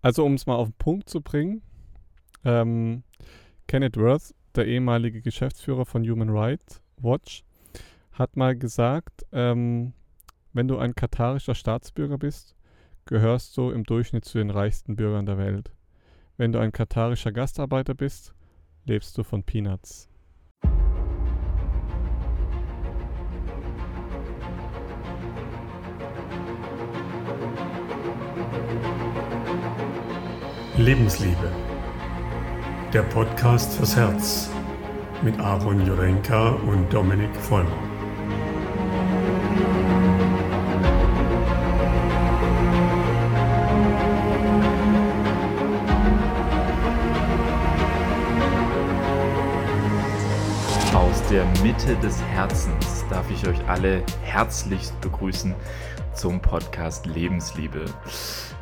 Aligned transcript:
Also 0.00 0.24
um 0.24 0.34
es 0.34 0.46
mal 0.46 0.56
auf 0.56 0.68
den 0.68 0.78
Punkt 0.78 1.08
zu 1.08 1.20
bringen, 1.20 1.62
ähm, 2.44 3.02
Kenneth 3.66 3.96
Worth, 3.96 4.34
der 4.54 4.66
ehemalige 4.66 5.22
Geschäftsführer 5.22 5.84
von 5.84 6.08
Human 6.08 6.30
Rights 6.30 6.80
Watch, 6.96 7.44
hat 8.12 8.36
mal 8.36 8.56
gesagt, 8.56 9.26
ähm, 9.32 9.92
wenn 10.52 10.68
du 10.68 10.78
ein 10.78 10.94
katarischer 10.94 11.54
Staatsbürger 11.54 12.18
bist, 12.18 12.56
gehörst 13.04 13.56
du 13.56 13.70
im 13.70 13.84
Durchschnitt 13.84 14.24
zu 14.24 14.38
den 14.38 14.50
reichsten 14.50 14.96
Bürgern 14.96 15.26
der 15.26 15.38
Welt. 15.38 15.72
Wenn 16.36 16.52
du 16.52 16.58
ein 16.58 16.72
katarischer 16.72 17.32
Gastarbeiter 17.32 17.94
bist, 17.94 18.34
lebst 18.84 19.16
du 19.18 19.22
von 19.22 19.42
Peanuts. 19.42 20.08
Lebensliebe. 30.78 31.50
Der 32.92 33.02
Podcast 33.02 33.74
fürs 33.74 33.96
Herz 33.96 34.48
mit 35.22 35.36
Aaron 35.40 35.84
Jurenka 35.84 36.50
und 36.50 36.94
Dominik 36.94 37.34
Vollmer. 37.34 37.68
Aus 50.94 51.20
der 51.28 51.44
Mitte 51.64 51.96
des 51.96 52.22
Herzens 52.22 53.04
darf 53.10 53.28
ich 53.32 53.48
euch 53.48 53.58
alle 53.66 54.04
herzlichst 54.22 55.00
begrüßen 55.00 55.56
zum 56.14 56.40
Podcast 56.40 57.04
Lebensliebe. 57.06 57.84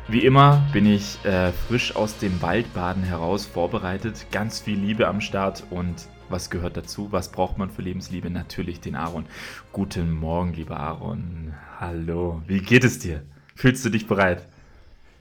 Wie 0.09 0.23
immer 0.23 0.65
bin 0.71 0.85
ich 0.85 1.23
äh, 1.25 1.51
frisch 1.51 1.93
aus 1.93 2.17
dem 2.17 2.41
Waldbaden 2.41 3.03
heraus 3.03 3.45
vorbereitet, 3.45 4.27
ganz 4.31 4.61
viel 4.61 4.79
Liebe 4.79 5.05
am 5.05 5.19
Start 5.19 5.65
und 5.69 6.07
was 6.29 6.49
gehört 6.49 6.77
dazu? 6.77 7.11
Was 7.11 7.29
braucht 7.29 7.57
man 7.57 7.69
für 7.69 7.81
Lebensliebe? 7.81 8.29
Natürlich 8.29 8.79
den 8.79 8.95
Aaron. 8.95 9.25
Guten 9.73 10.11
Morgen, 10.11 10.53
lieber 10.53 10.79
Aaron. 10.79 11.53
Hallo, 11.77 12.41
wie 12.47 12.61
geht 12.61 12.85
es 12.85 12.99
dir? 12.99 13.23
Fühlst 13.53 13.83
du 13.83 13.89
dich 13.89 14.07
bereit? 14.07 14.47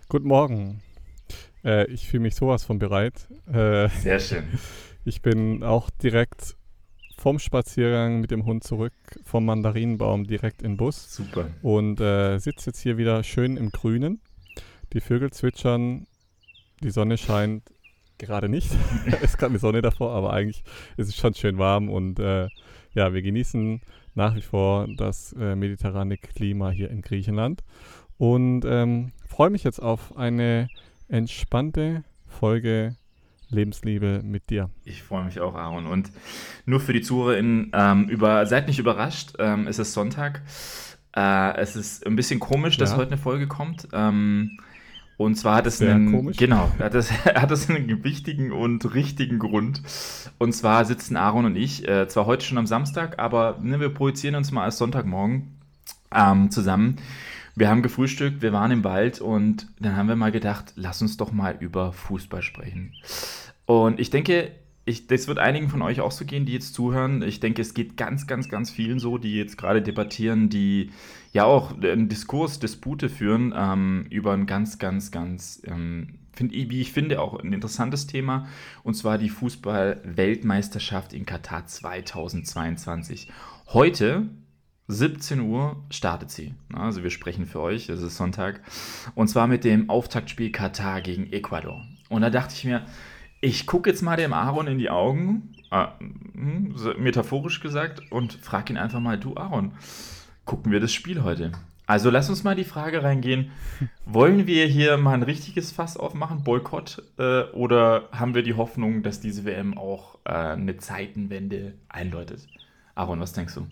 Guten 0.08 0.28
Morgen. 0.28 0.80
Äh, 1.64 1.90
ich 1.90 2.06
fühle 2.06 2.22
mich 2.22 2.36
sowas 2.36 2.62
von 2.62 2.78
bereit. 2.78 3.26
Äh, 3.52 3.88
Sehr 3.88 4.20
schön. 4.20 4.44
Ich 5.08 5.22
bin 5.22 5.62
auch 5.62 5.88
direkt 6.02 6.56
vom 7.16 7.38
Spaziergang 7.38 8.20
mit 8.20 8.32
dem 8.32 8.44
Hund 8.44 8.64
zurück, 8.64 8.92
vom 9.24 9.44
Mandarinenbaum 9.44 10.24
direkt 10.26 10.62
in 10.62 10.72
den 10.72 10.76
Bus 10.78 11.14
Super. 11.14 11.48
und 11.62 12.00
äh, 12.00 12.38
sitze 12.38 12.70
jetzt 12.70 12.80
hier 12.80 12.98
wieder 12.98 13.22
schön 13.22 13.56
im 13.56 13.70
Grünen. 13.70 14.20
Die 14.92 15.00
Vögel 15.00 15.30
zwitschern, 15.32 16.06
die 16.82 16.90
Sonne 16.90 17.18
scheint 17.18 17.62
gerade 18.18 18.48
nicht. 18.48 18.70
es 19.06 19.22
ist 19.22 19.38
gerade 19.38 19.50
eine 19.52 19.58
Sonne 19.58 19.82
davor, 19.82 20.12
aber 20.12 20.32
eigentlich 20.32 20.62
ist 20.96 21.08
es 21.08 21.16
schon 21.16 21.34
schön 21.34 21.58
warm 21.58 21.88
und 21.88 22.18
äh, 22.18 22.48
ja, 22.94 23.12
wir 23.12 23.22
genießen 23.22 23.80
nach 24.14 24.34
wie 24.34 24.42
vor 24.42 24.88
das 24.96 25.34
äh, 25.38 25.54
mediterrane 25.54 26.16
Klima 26.16 26.70
hier 26.70 26.90
in 26.90 27.02
Griechenland 27.02 27.62
und 28.16 28.64
ähm, 28.64 29.12
freue 29.28 29.50
mich 29.50 29.64
jetzt 29.64 29.80
auf 29.82 30.16
eine 30.16 30.68
entspannte 31.08 32.04
Folge 32.26 32.96
Lebensliebe 33.48 34.22
mit 34.24 34.50
dir. 34.50 34.70
Ich 34.84 35.02
freue 35.02 35.24
mich 35.24 35.38
auch, 35.40 35.54
Aaron. 35.54 35.86
Und 35.86 36.10
nur 36.64 36.80
für 36.80 36.92
die 36.92 37.02
ZuhörerInnen, 37.02 37.70
ähm, 37.74 38.08
über, 38.08 38.44
seid 38.46 38.66
nicht 38.66 38.78
überrascht, 38.80 39.34
ähm, 39.38 39.68
es 39.68 39.78
ist 39.78 39.92
Sonntag. 39.92 40.42
Äh, 41.14 41.56
es 41.58 41.76
ist 41.76 42.04
ein 42.06 42.16
bisschen 42.16 42.40
komisch, 42.40 42.76
dass 42.76 42.90
Ja. 42.92 42.96
heute 42.96 43.12
eine 43.12 43.20
Folge 43.20 43.46
kommt. 43.46 43.86
Ähm, 43.92 44.58
und 45.16 45.36
zwar 45.36 45.56
hat 45.56 45.66
es 45.66 45.78
Sehr 45.78 45.94
einen, 45.94 46.12
komisch. 46.12 46.36
genau, 46.36 46.70
hat 46.78 46.94
es, 46.94 47.10
hat 47.24 47.50
es 47.50 47.70
einen 47.70 48.04
wichtigen 48.04 48.52
und 48.52 48.94
richtigen 48.94 49.38
Grund. 49.38 49.82
Und 50.38 50.52
zwar 50.52 50.84
sitzen 50.84 51.16
Aaron 51.16 51.46
und 51.46 51.56
ich, 51.56 51.88
äh, 51.88 52.06
zwar 52.08 52.26
heute 52.26 52.44
schon 52.44 52.58
am 52.58 52.66
Samstag, 52.66 53.18
aber 53.18 53.58
ne, 53.62 53.80
wir 53.80 53.88
projizieren 53.88 54.34
uns 54.34 54.52
mal 54.52 54.64
als 54.64 54.78
Sonntagmorgen 54.78 55.56
ähm, 56.14 56.50
zusammen. 56.50 56.96
Wir 57.54 57.70
haben 57.70 57.82
gefrühstückt, 57.82 58.42
wir 58.42 58.52
waren 58.52 58.70
im 58.70 58.84
Wald 58.84 59.22
und 59.22 59.68
dann 59.80 59.96
haben 59.96 60.08
wir 60.08 60.16
mal 60.16 60.32
gedacht, 60.32 60.74
lass 60.76 61.00
uns 61.00 61.16
doch 61.16 61.32
mal 61.32 61.56
über 61.58 61.92
Fußball 61.94 62.42
sprechen. 62.42 62.92
Und 63.64 63.98
ich 63.98 64.10
denke, 64.10 64.52
ich, 64.88 65.08
das 65.08 65.26
wird 65.26 65.40
einigen 65.40 65.68
von 65.68 65.82
euch 65.82 66.00
auch 66.00 66.12
so 66.12 66.24
gehen, 66.24 66.46
die 66.46 66.52
jetzt 66.52 66.72
zuhören. 66.72 67.20
Ich 67.22 67.40
denke, 67.40 67.60
es 67.60 67.74
geht 67.74 67.96
ganz, 67.96 68.28
ganz, 68.28 68.48
ganz 68.48 68.70
vielen 68.70 69.00
so, 69.00 69.18
die 69.18 69.34
jetzt 69.34 69.58
gerade 69.58 69.82
debattieren, 69.82 70.48
die 70.48 70.92
ja 71.32 71.44
auch 71.44 71.76
einen 71.76 72.08
Diskurs, 72.08 72.60
Dispute 72.60 73.08
führen 73.08 73.52
ähm, 73.54 74.06
über 74.10 74.32
ein 74.32 74.46
ganz, 74.46 74.78
ganz, 74.78 75.10
ganz, 75.10 75.60
ähm, 75.66 76.20
find, 76.32 76.52
wie 76.52 76.80
ich 76.80 76.92
finde, 76.92 77.20
auch 77.20 77.38
ein 77.40 77.52
interessantes 77.52 78.06
Thema. 78.06 78.46
Und 78.84 78.94
zwar 78.94 79.18
die 79.18 79.28
Fußball-Weltmeisterschaft 79.28 81.12
in 81.12 81.26
Katar 81.26 81.66
2022. 81.66 83.28
Heute 83.66 84.28
17 84.86 85.40
Uhr 85.40 85.84
startet 85.90 86.30
sie. 86.30 86.54
Also 86.72 87.02
wir 87.02 87.10
sprechen 87.10 87.46
für 87.46 87.58
euch, 87.60 87.88
es 87.88 88.02
ist 88.02 88.16
Sonntag. 88.16 88.60
Und 89.16 89.26
zwar 89.26 89.48
mit 89.48 89.64
dem 89.64 89.90
Auftaktspiel 89.90 90.52
Katar 90.52 91.00
gegen 91.00 91.32
Ecuador. 91.32 91.84
Und 92.08 92.22
da 92.22 92.30
dachte 92.30 92.54
ich 92.54 92.64
mir, 92.64 92.86
ich 93.40 93.66
gucke 93.66 93.90
jetzt 93.90 94.02
mal 94.02 94.16
dem 94.16 94.32
Aaron 94.32 94.66
in 94.66 94.78
die 94.78 94.90
Augen, 94.90 95.54
äh, 95.70 95.86
hm, 96.34 96.74
metaphorisch 96.98 97.60
gesagt, 97.60 98.00
und 98.10 98.34
frage 98.34 98.72
ihn 98.72 98.76
einfach 98.76 99.00
mal, 99.00 99.18
du 99.18 99.36
Aaron, 99.36 99.72
gucken 100.44 100.72
wir 100.72 100.80
das 100.80 100.92
Spiel 100.92 101.22
heute? 101.22 101.52
Also 101.86 102.10
lass 102.10 102.28
uns 102.28 102.42
mal 102.42 102.56
die 102.56 102.64
Frage 102.64 103.02
reingehen, 103.02 103.52
wollen 104.06 104.46
wir 104.46 104.66
hier 104.66 104.96
mal 104.96 105.14
ein 105.14 105.22
richtiges 105.22 105.70
Fass 105.70 105.96
aufmachen, 105.96 106.42
Boykott, 106.42 107.02
äh, 107.18 107.42
oder 107.52 108.08
haben 108.10 108.34
wir 108.34 108.42
die 108.42 108.54
Hoffnung, 108.54 109.02
dass 109.02 109.20
diese 109.20 109.44
WM 109.44 109.78
auch 109.78 110.18
äh, 110.24 110.32
eine 110.32 110.76
Zeitenwende 110.78 111.74
einläutet? 111.88 112.46
Aaron, 112.94 113.20
was 113.20 113.32
denkst 113.32 113.54
du? 113.54 113.66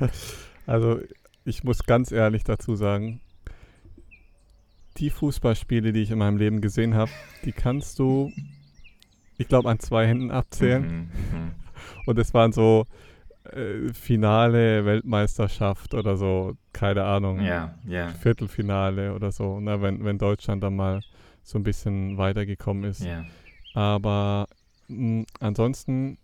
Also 0.66 1.00
ich 1.44 1.62
muss 1.62 1.84
ganz 1.84 2.10
ehrlich 2.10 2.42
dazu 2.42 2.74
sagen, 2.74 3.20
die 4.96 5.10
Fußballspiele, 5.10 5.92
die 5.92 6.02
ich 6.02 6.10
in 6.10 6.18
meinem 6.18 6.36
Leben 6.36 6.60
gesehen 6.60 6.94
habe, 6.94 7.10
die 7.44 7.52
kannst 7.52 7.98
du, 7.98 8.32
ich 9.38 9.48
glaube, 9.48 9.68
an 9.70 9.78
zwei 9.78 10.06
Händen 10.06 10.30
abzählen. 10.30 10.82
Mhm, 10.82 11.38
mhm. 11.38 11.50
Und 12.06 12.18
es 12.18 12.32
waren 12.34 12.52
so 12.52 12.86
äh, 13.52 13.92
Finale 13.92 14.84
Weltmeisterschaft 14.84 15.94
oder 15.94 16.16
so, 16.16 16.56
keine 16.72 17.04
Ahnung, 17.04 17.40
Ja, 17.40 17.74
ja, 17.86 18.08
Viertelfinale 18.08 19.14
oder 19.14 19.32
so, 19.32 19.60
ne, 19.60 19.82
wenn, 19.82 20.04
wenn 20.04 20.18
Deutschland 20.18 20.62
dann 20.62 20.76
mal 20.76 21.00
so 21.42 21.58
ein 21.58 21.62
bisschen 21.62 22.16
weitergekommen 22.16 22.84
ist. 22.84 23.04
ja. 23.04 23.24
Aber 23.74 24.46
mh, 24.88 25.24
ansonsten 25.40 26.16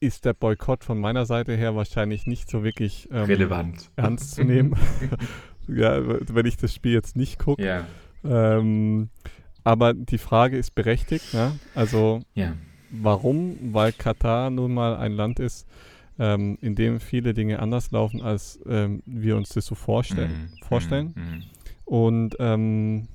ist 0.00 0.24
der 0.24 0.34
Boykott 0.34 0.84
von 0.84 0.98
meiner 1.00 1.24
Seite 1.24 1.56
her 1.56 1.74
wahrscheinlich 1.76 2.26
nicht 2.26 2.50
so 2.50 2.62
wirklich 2.62 3.08
ähm, 3.10 3.24
Relevant. 3.24 3.90
ernst 3.96 4.34
zu 4.34 4.44
nehmen. 4.44 4.74
ja, 5.68 6.00
wenn 6.04 6.46
ich 6.46 6.56
das 6.56 6.74
Spiel 6.74 6.92
jetzt 6.92 7.16
nicht 7.16 7.38
gucke. 7.38 7.64
Ja, 7.64 7.86
Ähm, 8.24 9.08
aber 9.64 9.94
die 9.94 10.18
Frage 10.18 10.56
ist 10.56 10.74
berechtigt. 10.74 11.34
Ne? 11.34 11.58
Also 11.74 12.20
ja. 12.34 12.54
warum? 12.90 13.56
Weil 13.74 13.92
Katar 13.92 14.50
nun 14.50 14.74
mal 14.74 14.96
ein 14.96 15.12
Land 15.12 15.40
ist, 15.40 15.66
ähm, 16.18 16.56
in 16.60 16.74
dem 16.74 17.00
viele 17.00 17.34
Dinge 17.34 17.58
anders 17.58 17.90
laufen, 17.90 18.22
als 18.22 18.60
ähm, 18.66 19.02
wir 19.06 19.36
uns 19.36 19.50
das 19.50 19.66
so 19.66 19.74
vorstellen. 19.74 20.50
Mhm, 20.52 20.66
vorstellen. 20.66 21.12
mhm, 21.14 21.22
mhm. 21.22 21.42
Und 21.84 22.36
ähm, 22.40 23.08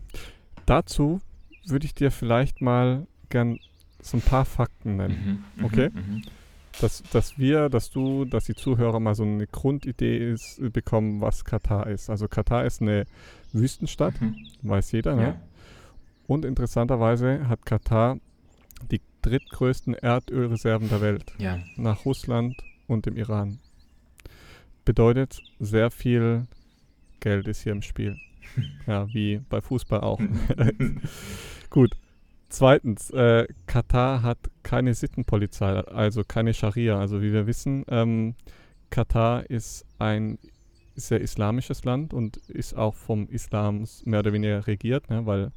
dazu 0.66 1.20
würde 1.66 1.86
ich 1.86 1.94
dir 1.94 2.12
vielleicht 2.12 2.62
mal 2.62 3.08
gern 3.30 3.60
so 4.02 4.18
ein 4.18 4.22
paar 4.22 4.46
Fakten 4.46 4.98
nennen. 4.98 5.44
Mhm, 5.56 5.62
mhm, 5.62 5.66
Okay. 5.66 5.90
Dass, 6.82 7.04
dass 7.12 7.38
wir, 7.38 7.70
dass 7.70 7.92
du, 7.92 8.26
dass 8.26 8.46
die 8.46 8.56
Zuhörer 8.56 9.00
mal 9.00 9.16
so 9.16 9.24
eine 9.24 9.48
Grundidee 9.48 10.32
ist, 10.32 10.60
bekommen, 10.74 11.22
was 11.22 11.46
Katar 11.46 11.88
ist. 11.88 12.10
Also 12.10 12.28
Katar 12.28 12.66
ist 12.66 12.82
eine 12.82 13.06
Wüstenstadt, 13.54 14.20
Mhm. 14.20 14.36
weiß 14.64 14.92
jeder, 14.92 15.16
ne? 15.16 15.22
Ja. 15.24 15.42
Und 16.28 16.46
interessanterweise 16.46 17.48
hat 17.48 17.66
Katar 17.66 18.18
die 18.90 19.02
drittgrößten 19.22 19.94
Erdölreserven 19.94 20.90
der 20.90 21.02
Welt, 21.02 21.34
ja, 21.38 21.60
nach 21.78 22.06
Russland 22.06 22.56
und 22.88 23.06
dem 23.06 23.16
Iran. 23.18 23.60
Bedeutet, 24.86 25.42
sehr 25.60 25.92
viel 25.92 26.48
Geld 27.20 27.48
ist 27.48 27.62
hier 27.62 27.74
im 27.74 27.82
Spiel. 27.82 28.18
Ja, 28.88 29.08
wie 29.14 29.40
bei 29.50 29.62
Fußball 29.62 30.02
auch. 30.02 30.20
Gut. 31.70 31.96
Zweitens, 32.52 33.10
äh, 33.12 33.48
Katar 33.66 34.24
hat 34.24 34.38
keine 34.62 34.94
Sittenpolizei, 34.94 35.70
also 35.70 36.26
keine 36.26 36.54
Scharia. 36.54 37.00
Also 37.00 37.22
wie 37.22 37.32
wir 37.32 37.48
wissen, 37.48 37.86
ähm, 37.88 38.36
Katar 38.90 39.50
ist 39.50 39.86
ein 40.00 40.38
sehr 40.96 41.22
islamisches 41.22 41.86
Land 41.86 42.14
und 42.14 42.36
ist 42.50 42.76
auch 42.76 42.96
vom 42.96 43.30
Islam 43.30 43.88
mehr 44.04 44.20
oder 44.20 44.34
weniger 44.34 44.68
regiert, 44.68 45.10
ne, 45.10 45.26
weil 45.26 45.54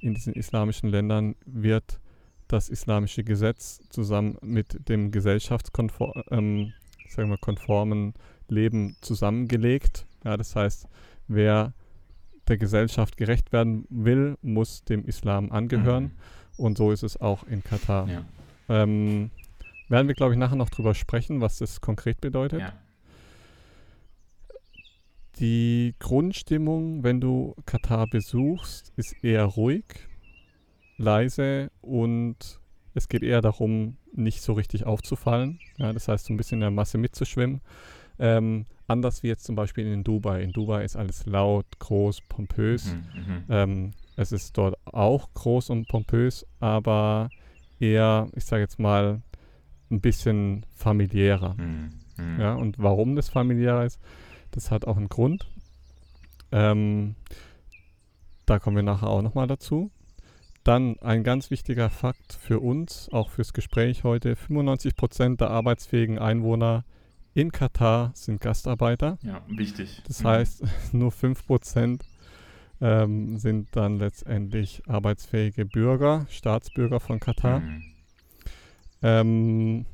in 0.00 0.14
diesen 0.14 0.32
islamischen 0.32 0.88
Ländern 0.90 1.36
wird 1.46 2.00
das 2.48 2.68
islamische 2.68 3.22
Gesetz 3.22 3.80
zusammen 3.88 4.36
mit 4.42 4.88
dem 4.88 5.12
gesellschaftskonformen, 5.12 6.24
ähm, 6.32 7.36
konformen 7.40 8.14
Leben 8.48 8.96
zusammengelegt. 9.00 10.06
Ja, 10.24 10.36
das 10.36 10.56
heißt, 10.56 10.88
wer 11.28 11.72
der 12.48 12.58
Gesellschaft 12.58 13.16
gerecht 13.16 13.52
werden 13.52 13.86
will, 13.88 14.36
muss 14.42 14.84
dem 14.84 15.04
Islam 15.04 15.52
angehören. 15.52 16.04
Mhm. 16.04 16.10
Und 16.56 16.78
so 16.78 16.90
ist 16.90 17.02
es 17.02 17.20
auch 17.20 17.44
in 17.44 17.62
Katar. 17.62 18.08
Ja. 18.08 18.24
Ähm, 18.68 19.30
werden 19.88 20.08
wir, 20.08 20.14
glaube 20.14 20.32
ich, 20.32 20.38
nachher 20.38 20.56
noch 20.56 20.70
drüber 20.70 20.94
sprechen, 20.94 21.40
was 21.40 21.58
das 21.58 21.80
konkret 21.80 22.20
bedeutet. 22.20 22.60
Ja. 22.60 22.72
Die 25.38 25.94
Grundstimmung, 25.98 27.02
wenn 27.02 27.20
du 27.20 27.54
Katar 27.64 28.06
besuchst, 28.06 28.92
ist 28.96 29.24
eher 29.24 29.44
ruhig, 29.44 29.84
leise 30.98 31.70
und 31.80 32.60
es 32.94 33.08
geht 33.08 33.22
eher 33.22 33.40
darum, 33.40 33.96
nicht 34.12 34.42
so 34.42 34.52
richtig 34.52 34.84
aufzufallen. 34.84 35.58
Ja, 35.78 35.92
das 35.92 36.08
heißt, 36.08 36.26
so 36.26 36.34
ein 36.34 36.36
bisschen 36.36 36.56
in 36.56 36.60
der 36.60 36.70
Masse 36.70 36.98
mitzuschwimmen. 36.98 37.62
Ähm, 38.22 38.66
anders 38.86 39.24
wie 39.24 39.26
jetzt 39.26 39.42
zum 39.42 39.56
Beispiel 39.56 39.84
in 39.84 40.04
Dubai. 40.04 40.42
In 40.42 40.52
Dubai 40.52 40.84
ist 40.84 40.94
alles 40.94 41.26
laut, 41.26 41.66
groß, 41.80 42.20
pompös. 42.28 42.94
Mhm, 42.94 43.00
mhm. 43.20 43.44
ähm, 43.48 43.90
es 44.14 44.30
ist 44.30 44.56
dort 44.56 44.76
auch 44.86 45.28
groß 45.34 45.70
und 45.70 45.88
pompös, 45.88 46.46
aber 46.60 47.30
eher, 47.80 48.28
ich 48.36 48.44
sage 48.44 48.62
jetzt 48.62 48.78
mal, 48.78 49.22
ein 49.90 50.00
bisschen 50.00 50.64
familiärer. 50.72 51.56
Mhm, 51.58 51.94
mhm. 52.16 52.40
Ja, 52.40 52.54
und 52.54 52.78
warum 52.78 53.16
das 53.16 53.28
familiärer 53.28 53.84
ist, 53.84 54.00
das 54.52 54.70
hat 54.70 54.86
auch 54.86 54.96
einen 54.96 55.08
Grund. 55.08 55.50
Ähm, 56.52 57.16
da 58.46 58.60
kommen 58.60 58.76
wir 58.76 58.84
nachher 58.84 59.08
auch 59.08 59.22
nochmal 59.22 59.48
dazu. 59.48 59.90
Dann 60.62 60.96
ein 61.00 61.24
ganz 61.24 61.50
wichtiger 61.50 61.90
Fakt 61.90 62.34
für 62.34 62.60
uns, 62.60 63.08
auch 63.10 63.30
fürs 63.30 63.52
Gespräch 63.52 64.04
heute. 64.04 64.34
95% 64.34 65.38
der 65.38 65.50
arbeitsfähigen 65.50 66.20
Einwohner 66.20 66.84
in 67.34 67.52
Katar 67.52 68.12
sind 68.14 68.40
Gastarbeiter. 68.40 69.18
Ja, 69.22 69.42
wichtig. 69.48 70.02
Das 70.06 70.22
mhm. 70.22 70.28
heißt, 70.28 70.64
nur 70.92 71.10
5% 71.10 72.00
ähm, 72.80 73.38
sind 73.38 73.68
dann 73.72 73.98
letztendlich 73.98 74.82
arbeitsfähige 74.88 75.64
Bürger, 75.64 76.26
Staatsbürger 76.28 77.00
von 77.00 77.20
Katar. 77.20 77.60
Mhm. 77.60 77.82
Ähm, 79.02 79.86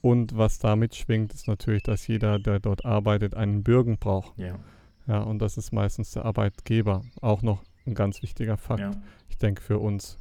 und 0.00 0.36
was 0.36 0.58
damit 0.58 0.94
schwingt, 0.94 1.34
ist 1.34 1.48
natürlich, 1.48 1.82
dass 1.82 2.06
jeder, 2.06 2.38
der 2.38 2.60
dort 2.60 2.84
arbeitet, 2.84 3.34
einen 3.34 3.62
Bürgen 3.62 3.98
braucht. 3.98 4.38
Ja. 4.38 4.58
Ja, 5.06 5.20
und 5.20 5.38
das 5.38 5.56
ist 5.56 5.72
meistens 5.72 6.12
der 6.12 6.24
Arbeitgeber. 6.24 7.02
Auch 7.20 7.42
noch 7.42 7.62
ein 7.86 7.94
ganz 7.94 8.22
wichtiger 8.22 8.56
Fakt, 8.56 8.80
ja. 8.80 8.90
ich 9.28 9.38
denke, 9.38 9.62
für 9.62 9.78
uns. 9.78 10.18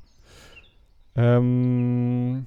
Ähm, 1.15 2.45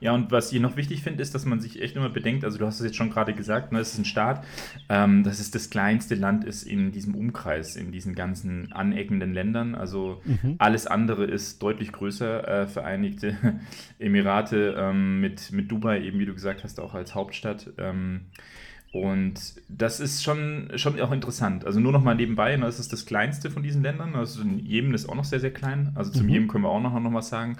ja, 0.00 0.12
und 0.12 0.32
was 0.32 0.50
ich 0.50 0.60
noch 0.60 0.76
wichtig 0.76 1.02
finde, 1.02 1.22
ist, 1.22 1.34
dass 1.34 1.44
man 1.44 1.60
sich 1.60 1.80
echt 1.82 1.94
immer 1.94 2.08
bedenkt, 2.08 2.44
also 2.44 2.58
du 2.58 2.66
hast 2.66 2.80
es 2.80 2.86
jetzt 2.86 2.96
schon 2.96 3.10
gerade 3.10 3.34
gesagt, 3.34 3.70
ne, 3.70 3.80
es 3.80 3.92
ist 3.92 3.98
ein 3.98 4.04
Staat, 4.06 4.44
ähm, 4.88 5.24
dass 5.24 5.40
es 5.40 5.50
das 5.50 5.68
kleinste 5.68 6.14
Land 6.14 6.44
ist 6.44 6.62
in 6.62 6.90
diesem 6.90 7.14
Umkreis, 7.14 7.76
in 7.76 7.92
diesen 7.92 8.14
ganzen 8.14 8.72
aneckenden 8.72 9.34
Ländern. 9.34 9.74
Also 9.74 10.22
mhm. 10.24 10.56
alles 10.58 10.86
andere 10.86 11.24
ist 11.24 11.62
deutlich 11.62 11.92
größer. 11.92 12.48
Äh, 12.48 12.66
Vereinigte 12.66 13.36
Emirate 13.98 14.74
ähm, 14.78 15.20
mit, 15.20 15.52
mit 15.52 15.70
Dubai, 15.70 16.00
eben 16.00 16.18
wie 16.18 16.26
du 16.26 16.34
gesagt 16.34 16.64
hast, 16.64 16.80
auch 16.80 16.94
als 16.94 17.14
Hauptstadt. 17.14 17.70
Ähm, 17.76 18.22
und 18.92 19.34
das 19.68 20.00
ist 20.00 20.24
schon, 20.24 20.72
schon 20.76 20.98
auch 21.00 21.12
interessant. 21.12 21.64
Also 21.64 21.78
nur 21.78 21.92
noch 21.92 22.02
mal 22.02 22.14
nebenbei, 22.14 22.56
ne, 22.56 22.64
das 22.64 22.80
ist 22.80 22.92
das 22.92 23.04
kleinste 23.04 23.50
von 23.50 23.62
diesen 23.62 23.82
Ländern. 23.82 24.16
Also 24.16 24.42
Jemen 24.42 24.94
ist 24.94 25.08
auch 25.08 25.14
noch 25.14 25.24
sehr, 25.24 25.40
sehr 25.40 25.52
klein. 25.52 25.92
Also 25.94 26.10
zum 26.10 26.24
mhm. 26.24 26.32
Jemen 26.32 26.48
können 26.48 26.64
wir 26.64 26.70
auch 26.70 26.80
noch, 26.80 26.98
noch 26.98 27.12
was 27.12 27.28
sagen. 27.28 27.56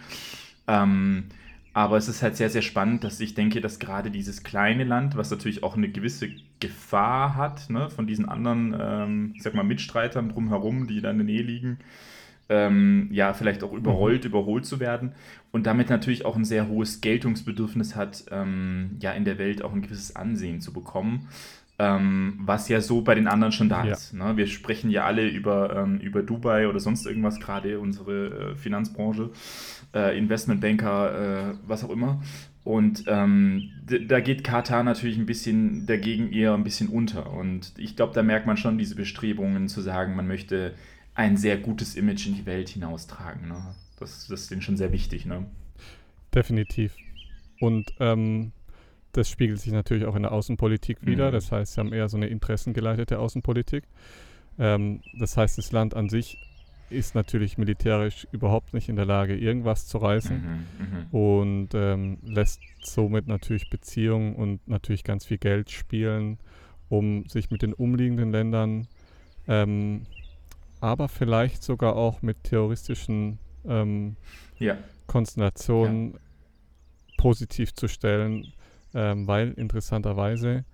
Ähm, 0.66 1.24
aber 1.72 1.96
es 1.96 2.08
ist 2.08 2.22
halt 2.22 2.36
sehr, 2.36 2.50
sehr 2.50 2.62
spannend, 2.62 3.04
dass 3.04 3.20
ich 3.20 3.34
denke, 3.34 3.60
dass 3.60 3.78
gerade 3.78 4.10
dieses 4.10 4.42
kleine 4.42 4.84
Land, 4.84 5.16
was 5.16 5.30
natürlich 5.30 5.62
auch 5.62 5.76
eine 5.76 5.88
gewisse 5.88 6.28
Gefahr 6.58 7.36
hat, 7.36 7.70
ne, 7.70 7.90
von 7.90 8.06
diesen 8.06 8.28
anderen, 8.28 8.76
ähm, 8.78 9.32
ich 9.36 9.42
sag 9.42 9.54
mal, 9.54 9.62
Mitstreitern 9.62 10.30
drumherum, 10.30 10.88
die 10.88 11.00
da 11.00 11.10
in 11.10 11.18
der 11.18 11.26
Nähe 11.26 11.42
liegen, 11.42 11.78
ähm, 12.48 13.08
ja, 13.12 13.32
vielleicht 13.32 13.62
auch 13.62 13.72
überrollt, 13.72 14.24
mhm. 14.24 14.30
überholt 14.30 14.66
zu 14.66 14.80
werden 14.80 15.12
und 15.52 15.66
damit 15.66 15.88
natürlich 15.88 16.24
auch 16.24 16.34
ein 16.34 16.44
sehr 16.44 16.68
hohes 16.68 17.00
Geltungsbedürfnis 17.00 17.94
hat, 17.94 18.24
ähm, 18.32 18.96
ja, 19.00 19.12
in 19.12 19.24
der 19.24 19.38
Welt 19.38 19.62
auch 19.62 19.72
ein 19.72 19.82
gewisses 19.82 20.16
Ansehen 20.16 20.60
zu 20.60 20.72
bekommen. 20.72 21.28
Ähm, 21.78 22.34
was 22.40 22.68
ja 22.68 22.82
so 22.82 23.00
bei 23.00 23.14
den 23.14 23.26
anderen 23.26 23.52
schon 23.52 23.70
da 23.70 23.86
ja. 23.86 23.92
ist. 23.92 24.12
Ne? 24.12 24.36
Wir 24.36 24.46
sprechen 24.48 24.90
ja 24.90 25.06
alle 25.06 25.26
über, 25.26 25.74
ähm, 25.74 25.98
über 26.00 26.22
Dubai 26.22 26.68
oder 26.68 26.78
sonst 26.78 27.06
irgendwas, 27.06 27.40
gerade 27.40 27.78
unsere 27.80 28.50
äh, 28.50 28.54
Finanzbranche 28.54 29.30
äh, 29.94 30.16
Investmentbanker, 30.16 31.50
äh, 31.50 31.54
was 31.66 31.84
auch 31.84 31.90
immer. 31.90 32.22
Und 32.62 33.04
ähm, 33.06 33.70
da 34.06 34.20
geht 34.20 34.44
Katar 34.44 34.84
natürlich 34.84 35.16
ein 35.16 35.26
bisschen 35.26 35.86
dagegen 35.86 36.32
eher 36.32 36.54
ein 36.54 36.64
bisschen 36.64 36.88
unter. 36.88 37.32
Und 37.32 37.72
ich 37.78 37.96
glaube, 37.96 38.12
da 38.14 38.22
merkt 38.22 38.46
man 38.46 38.56
schon 38.56 38.78
diese 38.78 38.94
Bestrebungen 38.94 39.68
zu 39.68 39.80
sagen, 39.80 40.14
man 40.14 40.26
möchte 40.26 40.74
ein 41.14 41.36
sehr 41.36 41.56
gutes 41.56 41.96
Image 41.96 42.26
in 42.26 42.34
die 42.34 42.46
Welt 42.46 42.68
hinaustragen. 42.68 43.48
Ne? 43.48 43.74
Das, 43.98 44.28
das 44.28 44.42
ist 44.42 44.50
denen 44.50 44.62
schon 44.62 44.76
sehr 44.76 44.92
wichtig. 44.92 45.24
Ne? 45.26 45.46
Definitiv. 46.34 46.94
Und 47.60 47.92
ähm, 47.98 48.52
das 49.12 49.28
spiegelt 49.28 49.60
sich 49.60 49.72
natürlich 49.72 50.04
auch 50.04 50.14
in 50.14 50.22
der 50.22 50.32
Außenpolitik 50.32 51.04
wieder. 51.04 51.28
Mhm. 51.28 51.32
Das 51.32 51.50
heißt, 51.50 51.74
sie 51.74 51.80
haben 51.80 51.92
eher 51.92 52.08
so 52.08 52.16
eine 52.16 52.28
interessengeleitete 52.28 53.18
Außenpolitik. 53.18 53.84
Ähm, 54.58 55.00
das 55.18 55.36
heißt, 55.36 55.58
das 55.58 55.72
Land 55.72 55.94
an 55.94 56.08
sich 56.08 56.38
ist 56.90 57.14
natürlich 57.14 57.58
militärisch 57.58 58.26
überhaupt 58.32 58.74
nicht 58.74 58.88
in 58.88 58.96
der 58.96 59.04
Lage, 59.04 59.36
irgendwas 59.36 59.86
zu 59.86 59.98
reißen 59.98 60.66
mhm, 60.78 60.84
mhm, 60.84 61.18
und 61.18 61.68
ähm, 61.74 62.18
lässt 62.22 62.60
somit 62.82 63.26
natürlich 63.26 63.70
Beziehungen 63.70 64.34
und 64.34 64.66
natürlich 64.66 65.04
ganz 65.04 65.24
viel 65.24 65.38
Geld 65.38 65.70
spielen, 65.70 66.38
um 66.88 67.26
sich 67.28 67.50
mit 67.50 67.62
den 67.62 67.72
umliegenden 67.72 68.32
Ländern, 68.32 68.88
ähm, 69.46 70.06
aber 70.80 71.08
vielleicht 71.08 71.62
sogar 71.62 71.96
auch 71.96 72.22
mit 72.22 72.44
terroristischen 72.44 73.38
ähm, 73.66 74.16
ja. 74.58 74.78
Konstellationen 75.06 76.12
ja. 76.12 76.18
positiv 77.18 77.74
zu 77.74 77.88
stellen, 77.88 78.52
ähm, 78.94 79.26
weil 79.26 79.52
interessanterweise 79.52 80.64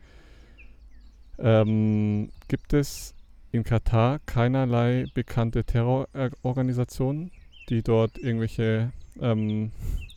ähm, 1.38 2.30
gibt 2.48 2.72
es 2.72 3.15
in 3.52 3.64
Katar 3.64 4.18
keinerlei 4.26 5.06
bekannte 5.14 5.64
Terrororganisationen, 5.64 7.30
die 7.68 7.82
dort 7.82 8.18
irgendwelche, 8.18 8.92
ähm, 9.20 9.72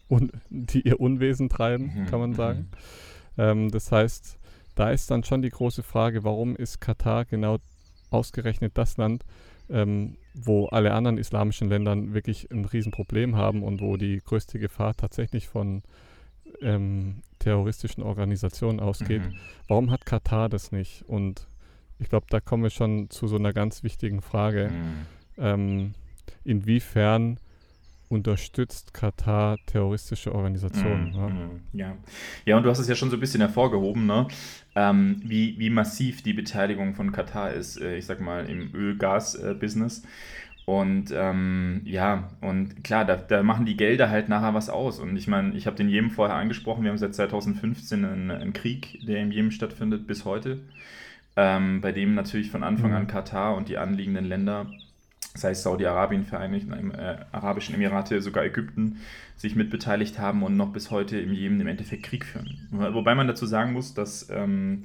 die 0.50 0.82
ihr 0.82 1.00
Unwesen 1.00 1.50
treiben, 1.50 1.92
mhm, 1.96 2.06
kann 2.08 2.20
man 2.20 2.32
mhm. 2.32 2.36
sagen. 2.36 2.70
Ähm, 3.38 3.72
das 3.72 3.92
heißt, 3.92 4.40
da 4.76 4.92
ist 4.92 5.12
dann 5.12 5.24
schon 5.24 5.42
die 5.42 5.50
große 5.50 5.84
Frage, 5.84 6.24
warum 6.24 6.56
ist 6.56 6.80
Katar 6.80 7.26
genau 7.26 7.58
ausgerechnet 8.12 8.78
das 8.78 8.98
Land, 8.98 9.26
ähm, 9.70 10.18
wo 10.34 10.68
alle 10.68 10.94
anderen 10.94 11.18
islamischen 11.18 11.70
Länder 11.70 11.96
wirklich 12.14 12.50
ein 12.52 12.66
Riesenproblem 12.66 13.36
haben 13.36 13.64
und 13.64 13.82
wo 13.82 13.98
die 13.98 14.20
größte 14.24 14.58
Gefahr 14.60 14.96
tatsächlich 14.96 15.48
von 15.48 15.84
ähm, 16.62 17.22
terroristischen 17.40 18.04
Organisationen 18.04 18.80
ausgeht. 18.80 19.22
Mhm. 19.22 19.36
Warum 19.68 19.92
hat 19.92 20.06
Katar 20.06 20.50
das 20.50 20.72
nicht? 20.72 21.04
Und 21.08 21.48
ich 22.00 22.10
glaube, 22.10 22.26
da 22.30 22.40
kommen 22.40 22.64
wir 22.64 22.70
schon 22.70 23.10
zu 23.10 23.28
so 23.28 23.36
einer 23.36 23.54
ganz 23.54 23.84
wichtigen 23.84 24.22
Frage. 24.22 24.70
Mhm. 24.72 25.06
Ähm, 25.38 25.94
inwiefern 26.44 27.40
unterstützt 28.08 28.94
Katar 28.94 29.58
terroristische 29.68 30.34
Organisationen? 30.34 31.14
Ja. 31.14 31.30
Mhm. 31.30 31.62
ja. 31.74 31.98
ja, 32.46 32.58
und 32.58 32.64
du 32.64 32.70
hast 32.70 32.80
es 32.80 32.88
ja 32.88 32.96
schon 32.96 33.12
so 33.12 33.18
ein 33.18 33.20
bisschen 33.20 33.42
hervorgehoben, 33.42 34.06
ne? 34.06 34.28
Ähm, 34.76 35.22
wie, 35.24 35.60
wie 35.60 35.70
massiv 35.70 36.24
die 36.24 36.34
Beteiligung 36.34 36.96
von 36.96 37.12
Katar 37.12 37.54
ist, 37.54 37.80
äh, 37.80 37.98
ich 37.98 38.06
sag 38.06 38.20
mal, 38.20 38.50
im 38.50 38.74
Öl-Gas-Business. 38.74 40.04
Und 40.66 41.12
ähm, 41.16 41.82
ja, 41.84 42.30
und 42.42 42.84
klar, 42.84 43.04
da, 43.04 43.16
da, 43.16 43.42
machen 43.42 43.66
die 43.66 43.76
Gelder 43.76 44.10
halt 44.10 44.30
nachher 44.30 44.54
was 44.54 44.70
aus. 44.70 45.00
Und 45.00 45.18
ich 45.18 45.28
meine, 45.28 45.56
ich 45.56 45.66
habe 45.66 45.76
den 45.76 45.90
Jemen 45.90 46.12
vorher 46.12 46.36
angesprochen, 46.36 46.84
wir 46.84 46.92
haben 46.92 46.98
seit 46.98 47.16
2015 47.16 48.06
einen, 48.06 48.32
einen 48.32 48.54
Krieg, 48.54 49.00
der 49.06 49.22
im 49.22 49.32
Jemen 49.32 49.52
stattfindet, 49.52 50.06
bis 50.06 50.26
heute 50.26 50.60
ähm, 51.40 51.80
bei 51.80 51.94
dem 51.94 52.16
natürlich 52.16 52.52
von 52.52 52.64
Anfang 52.64 52.94
an 52.94 53.04
mhm. 53.04 53.08
Katar 53.08 53.56
und 53.56 53.70
die 53.70 53.78
anliegenden 53.78 54.26
Länder, 54.26 54.66
sei 55.36 55.52
es 55.52 55.64
Saudi-Arabien, 55.64 56.26
Vereinigten 56.26 56.92
äh, 56.92 57.26
Arabischen 57.32 57.76
Emirate, 57.76 58.22
sogar 58.22 58.44
Ägypten, 58.44 58.98
sich 59.38 59.56
mitbeteiligt 59.56 60.20
haben 60.20 60.44
und 60.44 60.58
noch 60.58 60.74
bis 60.74 60.92
heute 60.92 61.18
im 61.18 61.32
Jemen 61.32 61.62
im 61.62 61.68
Endeffekt 61.68 62.04
Krieg 62.04 62.26
führen. 62.26 62.68
Wobei 62.72 63.16
man 63.16 63.28
dazu 63.28 63.46
sagen 63.46 63.72
muss, 63.72 63.94
dass 63.94 64.30
ähm, 64.30 64.84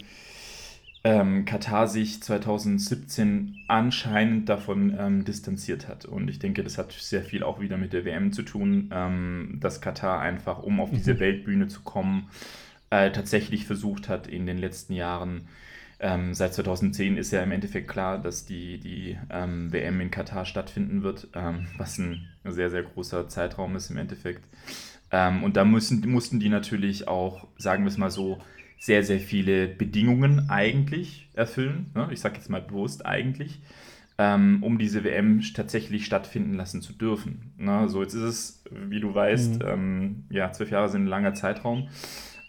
ähm, 1.02 1.44
Katar 1.44 1.88
sich 1.88 2.23
2017 2.23 3.56
anscheinend 3.66 4.49
davon 4.49 4.94
ähm, 4.96 5.25
distanziert 5.25 5.88
hat. 5.88 6.04
Und 6.04 6.30
ich 6.30 6.38
denke, 6.38 6.62
das 6.62 6.78
hat 6.78 6.92
sehr 6.92 7.23
viel 7.23 7.42
auch 7.42 7.61
wieder 7.61 7.78
mit 7.78 7.92
der 7.92 8.04
WM 8.04 8.32
zu 8.32 8.42
tun, 8.42 8.90
ähm, 8.92 9.58
dass 9.61 9.80
Katar 9.80 10.20
einfach, 10.20 10.62
um 10.62 10.78
auf 10.78 10.90
diese 10.92 11.14
mhm. 11.14 11.18
Weltbühne 11.18 11.66
zu 11.66 11.80
kommen, 11.80 12.28
äh, 12.90 13.11
tatsächlich 13.11 13.66
versucht 13.66 14.08
hat, 14.08 14.28
in 14.28 14.46
den 14.46 14.58
letzten 14.58 14.92
Jahren 14.92 15.49
ähm, 16.04 16.34
seit 16.34 16.52
2010 16.52 17.16
ist 17.16 17.30
ja 17.32 17.42
im 17.42 17.50
Endeffekt 17.50 17.88
klar, 17.88 18.18
dass 18.18 18.44
die, 18.44 18.78
die 18.78 19.16
ähm, 19.30 19.73
WM 19.73 20.02
in 20.02 20.11
Katar 20.11 20.44
stattfinden 20.44 21.02
wird, 21.02 21.28
ähm, 21.34 21.66
was 21.78 21.96
ein 21.96 22.28
sehr, 22.44 22.68
sehr 22.68 22.82
großer 22.82 23.26
Zeitraum 23.28 23.75
ist 23.75 23.88
im 23.90 23.96
Endeffekt. 23.96 24.44
Ähm, 25.11 25.42
und 25.42 25.56
da 25.56 25.64
müssen, 25.64 26.06
mussten 26.06 26.40
die 26.40 26.50
natürlich 26.50 27.08
auch, 27.08 27.49
sagen 27.56 27.84
wir 27.84 27.88
es 27.88 27.96
mal 27.96 28.11
so, 28.11 28.38
sehr, 28.78 29.02
sehr 29.02 29.18
viele 29.18 29.66
Bedingungen 29.66 30.50
eigentlich 30.50 31.30
erfüllen. 31.32 31.90
Ne? 31.94 32.11
Ich 32.12 32.20
sage 32.20 32.37
jetzt 32.37 32.50
mal 32.50 32.61
bewusst 32.61 33.06
eigentlich, 33.06 33.62
ähm, 34.18 34.58
um 34.62 34.76
diese 34.76 35.04
WM 35.04 35.40
tatsächlich 35.54 36.04
stattfinden 36.04 36.52
lassen 36.52 36.82
zu 36.82 36.92
dürfen. 36.92 37.54
Ne? 37.56 37.88
So, 37.88 38.02
jetzt 38.02 38.12
ist 38.12 38.23
es, 38.23 38.64
wie 38.70 39.00
du 39.00 39.14
weißt, 39.14 39.62
mhm. 39.62 39.68
ähm, 39.68 40.25
ja, 40.28 40.52
zwölf 40.52 40.70
Jahre 40.70 40.90
sind 40.90 41.04
ein 41.04 41.08
langer 41.08 41.32
Zeitraum. 41.32 41.88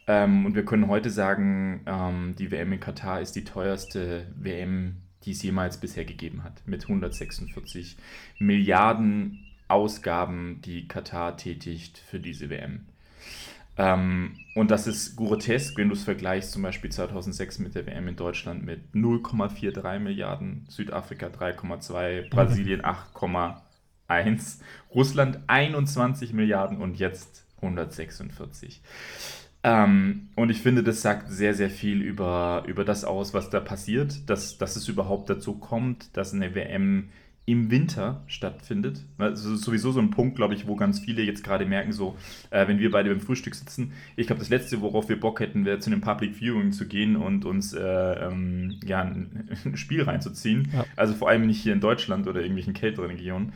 Ähm, 0.08 0.46
und 0.46 0.56
wir 0.56 0.66
können 0.66 0.88
heute 0.88 1.10
sagen, 1.10 1.82
ähm, 1.86 2.36
die 2.38 2.52
WM 2.52 2.74
in 2.74 2.80
Katar 2.80 3.22
ist 3.22 3.36
die 3.36 3.44
teuerste 3.44 4.28
WM, 4.36 4.98
die 5.24 5.32
es 5.32 5.42
jemals 5.42 5.78
bisher 5.78 6.06
gegeben 6.06 6.44
hat, 6.44 6.62
mit 6.68 6.84
146 6.84 7.98
Milliarden 8.40 9.46
Ausgaben, 9.68 10.62
die 10.64 10.88
Katar 10.88 11.38
tätigt 11.38 11.98
für 11.98 12.20
diese 12.20 12.52
WM. 12.52 12.86
Ähm, 13.78 14.38
und 14.54 14.72
das 14.72 14.88
ist 14.88 15.16
grotesk, 15.18 15.78
wenn 15.78 15.90
du 15.90 15.96
es 15.96 16.04
vergleichst, 16.04 16.52
zum 16.52 16.62
Beispiel 16.62 16.92
2006 16.92 17.60
mit 17.60 17.76
der 17.76 17.86
WM 17.88 18.08
in 18.08 18.16
Deutschland 18.16 18.64
mit 18.64 18.82
0,43 18.94 20.00
Milliarden, 20.00 20.66
Südafrika 20.70 21.28
3,2, 21.28 22.30
Brasilien 22.34 22.84
8,1, 22.84 24.60
Russland 24.94 25.40
21 25.48 26.32
Milliarden 26.32 26.78
und 26.78 27.00
jetzt 27.00 27.46
146. 27.58 28.82
Ähm, 29.66 30.30
und 30.36 30.52
ich 30.52 30.62
finde, 30.62 30.84
das 30.84 31.02
sagt 31.02 31.32
sehr, 31.32 31.56
sehr 31.56 31.72
viel 31.72 32.00
über, 32.04 32.64
über 32.68 32.86
das 32.86 33.04
aus, 33.04 33.34
was 33.34 33.50
da 33.50 33.60
passiert, 33.60 34.30
dass, 34.30 34.60
dass 34.60 34.76
es 34.76 34.88
überhaupt 34.88 35.28
dazu 35.28 35.56
kommt, 35.56 36.16
dass 36.16 36.36
eine 36.36 36.54
WM 36.54 37.10
im 37.48 37.72
Winter 37.72 38.22
stattfindet. 38.28 39.02
Also 39.18 39.56
sowieso 39.56 39.92
so 39.92 40.00
ein 40.00 40.12
Punkt, 40.12 40.36
glaube 40.36 40.54
ich, 40.54 40.68
wo 40.68 40.76
ganz 40.76 41.00
viele 41.00 41.24
jetzt 41.24 41.44
gerade 41.44 41.66
merken, 41.66 41.94
so, 41.94 42.16
äh, 42.52 42.68
wenn 42.68 42.78
wir 42.78 42.92
beide 42.92 43.10
beim 43.10 43.22
Frühstück 43.22 43.56
sitzen, 43.56 43.94
ich 44.16 44.28
glaube, 44.28 44.40
das 44.40 44.50
Letzte, 44.50 44.82
worauf 44.82 45.10
wir 45.10 45.20
Bock 45.20 45.40
hätten, 45.40 45.66
wäre 45.66 45.80
zu 45.80 45.90
einem 45.90 46.02
Public 46.02 46.36
Viewing 46.36 46.72
zu 46.72 46.88
gehen 46.88 47.16
und 47.16 47.44
uns 47.46 47.74
äh, 47.74 47.82
ähm, 47.82 48.80
ja, 48.86 49.02
ein, 49.02 49.50
ein, 49.66 49.78
Spiel 49.78 50.04
reinzuziehen. 50.04 50.70
Ja. 50.74 50.86
Also 50.96 51.16
vor 51.16 51.30
allem 51.30 51.48
nicht 51.48 51.62
hier 51.62 51.74
in 51.74 51.82
Deutschland 51.82 52.28
oder 52.28 52.42
irgendwelchen 52.42 52.76
kälteren 52.76 53.10
Regionen. 53.10 53.54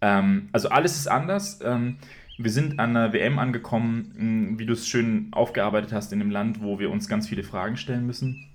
Ähm, 0.00 0.50
also 0.52 0.68
alles 0.68 0.96
ist 0.96 1.08
anders. 1.08 1.58
Ähm, 1.64 1.96
wir 2.38 2.52
sind 2.52 2.78
an 2.78 2.94
der 2.94 3.12
WM 3.12 3.38
angekommen, 3.40 4.54
wie 4.58 4.64
du 4.64 4.72
es 4.72 4.88
schön 4.88 5.28
aufgearbeitet 5.32 5.92
hast, 5.92 6.12
in 6.12 6.20
einem 6.20 6.30
Land, 6.30 6.62
wo 6.62 6.78
wir 6.78 6.90
uns 6.90 7.08
ganz 7.08 7.28
viele 7.28 7.42
Fragen 7.42 7.76
stellen 7.76 8.06
müssen. 8.06 8.46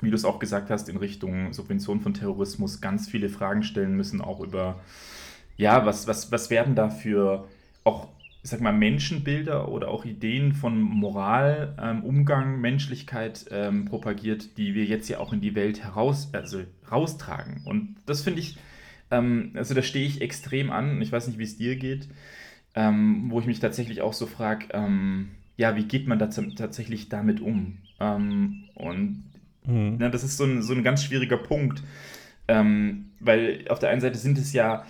Wie 0.00 0.08
du 0.08 0.16
es 0.16 0.24
auch 0.24 0.38
gesagt 0.38 0.70
hast, 0.70 0.88
in 0.88 0.96
Richtung 0.96 1.52
Subvention 1.52 2.00
von 2.00 2.14
Terrorismus 2.14 2.80
ganz 2.80 3.08
viele 3.08 3.28
Fragen 3.28 3.62
stellen 3.62 3.94
müssen, 3.94 4.22
auch 4.22 4.40
über, 4.40 4.80
ja, 5.58 5.84
was, 5.84 6.08
was, 6.08 6.32
was 6.32 6.48
werden 6.48 6.74
da 6.74 6.88
für 6.88 7.46
auch, 7.84 8.08
ich 8.42 8.50
sag 8.50 8.62
mal, 8.62 8.72
Menschenbilder 8.72 9.68
oder 9.68 9.88
auch 9.88 10.06
Ideen 10.06 10.52
von 10.52 10.80
Moral, 10.80 11.74
ähm, 11.80 12.04
Umgang, 12.04 12.60
Menschlichkeit 12.62 13.46
ähm, 13.50 13.84
propagiert, 13.84 14.56
die 14.56 14.74
wir 14.74 14.86
jetzt 14.86 15.08
ja 15.08 15.18
auch 15.18 15.34
in 15.34 15.42
die 15.42 15.54
Welt 15.54 15.82
heraus, 15.82 16.30
also 16.32 16.62
raustragen. 16.90 17.60
Und 17.66 17.96
das 18.06 18.22
finde 18.22 18.40
ich, 18.40 18.56
ähm, 19.10 19.52
also 19.54 19.74
da 19.74 19.82
stehe 19.82 20.06
ich 20.06 20.22
extrem 20.22 20.70
an. 20.70 21.02
Ich 21.02 21.12
weiß 21.12 21.26
nicht, 21.26 21.38
wie 21.38 21.44
es 21.44 21.58
dir 21.58 21.76
geht 21.76 22.08
ähm, 22.76 23.24
wo 23.30 23.40
ich 23.40 23.46
mich 23.46 23.58
tatsächlich 23.58 24.02
auch 24.02 24.12
so 24.12 24.26
frage, 24.26 24.66
ähm, 24.72 25.30
ja, 25.56 25.74
wie 25.74 25.84
geht 25.84 26.06
man 26.06 26.18
da 26.18 26.26
tatsächlich 26.26 27.08
damit 27.08 27.40
um? 27.40 27.78
Ähm, 27.98 28.64
und 28.74 29.24
mhm. 29.64 29.96
na, 29.98 30.10
das 30.10 30.22
ist 30.22 30.36
so 30.36 30.44
ein, 30.44 30.62
so 30.62 30.74
ein 30.74 30.84
ganz 30.84 31.02
schwieriger 31.02 31.38
Punkt, 31.38 31.82
ähm, 32.46 33.06
weil 33.18 33.64
auf 33.70 33.78
der 33.78 33.88
einen 33.88 34.02
Seite 34.02 34.18
sind 34.18 34.36
es 34.36 34.52
ja 34.52 34.84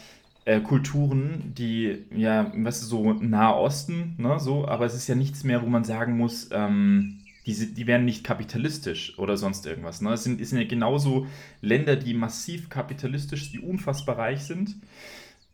äh, 0.44 0.60
Kulturen, 0.60 1.52
die, 1.56 2.04
ja, 2.14 2.52
weißt 2.54 2.82
du, 2.82 2.86
so 2.86 3.12
Nahosten, 3.14 4.16
ne, 4.18 4.40
so, 4.40 4.66
aber 4.66 4.84
es 4.84 4.94
ist 4.94 5.06
ja 5.06 5.14
nichts 5.14 5.44
mehr, 5.44 5.62
wo 5.62 5.66
man 5.66 5.84
sagen 5.84 6.16
muss, 6.16 6.50
ähm, 6.52 7.20
die, 7.46 7.72
die 7.72 7.86
werden 7.86 8.04
nicht 8.04 8.24
kapitalistisch 8.24 9.16
oder 9.20 9.36
sonst 9.36 9.64
irgendwas. 9.66 10.00
Ne? 10.00 10.12
Es, 10.12 10.24
sind, 10.24 10.40
es 10.40 10.50
sind 10.50 10.58
ja 10.58 10.66
genauso 10.66 11.28
Länder, 11.60 11.94
die 11.94 12.12
massiv 12.12 12.68
kapitalistisch, 12.68 13.52
die 13.52 13.60
unfassbar 13.60 14.18
reich 14.18 14.42
sind 14.42 14.74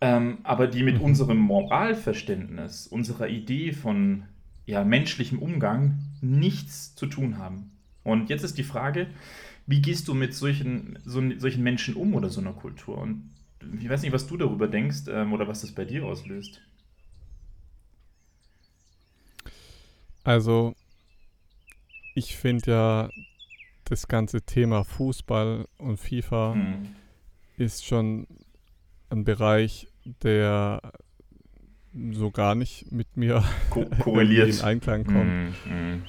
ähm, 0.02 0.38
aber 0.42 0.66
die 0.66 0.82
mit 0.82 0.96
mhm. 0.96 1.02
unserem 1.02 1.38
Moralverständnis, 1.38 2.88
unserer 2.88 3.28
Idee 3.28 3.72
von 3.72 4.24
ja, 4.66 4.82
menschlichem 4.82 5.38
Umgang 5.38 6.00
nichts 6.20 6.96
zu 6.96 7.06
tun 7.06 7.38
haben. 7.38 7.70
Und 8.02 8.28
jetzt 8.28 8.42
ist 8.42 8.58
die 8.58 8.64
Frage, 8.64 9.06
wie 9.68 9.80
gehst 9.80 10.08
du 10.08 10.14
mit 10.14 10.34
solchen, 10.34 10.98
so, 11.04 11.22
solchen 11.38 11.62
Menschen 11.62 11.94
um 11.94 12.14
oder 12.14 12.30
so 12.30 12.40
einer 12.40 12.52
Kultur? 12.52 12.98
Und 12.98 13.30
ich 13.80 13.88
weiß 13.88 14.02
nicht, 14.02 14.10
was 14.10 14.26
du 14.26 14.36
darüber 14.36 14.66
denkst 14.66 15.02
ähm, 15.06 15.32
oder 15.32 15.46
was 15.46 15.60
das 15.60 15.70
bei 15.70 15.84
dir 15.84 16.04
auslöst. 16.04 16.60
Also, 20.24 20.74
ich 22.16 22.36
finde 22.36 22.70
ja, 22.72 23.10
das 23.84 24.08
ganze 24.08 24.42
Thema 24.42 24.82
Fußball 24.82 25.68
und 25.78 25.96
FIFA 25.98 26.54
hm. 26.54 26.88
ist 27.56 27.86
schon 27.86 28.26
ein 29.10 29.22
Bereich, 29.22 29.86
der 30.04 30.80
so 32.12 32.30
gar 32.30 32.54
nicht 32.54 32.90
mit 32.90 33.16
mir 33.16 33.44
Ko 33.70 33.84
korreliert 34.00 34.48
in 34.48 34.60
Einklang 34.62 35.04
kommt. 35.04 35.52
Mm, 35.66 35.74
mm. 35.74 36.02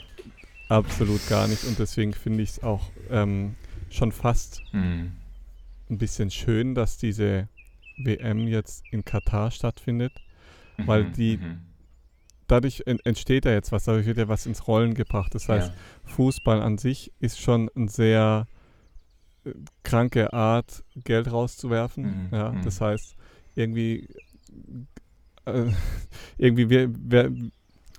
Absolut 0.69 1.27
gar 1.27 1.47
nicht. 1.47 1.65
Und 1.65 1.77
deswegen 1.77 2.13
finde 2.13 2.43
ich 2.43 2.51
es 2.51 2.63
auch 2.63 2.89
ähm, 3.09 3.55
schon 3.89 4.11
fast 4.11 4.61
mm. 4.71 5.07
ein 5.89 5.97
bisschen 5.97 6.31
schön, 6.31 6.73
dass 6.73 6.97
diese 6.97 7.49
WM 7.97 8.47
jetzt 8.47 8.83
in 8.91 9.05
Katar 9.05 9.51
stattfindet, 9.51 10.13
mhm, 10.77 10.87
weil 10.87 11.11
die 11.11 11.37
mhm. 11.37 11.61
dadurch 12.47 12.83
entsteht 12.85 13.45
ja 13.45 13.51
jetzt 13.51 13.71
was, 13.71 13.85
dadurch 13.85 14.05
wird 14.05 14.17
ja 14.17 14.27
was 14.27 14.45
ins 14.45 14.67
Rollen 14.67 14.93
gebracht. 14.93 15.35
Das 15.35 15.49
heißt, 15.49 15.69
ja. 15.69 16.09
Fußball 16.11 16.61
an 16.61 16.77
sich 16.77 17.11
ist 17.19 17.39
schon 17.39 17.69
eine 17.75 17.89
sehr 17.89 18.47
äh, 19.45 19.51
kranke 19.83 20.33
Art, 20.33 20.83
Geld 20.95 21.31
rauszuwerfen. 21.31 22.03
Mhm, 22.03 22.29
ja, 22.31 22.51
mhm. 22.51 22.63
das 22.63 22.81
heißt, 22.81 23.15
irgendwie, 23.55 24.07
äh, 25.45 25.71
irgendwie 26.37 26.69
wir, 26.69 26.89
wir, 26.93 27.31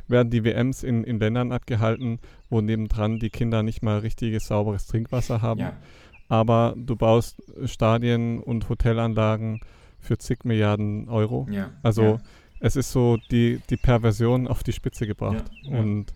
werden 0.08 0.30
die 0.30 0.44
WMs 0.44 0.82
in, 0.82 1.04
in 1.04 1.18
Ländern 1.18 1.52
abgehalten, 1.52 2.18
wo 2.50 2.60
nebendran 2.60 3.18
die 3.18 3.30
Kinder 3.30 3.62
nicht 3.62 3.82
mal 3.82 3.98
richtiges 3.98 4.46
sauberes 4.46 4.86
Trinkwasser 4.86 5.42
haben. 5.42 5.60
Ja. 5.60 5.76
Aber 6.28 6.74
du 6.76 6.96
baust 6.96 7.42
Stadien 7.64 8.40
und 8.40 8.68
Hotelanlagen 8.68 9.60
für 9.98 10.18
zig 10.18 10.44
Milliarden 10.44 11.08
Euro. 11.08 11.46
Ja. 11.50 11.70
Also 11.82 12.02
ja. 12.02 12.20
es 12.60 12.76
ist 12.76 12.92
so 12.92 13.18
die, 13.30 13.60
die 13.70 13.76
Perversion 13.76 14.46
auf 14.46 14.62
die 14.62 14.72
Spitze 14.72 15.06
gebracht. 15.06 15.44
Und 15.66 16.14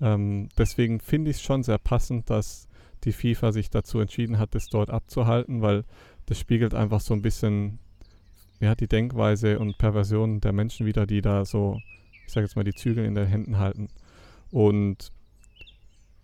ähm, 0.00 0.48
deswegen 0.56 1.00
finde 1.00 1.30
ich 1.30 1.38
es 1.38 1.42
schon 1.42 1.62
sehr 1.62 1.78
passend, 1.78 2.30
dass 2.30 2.68
die 3.04 3.12
FIFA 3.12 3.52
sich 3.52 3.70
dazu 3.70 4.00
entschieden 4.00 4.38
hat, 4.38 4.54
das 4.54 4.66
dort 4.68 4.90
abzuhalten, 4.90 5.62
weil 5.62 5.84
das 6.26 6.38
spiegelt 6.38 6.74
einfach 6.74 7.00
so 7.00 7.14
ein 7.14 7.22
bisschen 7.22 7.78
ja, 8.60 8.74
die 8.74 8.88
Denkweise 8.88 9.58
und 9.58 9.78
Perversion 9.78 10.40
der 10.40 10.52
Menschen 10.52 10.86
wieder, 10.86 11.06
die 11.06 11.22
da 11.22 11.44
so, 11.44 11.80
ich 12.26 12.32
sage 12.32 12.46
jetzt 12.46 12.56
mal, 12.56 12.64
die 12.64 12.74
Zügel 12.74 13.04
in 13.04 13.14
den 13.14 13.26
Händen 13.26 13.58
halten. 13.58 13.88
Und 14.50 15.12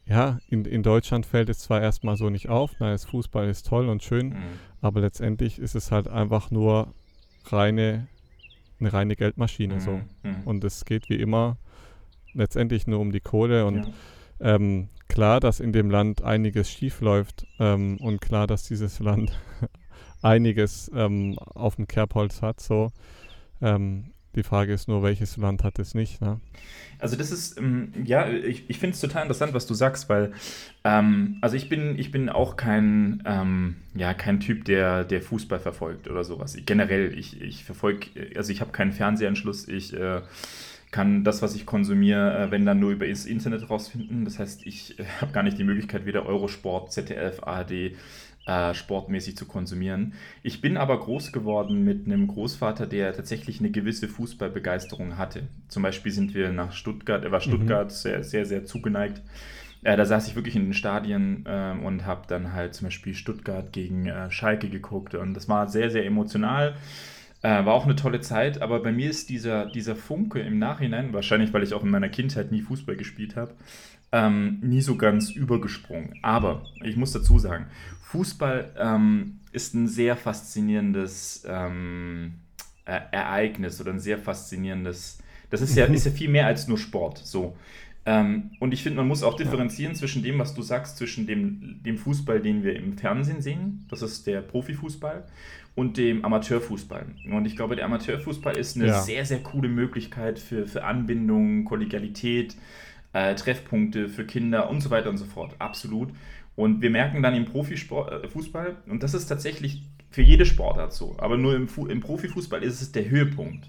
ja, 0.07 0.38
in, 0.49 0.64
in 0.64 0.83
Deutschland 0.83 1.25
fällt 1.26 1.49
es 1.49 1.61
zwar 1.61 1.81
erstmal 1.81 2.17
so 2.17 2.29
nicht 2.29 2.49
auf, 2.49 2.73
na, 2.79 2.91
das 2.91 3.05
Fußball 3.07 3.49
ist 3.49 3.67
toll 3.67 3.88
und 3.88 4.03
schön, 4.03 4.31
mhm. 4.31 4.43
aber 4.83 5.00
letztendlich 5.00 5.59
ist 5.59 5.75
es 5.75 5.91
halt 5.91 6.09
einfach 6.09 6.50
nur 6.50 6.93
reine, 7.47 8.07
eine 8.81 8.93
reine 8.93 9.17
Geldmaschine 9.17 9.76
mhm. 9.76 9.81
so. 9.81 10.00
Mhm. 10.23 10.43
Und 10.45 10.64
es 10.64 10.85
geht 10.85 11.09
wie 11.09 11.17
immer 11.17 11.57
letztendlich 12.35 12.87
nur 12.87 13.00
um 13.00 13.12
die 13.12 13.21
Kohle 13.21 13.64
und 13.64 13.87
ja. 14.41 14.57
ähm, 14.57 14.88
klar, 15.09 15.41
dass 15.41 15.61
in 15.61 15.73
dem 15.73 15.91
Land 15.91 16.23
einiges 16.23 16.69
schief 16.69 17.00
läuft 17.00 17.47
ähm, 17.59 17.97
und 17.99 18.21
klar, 18.21 18.47
dass 18.47 18.64
dieses 18.64 18.99
Land 18.99 19.33
einiges 20.25 20.90
ähm, 20.95 21.37
auf 21.54 21.76
dem 21.76 21.87
Kerbholz 21.87 22.43
hat. 22.43 22.61
So. 22.61 22.93
Ähm, 23.61 24.07
die 24.35 24.43
Frage 24.43 24.73
ist 24.73 24.88
nur, 24.88 25.02
welches 25.02 25.37
Land 25.37 25.62
hat 25.62 25.78
es 25.78 25.95
nicht? 25.95 26.21
Ne? 26.21 26.40
Also 26.99 27.16
das 27.16 27.31
ist, 27.31 27.57
ähm, 27.59 27.93
ja, 28.04 28.28
ich, 28.28 28.69
ich 28.69 28.78
finde 28.78 28.95
es 28.95 29.00
total 29.00 29.23
interessant, 29.23 29.54
was 29.54 29.66
du 29.66 29.75
sagst, 29.75 30.09
weil, 30.09 30.33
ähm, 30.83 31.38
also 31.40 31.54
ich 31.54 31.69
bin, 31.69 31.97
ich 31.99 32.11
bin 32.11 32.28
auch 32.28 32.57
kein, 32.57 33.23
ähm, 33.26 33.76
ja, 33.95 34.12
kein 34.12 34.40
Typ, 34.40 34.64
der, 34.64 35.04
der 35.04 35.23
Fußball 35.23 35.61
verfolgt 35.61 36.09
oder 36.09 36.25
sowas. 36.25 36.57
Ich, 36.57 36.66
generell, 36.66 37.16
ich, 37.16 37.40
ich 37.40 37.64
verfolge, 37.64 38.09
also 38.37 38.50
ich 38.50 38.61
habe 38.61 38.73
keinen 38.73 38.93
Fernsehanschluss, 38.93 39.69
ich 39.69 39.95
äh, 39.95 40.23
kann 40.95 41.25
das, 41.25 41.43
was 41.43 41.57
ich 41.57 41.66
konsumiere, 41.66 42.38
äh, 42.38 42.50
wenn 42.52 42.64
dann 42.64 42.78
nur 42.78 42.93
über 42.93 43.09
das 43.09 43.26
Internet 43.26 43.69
rausfinden. 43.69 44.25
Das 44.25 44.38
heißt, 44.38 44.64
ich 44.64 44.99
äh, 44.99 45.04
habe 45.21 45.33
gar 45.33 45.43
nicht 45.43 45.59
die 45.59 45.64
Möglichkeit, 45.64 46.07
weder 46.07 46.25
Eurosport, 46.25 46.93
ZDF, 46.93 47.43
ARD, 47.43 47.97
äh, 48.46 48.74
sportmäßig 48.74 49.36
zu 49.36 49.46
konsumieren. 49.46 50.14
Ich 50.42 50.60
bin 50.60 50.76
aber 50.76 50.98
groß 50.98 51.32
geworden 51.32 51.82
mit 51.84 52.06
einem 52.06 52.26
Großvater, 52.26 52.86
der 52.86 53.14
tatsächlich 53.14 53.60
eine 53.60 53.70
gewisse 53.70 54.08
Fußballbegeisterung 54.08 55.16
hatte. 55.16 55.48
Zum 55.68 55.82
Beispiel 55.82 56.12
sind 56.12 56.34
wir 56.34 56.52
nach 56.52 56.72
Stuttgart, 56.72 57.24
er 57.24 57.32
war 57.32 57.40
mhm. 57.40 57.44
Stuttgart 57.44 57.86
mhm. 57.86 57.94
sehr, 57.94 58.24
sehr, 58.24 58.46
sehr 58.46 58.64
zugeneigt. 58.64 59.22
Äh, 59.82 59.96
da 59.96 60.04
saß 60.04 60.28
ich 60.28 60.34
wirklich 60.34 60.56
in 60.56 60.64
den 60.64 60.74
Stadien 60.74 61.44
äh, 61.46 61.74
und 61.82 62.06
habe 62.06 62.22
dann 62.26 62.52
halt 62.52 62.74
zum 62.74 62.86
Beispiel 62.86 63.14
Stuttgart 63.14 63.72
gegen 63.72 64.06
äh, 64.06 64.30
Schalke 64.30 64.68
geguckt 64.68 65.14
und 65.14 65.34
das 65.34 65.48
war 65.48 65.68
sehr, 65.68 65.90
sehr 65.90 66.06
emotional. 66.06 66.74
Äh, 67.42 67.66
war 67.66 67.74
auch 67.74 67.84
eine 67.84 67.94
tolle 67.94 68.22
Zeit, 68.22 68.62
aber 68.62 68.82
bei 68.82 68.90
mir 68.90 69.10
ist 69.10 69.28
dieser, 69.28 69.66
dieser 69.66 69.96
Funke 69.96 70.40
im 70.40 70.58
Nachhinein, 70.58 71.12
wahrscheinlich 71.12 71.52
weil 71.52 71.62
ich 71.62 71.74
auch 71.74 71.82
in 71.82 71.90
meiner 71.90 72.08
Kindheit 72.08 72.50
nie 72.50 72.62
Fußball 72.62 72.96
gespielt 72.96 73.36
habe, 73.36 73.52
ähm, 74.14 74.61
nie 74.62 74.80
so 74.80 74.97
ganz 74.97 75.33
übergesprungen. 75.33 76.14
Aber 76.23 76.62
ich 76.85 76.97
muss 76.97 77.11
dazu 77.11 77.40
sagen, 77.40 77.66
Fußball 78.04 78.73
ähm, 78.78 79.40
ist 79.50 79.75
ein 79.75 79.88
sehr 79.88 80.16
faszinierendes 80.16 81.44
ähm, 81.49 82.35
äh, 82.85 83.00
Ereignis 83.11 83.80
oder 83.80 83.90
ein 83.90 83.99
sehr 83.99 84.18
faszinierendes. 84.18 85.18
Das 85.50 85.61
ist 85.61 85.75
ja, 85.75 85.85
ist 85.92 86.06
ja 86.06 86.12
viel 86.12 86.30
mehr 86.30 86.47
als 86.47 86.68
nur 86.68 86.78
Sport. 86.78 87.18
So. 87.18 87.56
Ähm, 88.06 88.52
und 88.61 88.73
ich 88.73 88.85
finde, 88.85 88.99
man 88.99 89.09
muss 89.09 89.25
auch 89.25 89.35
differenzieren 89.35 89.97
zwischen 89.97 90.23
dem, 90.23 90.38
was 90.38 90.54
du 90.54 90.62
sagst, 90.62 90.97
zwischen 90.97 91.26
dem, 91.26 91.83
dem 91.83 91.99
Fußball, 91.99 92.40
den 92.40 92.62
wir 92.62 92.76
im 92.76 92.97
Fernsehen 92.97 93.42
sehen, 93.42 93.85
das 93.90 94.02
ist 94.02 94.28
der 94.28 94.42
Profifußball, 94.42 95.25
und 95.75 95.97
dem 95.97 96.25
Amateurfußball. 96.25 97.06
Und 97.33 97.47
ich 97.47 97.56
glaube, 97.56 97.75
der 97.75 97.87
Amateurfußball 97.87 98.56
ist 98.56 98.76
eine 98.76 98.88
ja. 98.88 99.00
sehr, 99.00 99.25
sehr 99.25 99.42
coole 99.42 99.68
Möglichkeit 99.68 100.38
für, 100.38 100.68
für 100.68 100.85
Anbindung, 100.85 101.64
Kollegialität, 101.64 102.54
äh, 103.14 103.35
Treffpunkte 103.35 104.09
für 104.09 104.26
Kinder 104.26 104.68
und 104.68 104.83
so 104.83 104.90
weiter 104.90 105.09
und 105.09 105.16
so 105.16 105.25
fort. 105.25 105.54
Absolut. 105.59 106.11
Und 106.56 106.83
wir 106.83 106.90
merken 106.90 107.23
dann 107.23 107.35
im 107.35 107.47
Profifußball, 107.47 108.76
äh, 108.87 108.90
und 108.90 109.02
das 109.02 109.14
ist 109.14 109.26
tatsächlich 109.26 109.83
für 110.11 110.23
jede 110.23 110.44
Sportart 110.44 110.92
so, 110.92 111.16
aber 111.18 111.37
nur 111.38 111.56
im, 111.56 111.66
Fu 111.66 111.87
im 111.87 112.00
Profifußball 112.00 112.62
ist 112.62 112.80
es 112.80 112.92
der 112.92 113.09
Höhepunkt, 113.09 113.68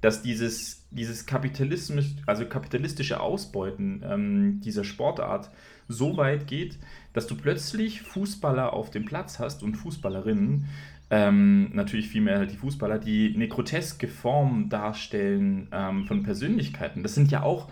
dass 0.00 0.22
dieses, 0.22 0.88
dieses 0.90 1.26
Kapitalismus, 1.26 2.16
also 2.26 2.46
kapitalistische 2.46 3.20
Ausbeuten 3.20 4.02
ähm, 4.04 4.60
dieser 4.64 4.82
Sportart 4.82 5.50
so 5.86 6.16
weit 6.16 6.46
geht, 6.46 6.78
dass 7.12 7.26
du 7.26 7.36
plötzlich 7.36 8.02
Fußballer 8.02 8.72
auf 8.72 8.90
dem 8.90 9.04
Platz 9.04 9.38
hast 9.38 9.62
und 9.62 9.76
Fußballerinnen, 9.76 10.66
ähm, 11.10 11.70
natürlich 11.74 12.08
vielmehr 12.08 12.38
halt 12.38 12.52
die 12.52 12.56
Fußballer, 12.56 12.98
die 12.98 13.32
eine 13.34 13.48
groteske 13.48 14.08
Form 14.08 14.68
darstellen 14.68 15.68
ähm, 15.72 16.06
von 16.06 16.22
Persönlichkeiten. 16.22 17.02
Das 17.02 17.14
sind 17.14 17.30
ja 17.30 17.42
auch 17.42 17.68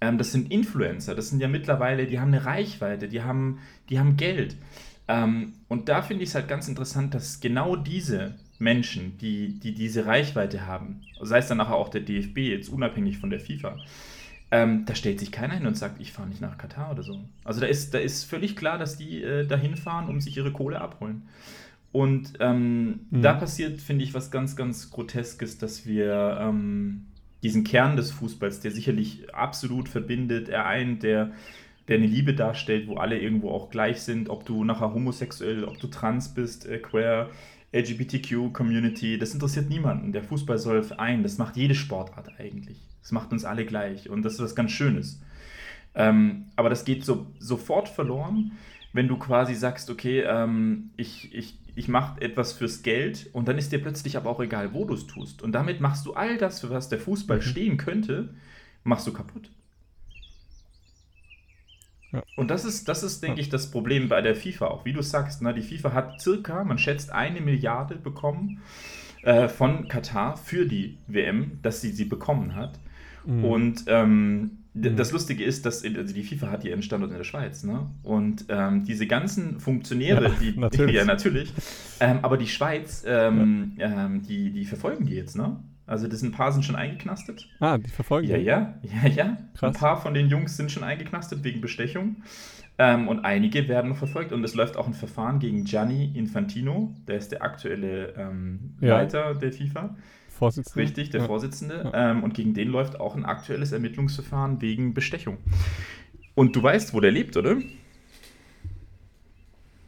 ähm, 0.00 0.18
das 0.18 0.32
sind 0.32 0.50
Influencer, 0.50 1.14
das 1.14 1.30
sind 1.30 1.40
ja 1.40 1.48
mittlerweile, 1.48 2.06
die 2.06 2.20
haben 2.20 2.32
eine 2.32 2.44
Reichweite, 2.44 3.08
die 3.08 3.22
haben, 3.22 3.58
die 3.88 3.98
haben 3.98 4.16
Geld. 4.16 4.56
Ähm, 5.08 5.54
und 5.68 5.88
da 5.88 6.02
finde 6.02 6.22
ich 6.22 6.30
es 6.30 6.34
halt 6.34 6.48
ganz 6.48 6.68
interessant, 6.68 7.14
dass 7.14 7.40
genau 7.40 7.76
diese 7.76 8.34
Menschen, 8.58 9.18
die, 9.18 9.58
die 9.58 9.74
diese 9.74 10.06
Reichweite 10.06 10.66
haben, 10.66 11.02
sei 11.20 11.38
es 11.38 11.48
dann 11.48 11.58
nachher 11.58 11.74
auch 11.74 11.88
der 11.88 12.02
DFB, 12.02 12.38
jetzt 12.38 12.68
unabhängig 12.68 13.18
von 13.18 13.30
der 13.30 13.40
FIFA, 13.40 13.76
ähm, 14.52 14.84
da 14.84 14.94
stellt 14.94 15.20
sich 15.20 15.30
keiner 15.30 15.54
hin 15.54 15.66
und 15.66 15.76
sagt, 15.76 16.00
ich 16.00 16.12
fahre 16.12 16.28
nicht 16.28 16.40
nach 16.40 16.58
Katar 16.58 16.90
oder 16.90 17.02
so. 17.02 17.20
Also 17.44 17.60
da 17.60 17.66
ist, 17.66 17.94
da 17.94 17.98
ist 17.98 18.24
völlig 18.24 18.56
klar, 18.56 18.78
dass 18.78 18.96
die 18.96 19.22
äh, 19.22 19.46
dahin 19.46 19.76
fahren, 19.76 20.08
um 20.08 20.20
sich 20.20 20.36
ihre 20.36 20.52
Kohle 20.52 20.80
abholen. 20.80 21.22
Und 21.92 22.34
ähm, 22.40 23.00
mhm. 23.10 23.22
da 23.22 23.34
passiert, 23.34 23.80
finde 23.80 24.04
ich, 24.04 24.14
was 24.14 24.30
ganz, 24.30 24.56
ganz 24.56 24.90
Groteskes, 24.90 25.58
dass 25.58 25.86
wir 25.86 26.38
ähm, 26.40 27.06
diesen 27.42 27.64
Kern 27.64 27.96
des 27.96 28.10
Fußballs, 28.10 28.60
der 28.60 28.70
sicherlich 28.70 29.34
absolut 29.34 29.88
verbindet, 29.88 30.48
ereint, 30.48 31.02
der, 31.02 31.32
der 31.88 31.96
eine 31.96 32.06
Liebe 32.06 32.34
darstellt, 32.34 32.86
wo 32.86 32.96
alle 32.96 33.18
irgendwo 33.18 33.50
auch 33.50 33.70
gleich 33.70 34.02
sind, 34.02 34.28
ob 34.28 34.44
du 34.44 34.64
nachher 34.64 34.92
homosexuell, 34.92 35.64
ob 35.64 35.78
du 35.78 35.86
trans 35.86 36.34
bist, 36.34 36.66
äh, 36.66 36.78
queer, 36.78 37.30
LGBTQ-Community, 37.72 39.18
das 39.18 39.32
interessiert 39.32 39.68
niemanden. 39.68 40.12
Der 40.12 40.24
Fußball 40.24 40.58
soll 40.58 40.84
ein, 40.98 41.22
das 41.22 41.38
macht 41.38 41.56
jede 41.56 41.74
Sportart 41.74 42.28
eigentlich. 42.38 42.78
Das 43.00 43.12
macht 43.12 43.32
uns 43.32 43.44
alle 43.44 43.64
gleich 43.64 44.10
und 44.10 44.22
das 44.22 44.34
ist 44.34 44.40
was 44.40 44.54
ganz 44.54 44.72
Schönes. 44.72 45.20
Ähm, 45.94 46.46
aber 46.56 46.68
das 46.68 46.84
geht 46.84 47.04
so, 47.04 47.26
sofort 47.38 47.88
verloren, 47.88 48.52
wenn 48.92 49.08
du 49.08 49.16
quasi 49.18 49.54
sagst, 49.54 49.88
okay, 49.88 50.20
ähm, 50.22 50.90
ich, 50.96 51.32
ich 51.34 51.59
ich 51.76 51.88
mache 51.88 52.20
etwas 52.20 52.52
fürs 52.52 52.82
Geld 52.82 53.28
und 53.32 53.48
dann 53.48 53.58
ist 53.58 53.72
dir 53.72 53.80
plötzlich 53.80 54.16
aber 54.16 54.30
auch 54.30 54.40
egal, 54.40 54.74
wo 54.74 54.84
du 54.84 54.94
es 54.94 55.06
tust. 55.06 55.42
Und 55.42 55.52
damit 55.52 55.80
machst 55.80 56.06
du 56.06 56.14
all 56.14 56.38
das, 56.38 56.60
für 56.60 56.70
was 56.70 56.88
der 56.88 56.98
Fußball 56.98 57.38
mhm. 57.38 57.42
stehen 57.42 57.76
könnte, 57.76 58.34
machst 58.84 59.06
du 59.06 59.12
kaputt. 59.12 59.50
Ja. 62.12 62.22
Und 62.36 62.50
das 62.50 62.64
ist, 62.64 62.88
das 62.88 63.02
ist, 63.02 63.22
denke 63.22 63.38
ja. 63.38 63.42
ich, 63.42 63.48
das 63.50 63.70
Problem 63.70 64.08
bei 64.08 64.20
der 64.20 64.34
FIFA 64.34 64.66
auch. 64.66 64.84
Wie 64.84 64.92
du 64.92 65.02
sagst, 65.02 65.42
ne, 65.42 65.54
die 65.54 65.62
FIFA 65.62 65.92
hat 65.92 66.20
circa, 66.20 66.64
man 66.64 66.78
schätzt, 66.78 67.12
eine 67.12 67.40
Milliarde 67.40 67.96
bekommen 67.96 68.62
äh, 69.22 69.48
von 69.48 69.88
Katar 69.88 70.36
für 70.36 70.66
die 70.66 70.98
WM, 71.06 71.58
dass 71.62 71.80
sie 71.80 71.90
sie 71.90 72.06
bekommen 72.06 72.54
hat. 72.54 72.78
Mhm. 73.24 73.44
Und 73.44 73.84
ähm. 73.86 74.56
Das 74.72 75.10
Lustige 75.10 75.42
ist, 75.42 75.66
dass 75.66 75.84
also 75.84 76.14
die 76.14 76.22
FIFA 76.22 76.50
hat 76.50 76.64
ihren 76.64 76.82
Standort 76.82 77.10
in 77.10 77.18
der 77.18 77.24
Schweiz, 77.24 77.64
ne? 77.64 77.90
Und 78.04 78.44
ähm, 78.48 78.84
diese 78.84 79.06
ganzen 79.06 79.58
Funktionäre, 79.58 80.28
ja, 80.28 80.34
die 80.40 80.52
natürlich. 80.56 80.94
ja 80.94 81.04
natürlich, 81.04 81.52
ähm, 81.98 82.20
aber 82.22 82.36
die 82.36 82.46
Schweiz, 82.46 83.02
ähm, 83.06 83.72
ja. 83.76 84.06
Ähm, 84.06 84.22
die, 84.22 84.52
die 84.52 84.64
verfolgen 84.64 85.06
die 85.06 85.14
jetzt, 85.14 85.36
ne? 85.36 85.60
Also 85.86 86.06
das 86.06 86.22
ein 86.22 86.30
paar 86.30 86.52
sind 86.52 86.64
schon 86.64 86.76
eingeknastet. 86.76 87.48
Ah, 87.58 87.76
die 87.76 87.90
verfolgen 87.90 88.28
ja, 88.28 88.38
die? 88.38 88.44
Ja, 88.44 88.74
ja, 88.82 89.08
ja. 89.08 89.36
Krass. 89.54 89.74
Ein 89.74 89.80
paar 89.80 90.00
von 90.00 90.14
den 90.14 90.28
Jungs 90.28 90.56
sind 90.56 90.70
schon 90.70 90.84
eingeknastet 90.84 91.42
wegen 91.42 91.60
Bestechung. 91.60 92.22
Ähm, 92.78 93.08
und 93.08 93.24
einige 93.24 93.68
werden 93.68 93.90
noch 93.90 93.96
verfolgt. 93.96 94.32
Und 94.32 94.44
es 94.44 94.54
läuft 94.54 94.76
auch 94.76 94.86
ein 94.86 94.94
Verfahren 94.94 95.40
gegen 95.40 95.64
Gianni 95.64 96.12
Infantino, 96.14 96.94
der 97.08 97.18
ist 97.18 97.32
der 97.32 97.42
aktuelle 97.42 98.14
ähm, 98.16 98.76
Leiter 98.80 99.34
der 99.34 99.52
FIFA. 99.52 99.96
Vorsitzende. 100.40 100.82
Richtig, 100.82 101.10
der 101.10 101.20
ja. 101.20 101.26
Vorsitzende. 101.26 101.90
Ja. 101.92 102.10
Ähm, 102.12 102.24
und 102.24 102.32
gegen 102.32 102.54
den 102.54 102.68
läuft 102.68 102.98
auch 102.98 103.14
ein 103.14 103.26
aktuelles 103.26 103.72
Ermittlungsverfahren 103.72 104.62
wegen 104.62 104.94
Bestechung. 104.94 105.36
Und 106.34 106.56
du 106.56 106.62
weißt, 106.62 106.94
wo 106.94 107.00
der 107.00 107.10
lebt, 107.10 107.36
oder? 107.36 107.58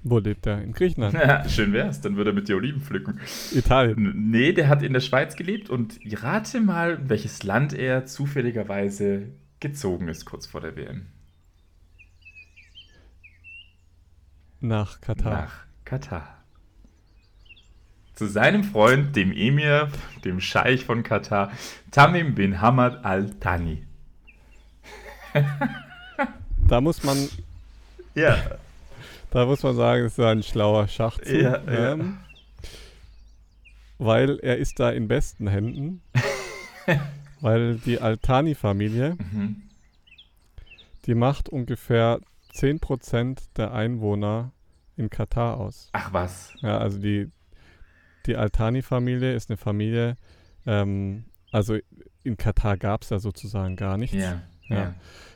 Wo 0.02 0.18
lebt 0.18 0.46
er? 0.46 0.60
In 0.60 0.72
Griechenland. 0.72 1.14
Ja, 1.14 1.48
schön 1.48 1.72
wär's, 1.72 2.02
dann 2.02 2.16
würde 2.16 2.32
er 2.32 2.34
mit 2.34 2.48
dir 2.48 2.56
Oliven 2.56 2.82
pflücken. 2.82 3.18
Italien. 3.52 4.30
Nee, 4.30 4.52
der 4.52 4.68
hat 4.68 4.82
in 4.82 4.92
der 4.92 5.00
Schweiz 5.00 5.36
gelebt 5.36 5.70
und 5.70 5.98
rate 6.22 6.60
mal, 6.60 7.08
welches 7.08 7.44
Land 7.44 7.72
er 7.72 8.04
zufälligerweise 8.04 9.28
gezogen 9.58 10.08
ist 10.08 10.26
kurz 10.26 10.46
vor 10.46 10.60
der 10.60 10.76
WM. 10.76 11.06
Nach 14.60 15.00
Katar. 15.00 15.32
Nach 15.32 15.66
Katar 15.86 16.41
zu 18.22 18.28
seinem 18.28 18.62
Freund, 18.62 19.16
dem 19.16 19.32
Emir, 19.32 19.88
dem 20.24 20.40
Scheich 20.40 20.84
von 20.84 21.02
Katar, 21.02 21.50
Tamim 21.90 22.36
bin 22.36 22.60
Hamad 22.60 23.04
al-Thani. 23.04 23.82
da 26.68 26.80
muss 26.80 27.02
man. 27.02 27.28
Ja. 28.14 28.36
Da 29.32 29.44
muss 29.44 29.64
man 29.64 29.74
sagen, 29.74 30.04
es 30.04 30.12
ist 30.12 30.24
ein 30.24 30.44
schlauer 30.44 30.86
Schachzug. 30.86 31.32
Ja, 31.32 31.62
ja. 31.64 31.92
Ähm, 31.94 32.18
weil 33.98 34.38
er 34.38 34.58
ist 34.58 34.78
da 34.78 34.90
in 34.90 35.08
besten 35.08 35.48
Händen. 35.48 36.00
weil 37.40 37.78
die 37.78 38.00
Al-Thani-Familie, 38.00 39.16
mhm. 39.18 39.62
die 41.06 41.16
macht 41.16 41.48
ungefähr 41.48 42.20
10% 42.54 43.40
der 43.56 43.72
Einwohner 43.72 44.52
in 44.96 45.10
Katar 45.10 45.58
aus. 45.58 45.88
Ach 45.90 46.12
was. 46.12 46.54
Ja, 46.60 46.78
also 46.78 46.98
die, 46.98 47.32
die 48.26 48.36
Altani-Familie 48.36 49.34
ist 49.34 49.50
eine 49.50 49.56
Familie, 49.56 50.16
ähm, 50.66 51.24
also 51.50 51.76
in 52.22 52.36
Katar 52.36 52.76
gab 52.76 53.02
es 53.02 53.10
ja 53.10 53.18
sozusagen 53.18 53.76
gar 53.76 53.98
nichts. 53.98 54.16
Yeah, 54.16 54.42
ja. 54.68 54.76
Yeah. 54.76 54.94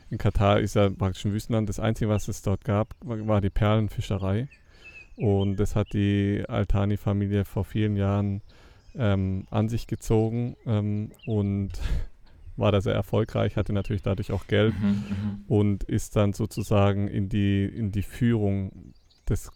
In 0.09 0.17
Katar 0.17 0.59
ist 0.59 0.75
ja 0.75 0.89
praktisch 0.89 1.25
ein 1.25 1.33
Wüstenland. 1.33 1.67
Das 1.67 1.79
Einzige, 1.79 2.09
was 2.09 2.27
es 2.27 2.41
dort 2.41 2.63
gab, 2.63 2.95
war 3.01 3.41
die 3.41 3.49
Perlenfischerei. 3.49 4.47
Und 5.17 5.57
das 5.57 5.75
hat 5.75 5.93
die 5.93 6.45
Altani-Familie 6.47 7.43
vor 7.43 7.65
vielen 7.65 7.95
Jahren 7.95 8.41
ähm, 8.95 9.45
an 9.49 9.67
sich 9.67 9.87
gezogen 9.87 10.55
ähm, 10.65 11.11
und 11.25 11.71
war 12.55 12.71
da 12.71 12.81
sehr 12.81 12.93
erfolgreich, 12.93 13.55
hatte 13.55 13.73
natürlich 13.73 14.01
dadurch 14.01 14.31
auch 14.31 14.47
Geld 14.47 14.73
mhm, 14.79 14.87
mhm, 14.87 15.43
und 15.47 15.83
ist 15.83 16.15
dann 16.15 16.33
sozusagen 16.33 17.07
in 17.07 17.29
die, 17.29 17.65
in 17.65 17.91
die 17.91 18.01
Führung 18.01 18.93
des 19.29 19.51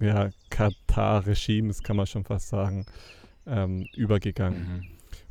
ja, 0.00 0.30
Katar-Regimes, 0.50 1.82
kann 1.82 1.96
man 1.96 2.06
schon 2.06 2.24
fast 2.24 2.48
sagen, 2.48 2.86
ähm, 3.46 3.86
übergegangen. 3.94 4.60
Mhm. 4.60 4.84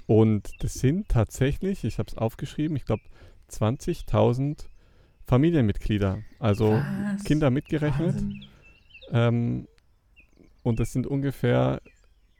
Und 0.05 0.51
das 0.63 0.75
sind 0.75 1.09
tatsächlich, 1.09 1.83
ich 1.83 1.99
habe 1.99 2.09
es 2.09 2.17
aufgeschrieben, 2.17 2.77
ich 2.77 2.85
glaube 2.85 3.03
20.000 3.51 4.65
Familienmitglieder, 5.25 6.23
also 6.39 6.71
Was? 6.71 7.23
Kinder 7.23 7.49
mitgerechnet. 7.49 8.15
Ähm, 9.11 9.67
und 10.63 10.79
das 10.79 10.93
sind 10.93 11.05
ungefähr 11.07 11.81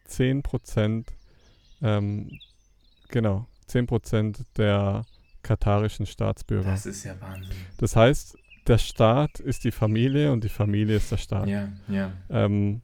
10 0.06 0.44
Prozent, 0.44 1.14
ähm, 1.82 2.40
genau, 3.10 3.48
10 3.68 3.88
Prozent 3.88 4.46
der 4.58 5.06
katarischen 5.44 6.06
Staatsbürger. 6.06 6.72
Das 6.72 6.86
ist 6.86 7.04
ja 7.04 7.20
Wahnsinn. 7.22 7.56
Das 7.78 7.96
heißt, 7.96 8.38
der 8.68 8.78
Staat 8.78 9.40
ist 9.40 9.64
die 9.64 9.72
Familie 9.72 10.32
und 10.32 10.44
die 10.44 10.50
Familie 10.50 10.98
ist 10.98 11.12
der 11.12 11.18
Staat. 11.18 11.48
Ja, 11.48 11.70
ja. 11.88 12.12
Ähm, 12.30 12.82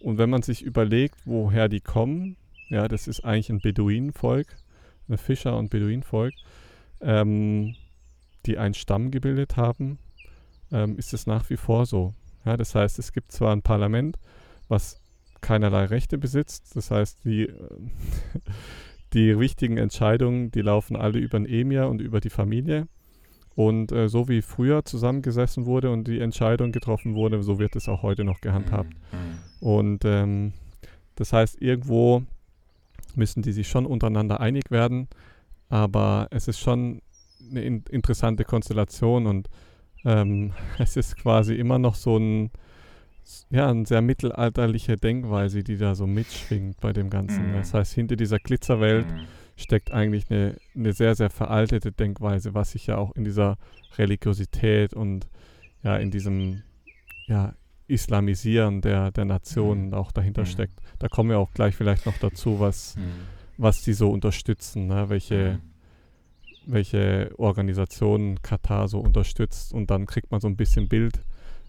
und 0.00 0.18
wenn 0.18 0.30
man 0.30 0.42
sich 0.42 0.62
überlegt, 0.62 1.16
woher 1.24 1.68
die 1.68 1.80
kommen, 1.80 2.36
ja, 2.68 2.88
das 2.88 3.06
ist 3.06 3.24
eigentlich 3.24 3.50
ein 3.50 3.60
Beduinenvolk, 3.60 4.56
ein 5.08 5.18
Fischer- 5.18 5.56
und 5.56 5.70
Beduinenvolk, 5.70 6.34
ähm, 7.00 7.76
die 8.46 8.58
einen 8.58 8.74
Stamm 8.74 9.10
gebildet 9.10 9.56
haben, 9.56 9.98
ähm, 10.72 10.96
ist 10.96 11.14
es 11.14 11.26
nach 11.26 11.48
wie 11.50 11.56
vor 11.56 11.86
so. 11.86 12.14
Ja, 12.44 12.56
das 12.56 12.74
heißt, 12.74 12.98
es 12.98 13.12
gibt 13.12 13.30
zwar 13.30 13.54
ein 13.54 13.62
Parlament, 13.62 14.18
was 14.68 15.00
keinerlei 15.40 15.84
Rechte 15.84 16.18
besitzt, 16.18 16.74
das 16.74 16.90
heißt, 16.90 17.24
die, 17.24 17.52
die 19.12 19.38
wichtigen 19.38 19.76
Entscheidungen, 19.76 20.50
die 20.50 20.62
laufen 20.62 20.96
alle 20.96 21.18
über 21.20 21.38
den 21.38 21.46
Emir 21.46 21.88
und 21.88 22.00
über 22.00 22.20
die 22.20 22.30
Familie 22.30 22.88
Und 23.54 23.92
äh, 23.92 24.08
so 24.08 24.28
wie 24.28 24.42
früher 24.42 24.84
zusammengesessen 24.84 25.66
wurde 25.66 25.90
und 25.90 26.08
die 26.08 26.20
Entscheidung 26.20 26.72
getroffen 26.72 27.14
wurde, 27.14 27.42
so 27.42 27.58
wird 27.58 27.76
es 27.76 27.88
auch 27.88 28.02
heute 28.02 28.24
noch 28.24 28.40
gehandhabt. 28.40 28.90
Mhm. 28.90 29.66
Und 29.66 30.04
ähm, 30.04 30.52
das 31.16 31.32
heißt, 31.32 31.60
irgendwo 31.60 32.22
müssen 33.14 33.42
die 33.42 33.52
sich 33.52 33.68
schon 33.68 33.84
untereinander 33.84 34.40
einig 34.40 34.70
werden, 34.70 35.08
aber 35.68 36.28
es 36.30 36.48
ist 36.48 36.60
schon 36.60 37.02
eine 37.50 37.62
in 37.62 37.84
interessante 37.90 38.44
Konstellation 38.44 39.26
und 39.26 39.48
ähm, 40.04 40.52
es 40.78 40.96
ist 40.96 41.16
quasi 41.16 41.54
immer 41.54 41.78
noch 41.78 41.94
so 41.94 42.16
ein, 42.16 42.50
ja, 43.50 43.68
eine 43.68 43.84
sehr 43.84 44.00
mittelalterliche 44.00 44.96
Denkweise, 44.96 45.62
die 45.62 45.76
da 45.76 45.94
so 45.94 46.06
mitschwingt 46.06 46.80
bei 46.80 46.92
dem 46.94 47.10
Ganzen. 47.10 47.50
Mhm. 47.50 47.54
Das 47.54 47.74
heißt, 47.74 47.92
hinter 47.92 48.16
dieser 48.16 48.38
Glitzerwelt 48.38 49.06
Mhm. 49.06 49.26
Steckt 49.56 49.90
eigentlich 49.92 50.30
eine, 50.30 50.56
eine 50.74 50.92
sehr, 50.92 51.14
sehr 51.14 51.30
veraltete 51.30 51.92
Denkweise, 51.92 52.54
was 52.54 52.72
sich 52.72 52.86
ja 52.86 52.96
auch 52.96 53.12
in 53.14 53.24
dieser 53.24 53.56
Religiosität 53.98 54.94
und 54.94 55.28
ja, 55.82 55.96
in 55.96 56.10
diesem 56.10 56.62
ja, 57.26 57.54
Islamisieren 57.88 58.80
der, 58.80 59.10
der 59.10 59.24
Nationen 59.24 59.88
Mhm. 59.88 59.94
auch 59.94 60.12
dahinter 60.12 60.42
Mhm. 60.42 60.46
steckt. 60.46 60.80
Da 60.98 61.08
kommen 61.08 61.30
wir 61.30 61.38
auch 61.38 61.52
gleich 61.52 61.76
vielleicht 61.76 62.06
noch 62.06 62.18
dazu, 62.18 62.58
was, 62.60 62.96
Mhm. 62.96 63.26
was 63.56 63.82
die 63.82 63.92
so 63.92 64.10
unterstützen, 64.10 64.86
ne? 64.86 65.08
welche, 65.08 65.60
welche 66.64 67.32
Organisationen 67.38 68.40
Katar 68.42 68.88
so 68.88 69.00
unterstützt 69.00 69.72
und 69.74 69.90
dann 69.90 70.06
kriegt 70.06 70.30
man 70.30 70.40
so 70.40 70.48
ein 70.48 70.56
bisschen 70.56 70.88
Bild, 70.88 71.20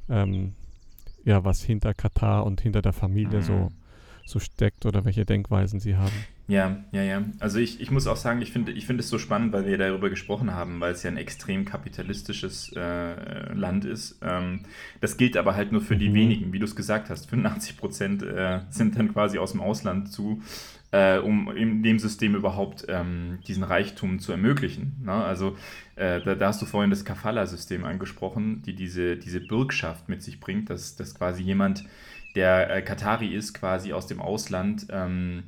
ähm, 0.09 0.53
ja, 1.25 1.43
was 1.43 1.61
hinter 1.63 1.93
Katar 1.93 2.45
und 2.45 2.61
hinter 2.61 2.81
der 2.81 2.93
Familie 2.93 3.39
Mhm. 3.39 3.43
so, 3.43 3.71
so 4.25 4.39
steckt 4.39 4.85
oder 4.85 5.03
welche 5.05 5.25
Denkweisen 5.25 5.79
sie 5.79 5.95
haben. 5.95 6.25
Ja, 6.45 6.84
ja, 6.91 7.01
ja. 7.03 7.23
Also 7.39 7.58
ich, 7.60 7.79
ich 7.79 7.89
muss 7.89 8.06
auch 8.06 8.17
sagen, 8.17 8.41
ich 8.41 8.51
finde 8.51 8.73
ich 8.73 8.86
finde 8.86 8.99
es 9.01 9.08
so 9.10 9.17
spannend, 9.17 9.53
weil 9.53 9.65
wir 9.65 9.77
darüber 9.77 10.10
gesprochen 10.10 10.51
haben, 10.53 10.82
weil 10.82 10.91
es 10.91 11.01
ja 11.01 11.10
ein 11.10 11.15
extrem 11.15 11.63
kapitalistisches 11.63 12.69
äh, 12.75 13.53
Land 13.53 13.86
ist. 13.86 14.19
Ähm, 14.21 14.65
das 14.99 15.15
gilt 15.15 15.38
aber 15.38 15.56
halt 15.56 15.71
nur 15.71 15.79
für 15.82 15.95
die 15.95 16.10
Mhm. 16.10 16.13
wenigen, 16.13 16.51
wie 16.51 16.60
du 16.60 16.65
es 16.65 16.75
gesagt 16.75 17.10
hast. 17.10 17.29
85 17.29 17.77
Prozent 17.77 18.23
äh, 18.23 18.60
sind 18.69 18.97
dann 18.99 19.13
quasi 19.13 19.38
aus 19.38 19.53
dem 19.53 19.62
Ausland 19.62 20.12
zu, 20.12 20.41
äh, 20.91 21.17
um 21.17 21.49
in 21.56 21.82
dem 21.82 21.97
System 21.97 22.36
überhaupt 22.36 22.86
ähm, 22.89 23.39
diesen 23.47 23.63
Reichtum 23.63 24.19
zu 24.19 24.34
ermöglichen. 24.34 24.97
Ne? 25.01 25.13
Also 25.13 25.56
äh, 25.95 26.19
da, 26.21 26.36
da 26.36 26.47
hast 26.47 26.62
du 26.62 26.65
vorhin 26.65 26.89
das 26.89 27.06
Kafala-System 27.06 27.86
angesprochen, 27.86 28.62
die 28.63 28.75
diese, 28.75 29.15
diese 29.15 29.39
Bürgschaft 29.39 30.10
mit 30.10 30.21
sich 30.21 30.41
bringt, 30.41 30.69
dass, 30.69 30.97
dass 30.97 31.15
quasi 31.15 31.41
jemand, 31.41 31.86
der 32.36 32.69
äh, 32.75 32.82
Katari 32.82 33.27
ist, 33.34 33.53
quasi 33.53 33.93
aus 33.93 34.08
dem 34.08 34.19
Ausland 34.19 34.88
ähm, 34.89 35.43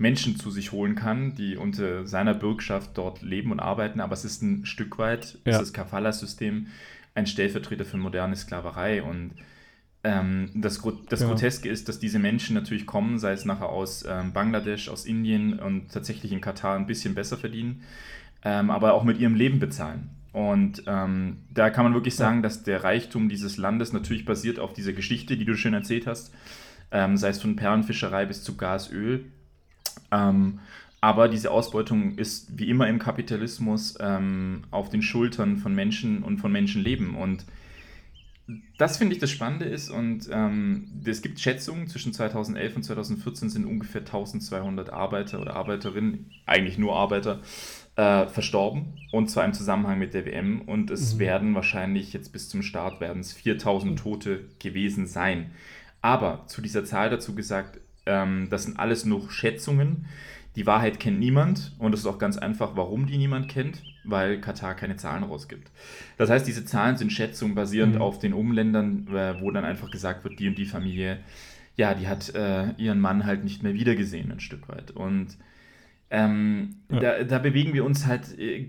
Menschen 0.00 0.36
zu 0.36 0.50
sich 0.50 0.72
holen 0.72 0.94
kann, 0.94 1.34
die 1.34 1.56
unter 1.56 2.06
seiner 2.06 2.32
Bürgschaft 2.32 2.92
dort 2.94 3.20
leben 3.20 3.52
und 3.52 3.60
arbeiten, 3.60 4.00
aber 4.00 4.14
es 4.14 4.24
ist 4.24 4.42
ein 4.42 4.64
Stück 4.64 4.98
weit, 4.98 5.38
Ja. 5.44 5.52
ist 5.52 5.60
das 5.60 5.72
Kafala-System 5.74 6.68
ein 7.14 7.26
Stellvertreter 7.26 7.84
für 7.84 7.98
moderne 7.98 8.34
Sklaverei 8.34 9.02
und 9.02 9.32
ähm, 10.02 10.48
das, 10.54 10.80
Gro 10.80 10.92
das 11.10 11.20
Ja. 11.20 11.26
Groteske 11.26 11.68
ist, 11.68 11.88
dass 11.90 11.98
diese 11.98 12.18
Menschen 12.18 12.54
natürlich 12.54 12.86
kommen, 12.86 13.18
sei 13.18 13.32
es 13.32 13.44
nachher 13.44 13.68
aus 13.68 14.02
ähm, 14.08 14.32
Bangladesch, 14.32 14.88
aus 14.88 15.04
Indien 15.04 15.58
und 15.58 15.92
tatsächlich 15.92 16.32
in 16.32 16.40
Katar 16.40 16.76
ein 16.76 16.86
bisschen 16.86 17.14
besser 17.14 17.36
verdienen, 17.36 17.82
ähm, 18.42 18.70
aber 18.70 18.94
auch 18.94 19.04
mit 19.04 19.18
ihrem 19.18 19.34
Leben 19.34 19.58
bezahlen. 19.58 20.08
Und 20.32 20.84
ähm, 20.86 21.38
da 21.52 21.68
kann 21.68 21.84
man 21.84 21.92
wirklich 21.92 22.14
Ja. 22.14 22.20
sagen, 22.24 22.42
dass 22.42 22.62
der 22.62 22.82
Reichtum 22.84 23.28
dieses 23.28 23.58
Landes 23.58 23.92
natürlich 23.92 24.24
basiert 24.24 24.58
auf 24.58 24.72
dieser 24.72 24.94
Geschichte, 24.94 25.36
die 25.36 25.44
du 25.44 25.54
schön 25.56 25.74
erzählt 25.74 26.06
hast, 26.06 26.32
ähm, 26.90 27.18
sei 27.18 27.28
es 27.28 27.42
von 27.42 27.56
Perlenfischerei 27.56 28.24
bis 28.24 28.42
zu 28.42 28.56
Gas, 28.56 28.90
Öl. 28.90 29.26
Ähm, 30.10 30.60
aber 31.00 31.28
diese 31.28 31.50
Ausbeutung 31.50 32.16
ist 32.16 32.58
wie 32.58 32.68
immer 32.68 32.86
im 32.88 32.98
Kapitalismus 32.98 33.96
ähm, 34.00 34.62
auf 34.70 34.90
den 34.90 35.00
Schultern 35.02 35.56
von 35.56 35.74
Menschen 35.74 36.22
und 36.22 36.38
von 36.38 36.52
Menschenleben. 36.52 37.14
Und 37.14 37.46
das 38.76 38.96
finde 38.98 39.14
ich 39.14 39.20
das 39.20 39.30
Spannende 39.30 39.64
ist. 39.64 39.88
Und 39.90 40.28
ähm, 40.30 40.88
es 41.04 41.22
gibt 41.22 41.40
Schätzungen, 41.40 41.86
zwischen 41.86 42.12
2011 42.12 42.76
und 42.76 42.82
2014 42.82 43.48
sind 43.48 43.64
ungefähr 43.64 44.02
1200 44.02 44.90
Arbeiter 44.90 45.40
oder 45.40 45.56
Arbeiterinnen, 45.56 46.30
eigentlich 46.46 46.76
nur 46.76 46.96
Arbeiter, 46.96 47.40
äh, 47.96 48.26
verstorben. 48.26 48.94
Und 49.10 49.30
zwar 49.30 49.44
im 49.44 49.54
Zusammenhang 49.54 49.98
mit 49.98 50.12
der 50.12 50.26
WM. 50.26 50.62
Und 50.62 50.90
es 50.90 51.14
Mhm. 51.14 51.18
werden 51.18 51.54
wahrscheinlich 51.54 52.12
jetzt 52.12 52.32
bis 52.32 52.48
zum 52.50 52.62
Start 52.62 53.00
werden 53.00 53.20
es 53.20 53.32
4000 53.32 53.98
Tote 53.98 54.48
gewesen 54.58 55.06
sein. 55.06 55.52
Aber 56.02 56.44
zu 56.46 56.60
dieser 56.60 56.84
Zahl 56.84 57.08
dazu 57.10 57.34
gesagt, 57.34 57.78
ähm, 58.10 58.48
das 58.50 58.64
sind 58.64 58.78
alles 58.78 59.04
nur 59.04 59.30
Schätzungen. 59.30 60.06
Die 60.56 60.66
Wahrheit 60.66 60.98
kennt 60.98 61.20
niemand 61.20 61.72
und 61.78 61.94
es 61.94 62.00
ist 62.00 62.06
auch 62.06 62.18
ganz 62.18 62.36
einfach, 62.36 62.70
warum 62.74 63.06
die 63.06 63.18
niemand 63.18 63.48
kennt, 63.48 63.82
weil 64.04 64.40
Katar 64.40 64.74
keine 64.74 64.96
Zahlen 64.96 65.22
rausgibt. 65.22 65.70
Das 66.18 66.28
heißt, 66.28 66.44
diese 66.46 66.64
Zahlen 66.64 66.96
sind 66.96 67.12
Schätzungen 67.12 67.54
basierend 67.54 67.94
Mhm. 67.94 68.02
auf 68.02 68.18
den 68.18 68.32
Umländern, 68.34 69.06
äh, 69.14 69.40
wo 69.40 69.50
dann 69.52 69.64
einfach 69.64 69.90
gesagt 69.92 70.24
wird, 70.24 70.38
die 70.40 70.48
und 70.48 70.58
die 70.58 70.66
Familie, 70.66 71.20
ja, 71.76 71.94
die 71.94 72.08
hat 72.08 72.34
äh, 72.34 72.72
ihren 72.78 73.00
Mann 73.00 73.24
halt 73.26 73.44
nicht 73.44 73.62
mehr 73.62 73.74
wiedergesehen, 73.74 74.32
ein 74.32 74.40
Stück 74.40 74.68
weit. 74.68 74.90
Und 74.90 75.36
ähm, 76.10 76.76
Ja. 76.90 76.98
da, 77.00 77.24
da 77.24 77.38
bewegen 77.38 77.72
wir 77.72 77.84
uns 77.84 78.06
halt, 78.06 78.36
äh, 78.38 78.66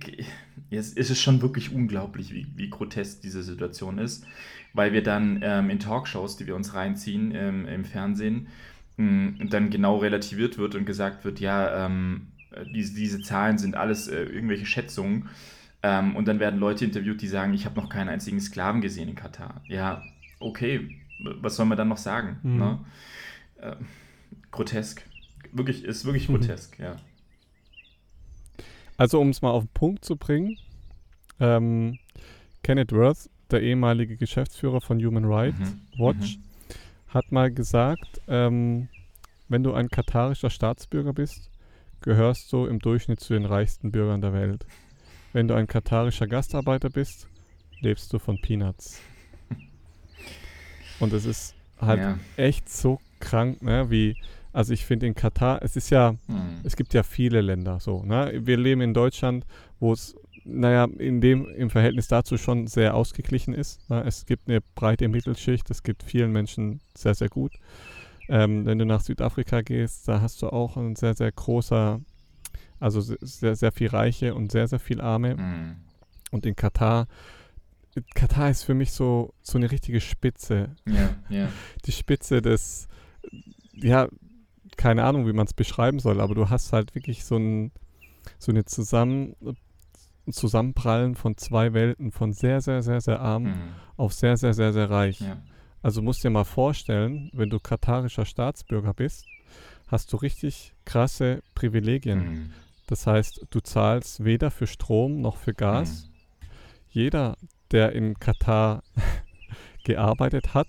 es 0.69 0.93
es 0.95 1.10
ist 1.10 1.21
schon 1.21 1.41
wirklich 1.41 1.73
unglaublich, 1.73 2.34
wie, 2.34 2.45
wie 2.56 2.69
grotesk 2.69 3.21
diese 3.21 3.41
Situation 3.43 3.97
ist, 3.97 4.25
weil 4.73 4.93
wir 4.93 5.04
dann 5.04 5.39
ähm, 5.43 5.69
in 5.69 5.80
Talkshows, 5.80 6.38
die 6.38 6.45
wir 6.47 6.56
uns 6.56 6.75
reinziehen 6.75 7.34
ähm, 7.36 7.67
im 7.67 7.84
Fernsehen, 7.86 8.47
mh, 9.02 9.46
dann 9.50 9.70
genau 9.70 9.98
relativiert 9.98 10.58
wird 10.58 10.76
und 10.76 10.86
gesagt 10.86 11.26
wird, 11.26 11.40
ja, 11.40 11.86
ähm, 11.86 12.28
diese, 12.74 12.94
diese 12.96 13.22
Zahlen 13.22 13.58
sind 13.58 13.76
alles 13.76 14.08
äh, 14.08 14.24
irgendwelche 14.24 14.66
Schätzungen. 14.66 15.30
Ähm, 15.84 16.16
und 16.16 16.28
dann 16.28 16.40
werden 16.40 16.60
Leute 16.60 16.86
interviewt, 16.86 17.22
die 17.22 17.28
sagen, 17.28 17.54
ich 17.54 17.66
habe 17.66 17.80
noch 17.80 17.90
keinen 17.90 18.10
einzigen 18.10 18.40
Sklaven 18.40 18.82
gesehen 18.82 19.10
in 19.10 19.16
Katar. 19.16 19.62
Ja, 19.68 20.04
okay, 20.40 20.92
was 21.20 21.56
soll 21.56 21.66
man 21.66 21.78
dann 21.78 21.88
noch 21.88 21.98
sagen? 21.98 22.38
Mhm. 22.44 22.58
Ne? 22.58 22.80
Äh, 23.62 23.76
grotesk. 24.52 25.04
Wirklich, 25.52 25.84
ist 25.84 26.06
wirklich 26.06 26.30
Mhm. 26.30 26.34
grotesk, 26.36 26.78
ja. 26.80 26.98
Also 28.98 29.20
um 29.20 29.30
es 29.30 29.42
mal 29.42 29.50
auf 29.50 29.64
den 29.64 29.74
Punkt 29.74 30.06
zu 30.06 30.16
bringen, 30.16 30.58
ähm, 31.40 31.98
Kenneth 32.64 32.92
Worth, 32.92 33.30
der 33.50 33.62
ehemalige 33.64 34.18
Geschäftsführer 34.18 34.82
von 34.82 35.04
Human 35.04 35.26
Rights 35.26 35.58
Mhm. 35.60 36.00
Watch, 36.00 36.40
hat 37.13 37.32
mal 37.32 37.52
gesagt, 37.52 38.21
ähm, 38.28 38.88
wenn 39.50 39.63
du 39.63 39.74
ein 39.74 39.89
katarischer 39.89 40.50
Staatsbürger 40.50 41.13
bist, 41.13 41.50
gehörst 42.02 42.52
du 42.52 42.65
im 42.65 42.80
Durchschnitt 42.80 43.19
zu 43.19 43.34
den 43.34 43.45
reichsten 43.45 43.91
Bürgern 43.91 44.21
der 44.21 44.34
Welt. 44.34 44.65
Wenn 45.34 45.47
du 45.47 45.54
ein 45.54 45.67
katarischer 45.67 46.28
Gastarbeiter 46.28 46.89
bist, 46.89 47.28
lebst 47.82 48.12
du 48.13 48.19
von 48.19 48.39
Peanuts. 48.41 49.02
Und 51.00 51.13
es 51.13 51.26
ist 51.26 51.56
halt 51.80 52.00
ja. 52.00 52.17
echt 52.38 52.69
so 52.69 53.00
krank, 53.19 53.62
ne, 53.62 53.89
wie, 53.91 54.15
also 54.54 54.74
ich 54.74 54.86
finde 54.86 55.08
in 55.08 55.15
Katar, 55.15 55.62
es 55.62 55.76
ist 55.76 55.89
ja, 55.89 56.15
Mhm. 56.28 56.62
es 56.63 56.76
gibt 56.76 56.93
ja 56.93 57.04
viele 57.04 57.41
Länder 57.41 57.80
so. 57.80 58.04
Ne? 58.04 58.41
Wir 58.43 58.58
leben 58.58 58.82
in 58.82 58.93
Deutschland, 58.93 59.45
wo 59.80 59.93
es, 59.93 60.15
naja, 60.43 60.86
in 60.97 61.21
dem, 61.21 61.47
im 61.47 61.69
Verhältnis 61.69 62.08
dazu 62.08 62.38
schon 62.38 62.67
sehr 62.67 62.95
ausgeglichen 62.95 63.54
ist. 63.54 63.80
Es 63.89 64.25
gibt 64.25 64.47
eine 64.49 64.62
breite 64.75 65.08
Mittelschicht, 65.08 65.69
es 65.69 65.84
gibt 65.84 66.04
vielen 66.04 66.32
Menschen 66.32 66.82
sehr, 66.95 67.15
sehr 67.15 67.30
gut. 67.30 67.54
Ähm, 68.30 68.65
wenn 68.65 68.77
du 68.80 68.86
nach 68.86 69.01
Südafrika 69.01 69.62
gehst, 69.62 70.08
da 70.08 70.21
hast 70.21 70.41
du 70.41 70.47
auch 70.49 70.77
ein 70.77 70.95
sehr, 70.95 71.13
sehr 71.15 71.32
großer, 71.32 71.99
also 72.80 73.01
se- 73.01 73.17
sehr, 73.21 73.56
sehr 73.56 73.71
viel 73.71 73.89
Reiche 73.89 74.34
und 74.36 74.51
sehr, 74.51 74.67
sehr 74.67 74.80
viel 74.80 75.01
Arme. 75.01 75.36
Mhm. 75.36 75.75
Und 76.32 76.45
in 76.45 76.56
Katar, 76.56 77.08
Katar 78.15 78.49
ist 78.49 78.63
für 78.63 78.73
mich 78.73 78.91
so, 78.93 79.34
so 79.41 79.58
eine 79.58 79.69
richtige 79.69 79.99
Spitze 79.99 80.75
Ja, 80.88 81.10
ja. 81.30 81.49
die 81.86 81.91
Spitze 81.91 82.41
des, 82.41 82.88
ja, 83.73 84.08
keine 84.77 85.04
Ahnung, 85.04 85.27
wie 85.27 85.34
man 85.34 85.45
es 85.45 85.54
beschreiben 85.54 85.99
soll, 85.99 86.21
aber 86.21 86.34
du 86.34 86.49
hast 86.49 86.71
halt 86.71 86.95
wirklich 86.95 87.25
so 87.25 87.36
ein, 87.36 87.71
so 88.39 88.51
eine 88.51 88.63
Zusammen, 88.63 89.36
Zusammenprallen 90.29 91.15
von 91.15 91.38
zwei 91.38 91.73
Welten, 91.73 92.12
von 92.12 92.34
sehr, 92.34 92.62
sehr, 92.62 92.81
sehr, 92.84 93.01
sehr 93.01 93.19
arm 93.19 93.43
Mhm. 93.43 93.53
auf 93.97 94.13
sehr, 94.13 94.38
sehr, 94.38 94.53
sehr, 94.53 94.73
sehr 94.73 94.89
reich. 94.89 95.21
ja. 95.21 95.38
Also 95.84 96.01
musst 96.03 96.23
dir 96.23 96.29
mal 96.29 96.43
vorstellen, 96.43 97.31
wenn 97.34 97.49
du 97.49 97.60
katarischer 97.60 98.25
Staatsbürger 98.25 98.93
bist, 98.93 99.25
hast 99.88 100.13
du 100.13 100.17
richtig 100.17 100.73
krasse 100.86 101.41
Privilegien. 101.55 102.19
Mhm. 102.19 102.49
Das 102.86 103.07
heißt, 103.07 103.47
du 103.49 103.60
zahlst 103.62 104.23
weder 104.23 104.51
für 104.51 104.67
Strom 104.67 105.21
noch 105.21 105.38
für 105.38 105.53
Gas. 105.55 106.10
Jeder, 106.91 107.36
der 107.71 107.93
in 107.93 108.19
Katar 108.19 108.84
gearbeitet 109.84 110.53
hat, 110.53 110.67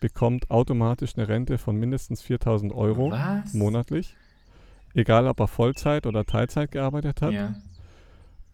bekommt 0.00 0.50
automatisch 0.50 1.12
eine 1.16 1.28
Rente 1.28 1.58
von 1.58 1.76
mindestens 1.76 2.22
4000 2.22 2.72
Euro 2.72 3.10
Was? 3.10 3.54
monatlich. 3.54 4.16
Egal, 4.94 5.26
ob 5.26 5.40
er 5.40 5.48
Vollzeit 5.48 6.06
oder 6.06 6.24
Teilzeit 6.24 6.70
gearbeitet 6.70 7.22
hat. 7.22 7.32
Ja. 7.32 7.54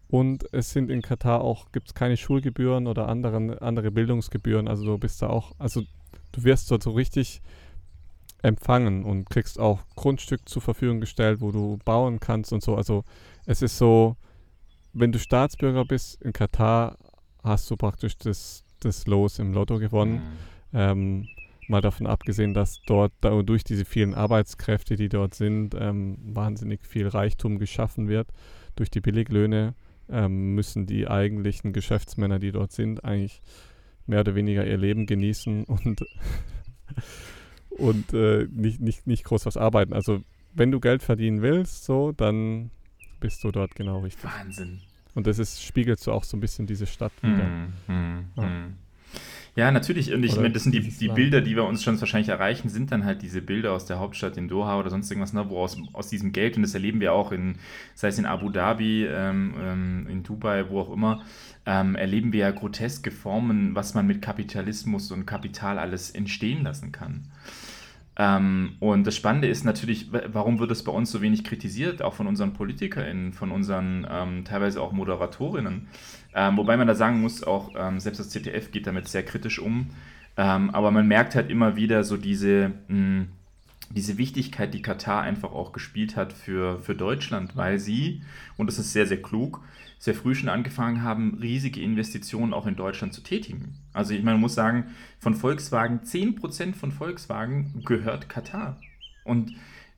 Und 0.09 0.51
es 0.53 0.71
sind 0.71 0.89
in 0.89 1.03
Katar 1.03 1.41
auch, 1.41 1.71
gibt 1.71 1.89
es 1.89 1.93
keine 1.93 2.17
Schulgebühren 2.17 2.87
oder 2.87 3.07
anderen, 3.07 3.57
andere 3.59 3.91
Bildungsgebühren. 3.91 4.67
Also 4.67 4.83
du 4.83 4.97
bist 4.97 5.21
da 5.21 5.29
auch, 5.29 5.53
also 5.59 5.83
du 6.31 6.43
wirst 6.43 6.71
dort 6.71 6.81
so 6.81 6.91
richtig 6.91 7.41
empfangen 8.41 9.03
und 9.03 9.29
kriegst 9.29 9.59
auch 9.59 9.81
Grundstück 9.95 10.49
zur 10.49 10.63
Verfügung 10.63 10.99
gestellt, 10.99 11.41
wo 11.41 11.51
du 11.51 11.77
bauen 11.85 12.19
kannst 12.19 12.51
und 12.53 12.63
so. 12.63 12.75
Also 12.75 13.03
es 13.45 13.61
ist 13.61 13.77
so, 13.77 14.15
wenn 14.93 15.11
du 15.11 15.19
Staatsbürger 15.19 15.85
bist 15.85 16.19
in 16.23 16.33
Katar, 16.33 16.97
hast 17.43 17.69
du 17.69 17.77
praktisch 17.77 18.17
das, 18.17 18.63
das 18.79 19.05
Los 19.05 19.37
im 19.37 19.53
Lotto 19.53 19.77
gewonnen. 19.77 20.15
Mhm. 20.15 20.21
Ähm, 20.73 21.27
mal 21.67 21.81
davon 21.81 22.07
abgesehen, 22.07 22.55
dass 22.55 22.81
dort 22.87 23.13
durch 23.21 23.63
diese 23.63 23.85
vielen 23.85 24.15
Arbeitskräfte, 24.15 24.95
die 24.95 25.07
dort 25.07 25.35
sind, 25.35 25.75
ähm, 25.79 26.17
wahnsinnig 26.33 26.83
viel 26.83 27.07
Reichtum 27.07 27.59
geschaffen 27.59 28.07
wird. 28.07 28.27
Durch 28.75 28.89
die 28.89 29.01
Billiglöhne 29.01 29.75
ähm, 30.09 30.55
müssen 30.55 30.85
die 30.85 31.07
eigentlichen 31.07 31.73
Geschäftsmänner, 31.73 32.39
die 32.39 32.51
dort 32.51 32.71
sind, 32.71 33.03
eigentlich 33.03 33.41
mehr 34.05 34.21
oder 34.21 34.35
weniger 34.35 34.65
ihr 34.65 34.77
Leben 34.77 35.05
genießen 35.05 35.63
und, 35.65 36.05
und 37.69 38.13
äh, 38.13 38.47
nicht, 38.51 38.79
nicht, 38.79 39.07
nicht 39.07 39.23
groß 39.23 39.45
was 39.45 39.57
arbeiten. 39.57 39.93
Also 39.93 40.21
wenn 40.53 40.71
du 40.71 40.79
Geld 40.79 41.03
verdienen 41.03 41.41
willst, 41.41 41.85
so, 41.85 42.11
dann 42.11 42.71
bist 43.19 43.43
du 43.43 43.51
dort 43.51 43.75
genau 43.75 43.99
richtig. 43.99 44.25
Wahnsinn. 44.25 44.81
Und 45.15 45.27
das 45.27 45.39
ist, 45.39 45.63
spiegelt 45.63 45.99
so 45.99 46.11
auch 46.11 46.23
so 46.23 46.37
ein 46.37 46.39
bisschen 46.39 46.67
diese 46.67 46.87
Stadt 46.87 47.11
wieder. 47.21 47.43
Mhm. 47.43 47.73
Mhm. 47.87 48.25
Ja. 48.35 48.43
Mhm. 48.43 48.73
Ja, 49.59 49.71
natürlich. 49.71 50.13
Und 50.13 50.23
ich 50.23 50.35
meine, 50.37 50.51
das 50.53 50.63
sind 50.63 50.73
die, 50.73 50.79
die. 50.81 51.07
Bilder, 51.09 51.41
die 51.41 51.55
wir 51.55 51.65
uns 51.65 51.83
schon 51.83 51.99
wahrscheinlich 51.99 52.29
erreichen, 52.29 52.69
sind 52.69 52.91
dann 52.91 53.03
halt 53.03 53.21
diese 53.21 53.41
Bilder 53.41 53.73
aus 53.73 53.85
der 53.85 53.99
Hauptstadt 53.99 54.37
in 54.37 54.47
Doha 54.47 54.79
oder 54.79 54.89
sonst 54.89 55.11
irgendwas, 55.11 55.33
ne, 55.33 55.49
wo 55.49 55.59
aus, 55.59 55.77
aus 55.93 56.07
diesem 56.07 56.31
Geld, 56.31 56.55
und 56.55 56.63
das 56.63 56.73
erleben 56.73 57.01
wir 57.01 57.11
auch 57.13 57.31
in, 57.31 57.55
sei 57.93 58.07
es 58.07 58.17
in 58.17 58.25
Abu 58.25 58.49
Dhabi, 58.49 59.05
ähm, 59.05 59.53
ähm, 59.61 60.07
in 60.09 60.23
Dubai, 60.23 60.69
wo 60.69 60.79
auch 60.79 60.91
immer, 60.93 61.23
ähm, 61.65 61.95
erleben 61.95 62.31
wir 62.31 62.39
ja 62.39 62.51
groteske 62.51 63.11
Formen, 63.11 63.75
was 63.75 63.93
man 63.93 64.07
mit 64.07 64.21
Kapitalismus 64.21 65.11
und 65.11 65.25
Kapital 65.25 65.77
alles 65.77 66.11
entstehen 66.11 66.63
lassen 66.63 66.91
kann. 66.91 67.27
Ähm, 68.21 68.73
und 68.79 69.07
das 69.07 69.15
Spannende 69.15 69.47
ist 69.47 69.63
natürlich, 69.63 70.11
wa- 70.11 70.23
warum 70.33 70.59
wird 70.59 70.71
es 70.71 70.83
bei 70.83 70.91
uns 70.91 71.09
so 71.09 71.21
wenig 71.21 71.43
kritisiert, 71.45 72.01
auch 72.01 72.13
von 72.13 72.27
unseren 72.27 72.53
PolitikerInnen, 72.53 73.31
von 73.31 73.49
unseren 73.51 74.05
ähm, 74.09 74.43
teilweise 74.43 74.81
auch 74.81 74.91
Moderatorinnen. 74.91 75.87
Ähm, 76.33 76.57
wobei 76.57 76.77
man 76.77 76.87
da 76.87 76.95
sagen 76.95 77.21
muss, 77.21 77.43
auch 77.43 77.71
ähm, 77.75 77.99
selbst 77.99 78.19
das 78.19 78.29
ZDF 78.29 78.71
geht 78.71 78.87
damit 78.87 79.07
sehr 79.07 79.23
kritisch 79.23 79.59
um. 79.59 79.89
Ähm, 80.37 80.69
aber 80.69 80.91
man 80.91 81.07
merkt 81.07 81.35
halt 81.35 81.49
immer 81.49 81.75
wieder 81.75 82.03
so 82.03 82.17
diese, 82.17 82.71
mh, 82.87 83.25
diese 83.91 84.17
Wichtigkeit, 84.17 84.73
die 84.73 84.81
Katar 84.83 85.23
einfach 85.23 85.51
auch 85.51 85.71
gespielt 85.73 86.15
hat 86.15 86.31
für, 86.33 86.79
für 86.79 86.95
Deutschland, 86.95 87.55
weil 87.55 87.79
sie, 87.79 88.21
und 88.57 88.67
das 88.67 88.77
ist 88.77 88.93
sehr, 88.93 89.07
sehr 89.07 89.21
klug, 89.21 89.61
sehr 89.97 90.13
früh 90.13 90.35
schon 90.35 90.47
angefangen 90.49 91.03
haben, 91.03 91.37
riesige 91.41 91.81
Investitionen 91.81 92.53
auch 92.53 92.67
in 92.67 92.75
Deutschland 92.75 93.13
zu 93.13 93.21
tätigen. 93.21 93.73
Also 93.91 94.13
ich 94.13 94.19
meine, 94.23 94.35
man 94.35 94.41
muss 94.41 94.53
sagen, 94.55 94.85
von 95.19 95.33
Volkswagen, 95.33 96.01
10% 96.03 96.75
von 96.75 96.91
Volkswagen 96.91 97.81
gehört 97.83 98.29
Katar. 98.29 98.79
Und 99.25 99.53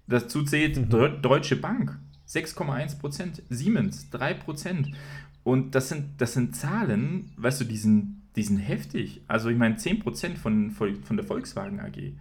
dazu 0.08 0.44
zählt 0.44 0.78
Mhm. 0.78 0.89
Deu- 0.89 1.22
Deutsche 1.22 1.56
Bank, 1.58 2.00
6,1%, 2.26 3.44
Siemens, 3.50 4.10
3%. 4.12 4.94
Und 5.43 5.75
das 5.75 5.89
sind, 5.89 6.21
das 6.21 6.34
sind 6.34 6.56
Zahlen, 6.56 7.32
weißt 7.38 7.62
du, 7.62 7.65
die 7.65 7.77
sind, 7.77 8.21
die 8.36 8.43
sind 8.43 8.58
heftig. 8.58 9.21
Also 9.27 9.49
ich 9.49 9.58
meine, 9.58 9.75
10% 9.75 10.38
von, 10.38 10.71
von 10.71 11.17
der 11.17 11.25
Volkswagen 11.25 11.80
AG 11.80 12.13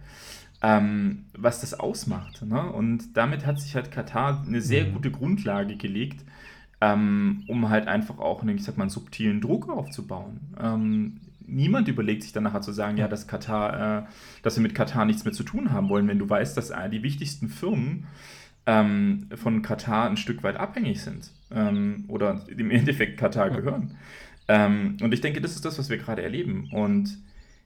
ähm, 0.61 1.25
was 1.35 1.61
das 1.61 1.73
ausmacht. 1.73 2.43
Ne? 2.45 2.71
Und 2.71 3.17
damit 3.17 3.45
hat 3.45 3.59
sich 3.59 3.75
halt 3.75 3.91
Katar 3.91 4.43
eine 4.45 4.61
sehr 4.61 4.85
Mhm. 4.85 4.93
gute 4.93 5.11
Grundlage 5.11 5.75
gelegt, 5.75 6.23
ähm, 6.81 7.43
um 7.47 7.69
halt 7.69 7.87
einfach 7.87 8.19
auch 8.19 8.41
einen, 8.41 8.57
ich 8.57 8.63
sag 8.63 8.77
mal, 8.77 8.83
einen 8.83 8.89
subtilen 8.91 9.41
Druck 9.41 9.69
aufzubauen. 9.69 10.39
Ähm, 10.59 11.17
niemand 11.45 11.87
überlegt 11.87 12.23
sich 12.23 12.31
dann 12.31 12.43
nachher 12.43 12.61
zu 12.61 12.71
sagen, 12.71 12.97
ja, 12.97 13.07
dass 13.07 13.27
Katar, 13.27 14.03
äh, 14.03 14.03
dass 14.43 14.55
wir 14.55 14.61
mit 14.63 14.75
Katar 14.75 15.05
nichts 15.05 15.25
mehr 15.25 15.33
zu 15.33 15.43
tun 15.43 15.71
haben 15.71 15.89
wollen, 15.89 16.07
wenn 16.07 16.19
du 16.19 16.29
weißt, 16.29 16.55
dass 16.55 16.69
äh, 16.69 16.89
die 16.89 17.03
wichtigsten 17.03 17.49
Firmen 17.49 18.05
ähm, 18.65 19.27
von 19.35 19.61
Katar 19.61 20.09
ein 20.09 20.17
Stück 20.17 20.43
weit 20.43 20.57
abhängig 20.57 21.01
sind 21.01 21.31
ähm, 21.51 22.05
oder 22.07 22.45
im 22.47 22.71
Endeffekt 22.71 23.19
Katar 23.19 23.49
gehören. 23.49 23.97
Ähm, 24.47 24.97
und 25.01 25.13
ich 25.13 25.21
denke, 25.21 25.41
das 25.41 25.55
ist 25.55 25.65
das, 25.65 25.79
was 25.79 25.89
wir 25.89 25.97
gerade 25.97 26.21
erleben. 26.21 26.69
Und 26.71 27.17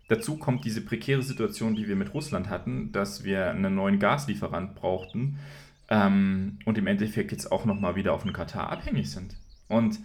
dazu 0.08 0.38
kommt 0.38 0.66
diese 0.66 0.82
prekäre 0.82 1.22
Situation, 1.22 1.76
die 1.76 1.88
wir 1.88 1.96
mit 1.96 2.14
Russland 2.14 2.50
hatten, 2.50 2.92
dass 2.92 3.24
wir 3.24 3.50
einen 3.50 3.76
neuen 3.76 4.00
Gaslieferant 4.00 4.76
brauchten 4.76 5.40
ähm, 5.90 6.60
und 6.66 6.78
im 6.78 6.88
Endeffekt 6.88 7.32
jetzt 7.32 7.52
auch 7.52 7.66
nochmal 7.66 7.96
wieder 7.96 8.14
auf 8.14 8.24
den 8.24 8.34
Katar 8.34 8.70
abhängig 8.70 9.12
sind. 9.12 9.36
Und 9.68 10.00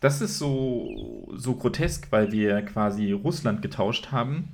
das 0.00 0.20
ist 0.20 0.38
so, 0.38 1.30
so 1.34 1.54
grotesk, 1.54 2.10
weil 2.10 2.32
wir 2.32 2.62
quasi 2.62 3.12
Russland 3.12 3.62
getauscht 3.62 4.10
haben 4.10 4.48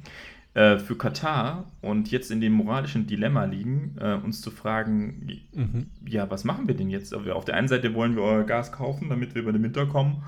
äh, 0.54 0.78
für 0.78 0.96
Katar 0.96 1.66
und 1.82 2.11
jetzt 2.11 2.30
in 2.30 2.40
dem 2.40 2.52
moralischen 2.52 3.06
Dilemma 3.06 3.44
liegen, 3.44 3.96
äh, 4.00 4.14
uns 4.14 4.40
zu 4.40 4.50
fragen, 4.50 5.28
Mhm. 5.54 5.87
ja, 6.06 6.30
was 6.30 6.44
machen 6.44 6.66
wir 6.68 6.74
denn 6.74 6.90
jetzt? 6.90 7.14
Aber 7.14 7.37
Auf 7.37 7.44
der 7.44 7.54
einen 7.56 7.68
Seite 7.68 7.94
wollen 7.94 8.16
wir 8.16 8.22
euer 8.22 8.44
Gas 8.44 8.72
kaufen, 8.72 9.08
damit 9.08 9.34
wir 9.34 9.42
über 9.42 9.52
den 9.52 9.62
Winter 9.62 9.87
kommen. 9.87 10.22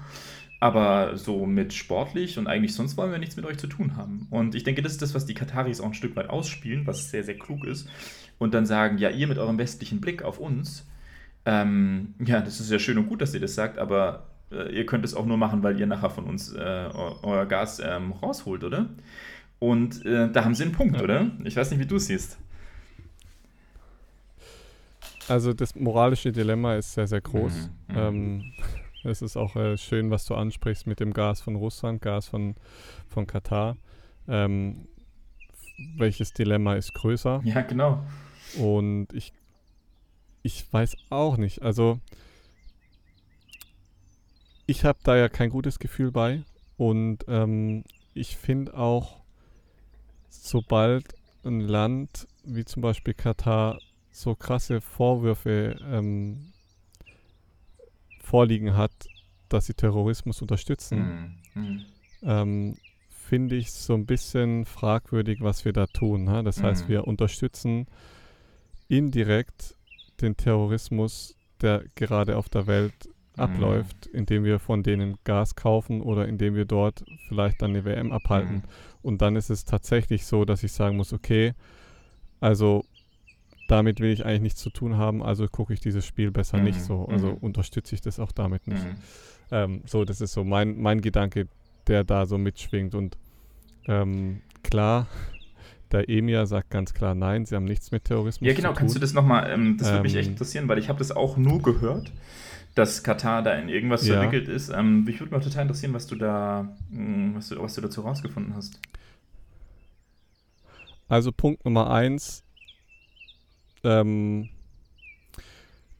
Aber 0.63 1.17
so 1.17 1.47
mit 1.47 1.73
sportlich 1.73 2.39
und 2.39 2.47
eigentlich 2.47 2.75
sonst 2.75 2.99
wollen 2.99 3.11
wir 3.13 3.19
nichts 3.19 3.35
mit 3.37 3.47
euch 3.47 3.57
zu 3.57 3.67
tun 3.67 3.97
haben. 3.97 4.27
Und 4.31 4.55
ich 4.55 4.63
denke, 4.63 4.83
das 4.83 4.93
ist 4.93 5.01
das, 5.01 5.15
was 5.15 5.25
die 5.25 5.33
Kataris 5.33 5.81
auch 5.81 5.87
ein 5.87 5.95
Stück 5.95 6.15
weit 6.17 6.29
ausspielen, 6.29 6.87
was 6.87 7.11
sehr, 7.11 7.25
sehr 7.25 7.39
klug 7.39 7.65
ist. 7.65 7.89
Und 8.39 8.53
dann 8.53 8.67
sagen, 8.67 8.99
ja, 8.99 9.09
ihr 9.09 9.27
mit 9.27 9.39
eurem 9.39 9.57
westlichen 9.57 10.03
Blick 10.03 10.23
auf 10.23 10.39
uns, 10.39 10.87
ähm, 11.47 12.15
ja, 12.23 12.41
das 12.43 12.61
ist 12.61 12.71
ja 12.71 12.79
schön 12.79 12.99
und 12.99 13.09
gut, 13.09 13.23
dass 13.23 13.33
ihr 13.33 13.41
das 13.41 13.55
sagt, 13.55 13.79
aber 13.79 14.27
äh, 14.53 14.75
ihr 14.77 14.85
könnt 14.85 15.05
es 15.07 15.15
auch 15.15 15.25
nur 15.25 15.39
machen, 15.39 15.63
weil 15.63 15.81
ihr 15.81 15.87
nachher 15.87 16.11
von 16.11 16.25
uns 16.25 16.53
äh, 16.53 16.59
eu- 16.61 17.17
euer 17.23 17.47
Gas 17.47 17.81
ähm, 17.83 18.13
rausholt, 18.13 18.63
oder? 18.63 18.91
Und 19.61 20.05
äh, 20.05 20.31
da 20.33 20.45
haben 20.45 20.55
sie 20.55 20.65
einen 20.65 20.73
Punkt, 20.73 20.97
Ja. 20.97 21.03
oder? 21.03 21.31
Ich 21.45 21.55
weiß 21.55 21.71
nicht, 21.71 21.79
wie 21.81 21.87
du 21.87 21.97
es 21.97 22.07
siehst. 22.07 22.39
Also 25.29 25.53
das 25.53 25.77
moralische 25.77 26.33
Dilemma 26.33 26.75
ist 26.75 26.95
sehr, 26.95 27.07
sehr 27.07 27.21
groß. 27.21 27.53
Mhm, 27.89 27.95
mhm. 27.95 27.97
Ähm, 27.97 28.53
es 29.05 29.23
ist 29.23 29.37
auch 29.37 29.55
äh, 29.55 29.77
schön, 29.77 30.11
was 30.11 30.25
du 30.25 30.35
ansprichst 30.35 30.87
mit 30.89 30.99
dem 30.99 31.13
Gas 31.13 31.41
von 31.41 31.55
Russland, 31.57 32.03
Gas 32.03 32.27
von, 32.27 32.57
von 33.07 33.27
Katar. 33.27 33.77
Ähm, 34.27 34.89
welches 35.97 36.33
Dilemma 36.33 36.75
ist 36.75 36.95
größer? 36.95 37.43
Ja, 37.45 37.61
genau. 37.61 38.03
Und 38.59 39.09
ich, 39.13 39.33
ich 40.43 40.71
weiß 40.73 40.97
auch 41.11 41.37
nicht. 41.37 41.63
Also 41.63 42.01
ich 44.67 44.85
habe 44.85 44.99
da 45.03 45.17
ja 45.17 45.29
kein 45.29 45.51
gutes 45.51 45.79
Gefühl 45.79 46.11
bei. 46.11 46.43
Und 46.77 47.25
ähm, 47.29 47.85
ich 48.15 48.37
finde 48.37 48.75
auch, 48.75 49.20
sobald 50.31 51.15
ein 51.45 51.61
Land 51.61 52.27
wie 52.45 52.65
zum 52.65 52.83
Beispiel 52.83 53.15
Katar 53.15 53.81
so 54.11 54.35
krasse 54.35 54.81
Vorwürfe 54.81 55.79
ähm, 55.85 56.53
vorliegen 58.21 58.77
hat, 58.77 58.93
dass 59.49 59.67
sie 59.67 59.75
Terrorismus 59.75 60.41
unterstützen, 60.43 61.39
Mhm. 61.55 61.63
Mhm. 61.63 61.85
ähm, 62.23 62.77
finde 63.09 63.57
ich 63.57 63.73
so 63.73 63.95
ein 63.95 64.07
bisschen 64.07 64.65
fragwürdig, 64.65 65.41
was 65.41 65.65
wir 65.65 65.73
da 65.73 65.87
tun. 65.87 66.29
Ha? 66.31 66.43
Das 66.43 66.63
heißt, 66.63 66.85
Mhm. 66.85 66.89
wir 66.89 67.07
unterstützen 67.07 67.87
indirekt 68.89 69.77
den 70.21 70.37
Terrorismus, 70.37 71.37
der 71.61 71.85
gerade 71.95 72.37
auf 72.37 72.49
der 72.49 72.67
Welt 72.67 72.93
Mhm. 73.37 73.43
abläuft, 73.43 74.07
indem 74.07 74.45
wir 74.45 74.59
von 74.59 74.83
denen 74.83 75.17
Gas 75.25 75.55
kaufen 75.55 76.01
oder 76.03 76.27
indem 76.29 76.55
wir 76.55 76.65
dort 76.65 77.05
vielleicht 77.29 77.63
dann 77.63 77.71
eine 77.71 77.85
WM 77.85 78.13
abhalten. 78.13 78.63
Und 79.03 79.23
dann 79.23 79.37
ist 79.37 79.51
es 79.51 79.65
tatsächlich 79.65 80.27
so, 80.27 80.45
dass 80.45 80.63
ich 80.63 80.73
sagen 80.73 80.97
muss, 80.97 81.13
okay, 81.13 81.55
also 82.41 82.85
damit 83.69 84.01
will 84.01 84.11
ich 84.11 84.25
eigentlich 84.25 84.41
nichts 84.41 84.61
zu 84.61 84.71
tun 84.71 84.97
haben, 84.97 85.23
also 85.23 85.47
gucke 85.47 85.73
ich 85.73 85.81
dieses 85.81 86.05
Spiel 86.05 86.31
besser 86.31 86.59
Mhm, 86.59 86.65
nicht 86.65 86.81
so. 86.83 87.07
Also 87.07 87.29
mhm. 87.29 87.37
unterstütze 87.37 87.95
ich 87.95 88.01
das 88.01 88.19
auch 88.19 88.33
damit 88.33 88.67
nicht. 88.67 88.85
Mhm. 88.85 88.97
Ähm, 89.53 89.83
so, 89.87 90.05
das 90.05 90.21
ist 90.21 90.33
so 90.33 90.45
mein, 90.45 90.81
mein 90.81 91.01
Gedanke, 91.01 91.47
der 91.87 92.05
da 92.05 92.27
so 92.27 92.37
mitschwingt. 92.37 92.95
Und 92.95 93.17
ähm, 93.87 94.41
klar, 94.63 95.07
der 95.93 96.09
Emir 96.09 96.47
sagt 96.47 96.71
ganz 96.71 96.95
klar, 96.95 97.15
nein, 97.15 97.45
sie 97.45 97.55
haben 97.57 97.65
nichts 97.65 97.91
mit 97.91 98.05
Terrorismus 98.05 98.47
Ja, 98.47 98.55
genau, 98.55 98.71
zu 98.71 98.75
kannst 98.77 98.95
du 98.95 98.99
tun. 98.99 99.03
das 99.03 99.13
nochmal, 99.15 99.51
ähm, 99.51 99.77
das 99.79 99.89
würde 99.91 100.03
mich 100.03 100.15
echt 100.17 100.29
Ähm, 100.29 100.33
interessieren, 100.35 100.69
weil 100.69 100.79
ich 100.79 100.89
habe 100.89 100.99
das 100.99 101.11
auch 101.13 101.37
nur 101.37 101.61
gehört, 101.63 102.13
dass 102.75 103.03
Katar 103.03 103.43
da 103.43 103.55
in 103.55 103.69
irgendwas 103.69 104.07
Ja. 104.07 104.21
verwickelt 104.21 104.49
ist. 104.49 104.69
Ähm, 104.71 105.05
mich 105.05 105.19
würde 105.21 105.33
mal 105.33 105.41
total 105.41 105.63
interessieren, 105.63 105.93
was 105.93 106.07
du 106.07 106.17
da, 106.17 106.77
mh, 106.91 107.37
was 107.37 107.49
du, 107.49 107.61
was 107.61 107.75
du 107.75 107.81
dazu 107.81 108.03
rausgefunden 108.03 108.55
hast. 108.55 108.79
Also 111.09 111.33
Punkt 111.33 111.65
Nummer 111.65 111.91
eins, 111.91 112.45
ähm, 113.83 114.49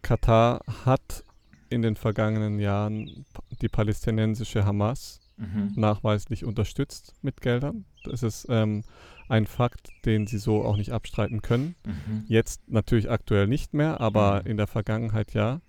Katar 0.03 0.61
hat 0.85 1.25
in 1.69 1.83
den 1.83 1.97
vergangenen 1.97 2.59
Jahren 2.59 3.25
die 3.61 3.69
palästinensische 3.69 4.65
Hamas 4.65 5.21
Mhm. 5.37 5.73
nachweislich 5.75 6.45
unterstützt 6.45 7.15
mit 7.23 7.41
Geldern. 7.41 7.85
Das 8.05 8.23
ist 8.23 8.47
ähm, 8.51 8.85
ein 9.31 9.47
Fakt, 9.47 9.91
den 10.05 10.27
sie 10.27 10.39
so 10.39 10.65
auch 10.65 10.77
nicht 10.77 10.93
abstreiten 10.93 11.41
können. 11.43 11.75
Mhm. 11.87 12.25
Jetzt 12.27 12.61
natürlich 12.69 13.11
aktuell 13.11 13.47
nicht 13.47 13.73
mehr, 13.75 14.01
aber 14.01 14.43
Mhm. 14.45 14.51
in 14.51 14.57
der 14.57 14.67
Vergangenheit 14.67 15.33
ja. 15.35 15.61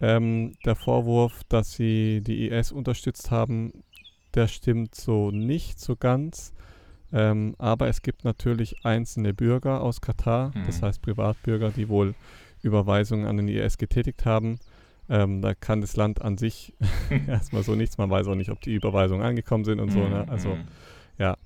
Ähm, 0.00 0.52
der 0.64 0.76
Vorwurf, 0.76 1.42
dass 1.48 1.72
sie 1.72 2.20
die 2.20 2.48
IS 2.48 2.70
unterstützt 2.72 3.30
haben, 3.30 3.72
der 4.34 4.46
stimmt 4.46 4.94
so 4.94 5.30
nicht 5.30 5.80
so 5.80 5.96
ganz. 5.96 6.52
Ähm, 7.12 7.54
aber 7.58 7.88
es 7.88 8.02
gibt 8.02 8.24
natürlich 8.24 8.84
einzelne 8.84 9.32
Bürger 9.32 9.80
aus 9.80 10.00
Katar, 10.00 10.52
das 10.66 10.80
Mhm. 10.82 10.86
heißt 10.86 11.02
Privatbürger, 11.02 11.70
die 11.70 11.88
wohl 11.88 12.14
Überweisungen 12.62 13.26
an 13.26 13.36
den 13.38 13.48
IS 13.48 13.78
getätigt 13.78 14.26
haben. 14.26 14.58
Ähm, 15.08 15.40
da 15.40 15.54
kann 15.54 15.80
das 15.80 15.96
Land 15.96 16.20
an 16.20 16.36
sich 16.36 16.74
erstmal 17.28 17.62
so 17.62 17.74
nichts. 17.74 17.96
Man 17.96 18.10
weiß 18.10 18.26
auch 18.26 18.34
nicht, 18.34 18.50
ob 18.50 18.60
die 18.60 18.74
Überweisungen 18.74 19.22
angekommen 19.24 19.64
sind 19.64 19.80
und 19.80 19.90
so. 19.92 20.00
Ne? 20.08 20.24
Mhm, 20.24 20.30
Also 20.30 20.48
mhm. 20.50 20.64
ja. 21.18 21.36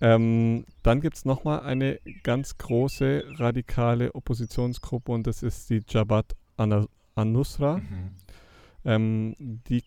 Ähm, 0.00 0.64
dann 0.82 1.00
gibt 1.00 1.16
es 1.16 1.24
nochmal 1.24 1.60
eine 1.60 1.98
ganz 2.22 2.56
große 2.56 3.24
radikale 3.38 4.14
Oppositionsgruppe 4.14 5.10
und 5.12 5.26
das 5.26 5.42
ist 5.42 5.70
die 5.70 5.82
Jabhat 5.88 6.36
an-Nusra. 6.56 7.78
Mhm. 7.78 8.10
Ähm, 8.84 9.34
die, 9.38 9.82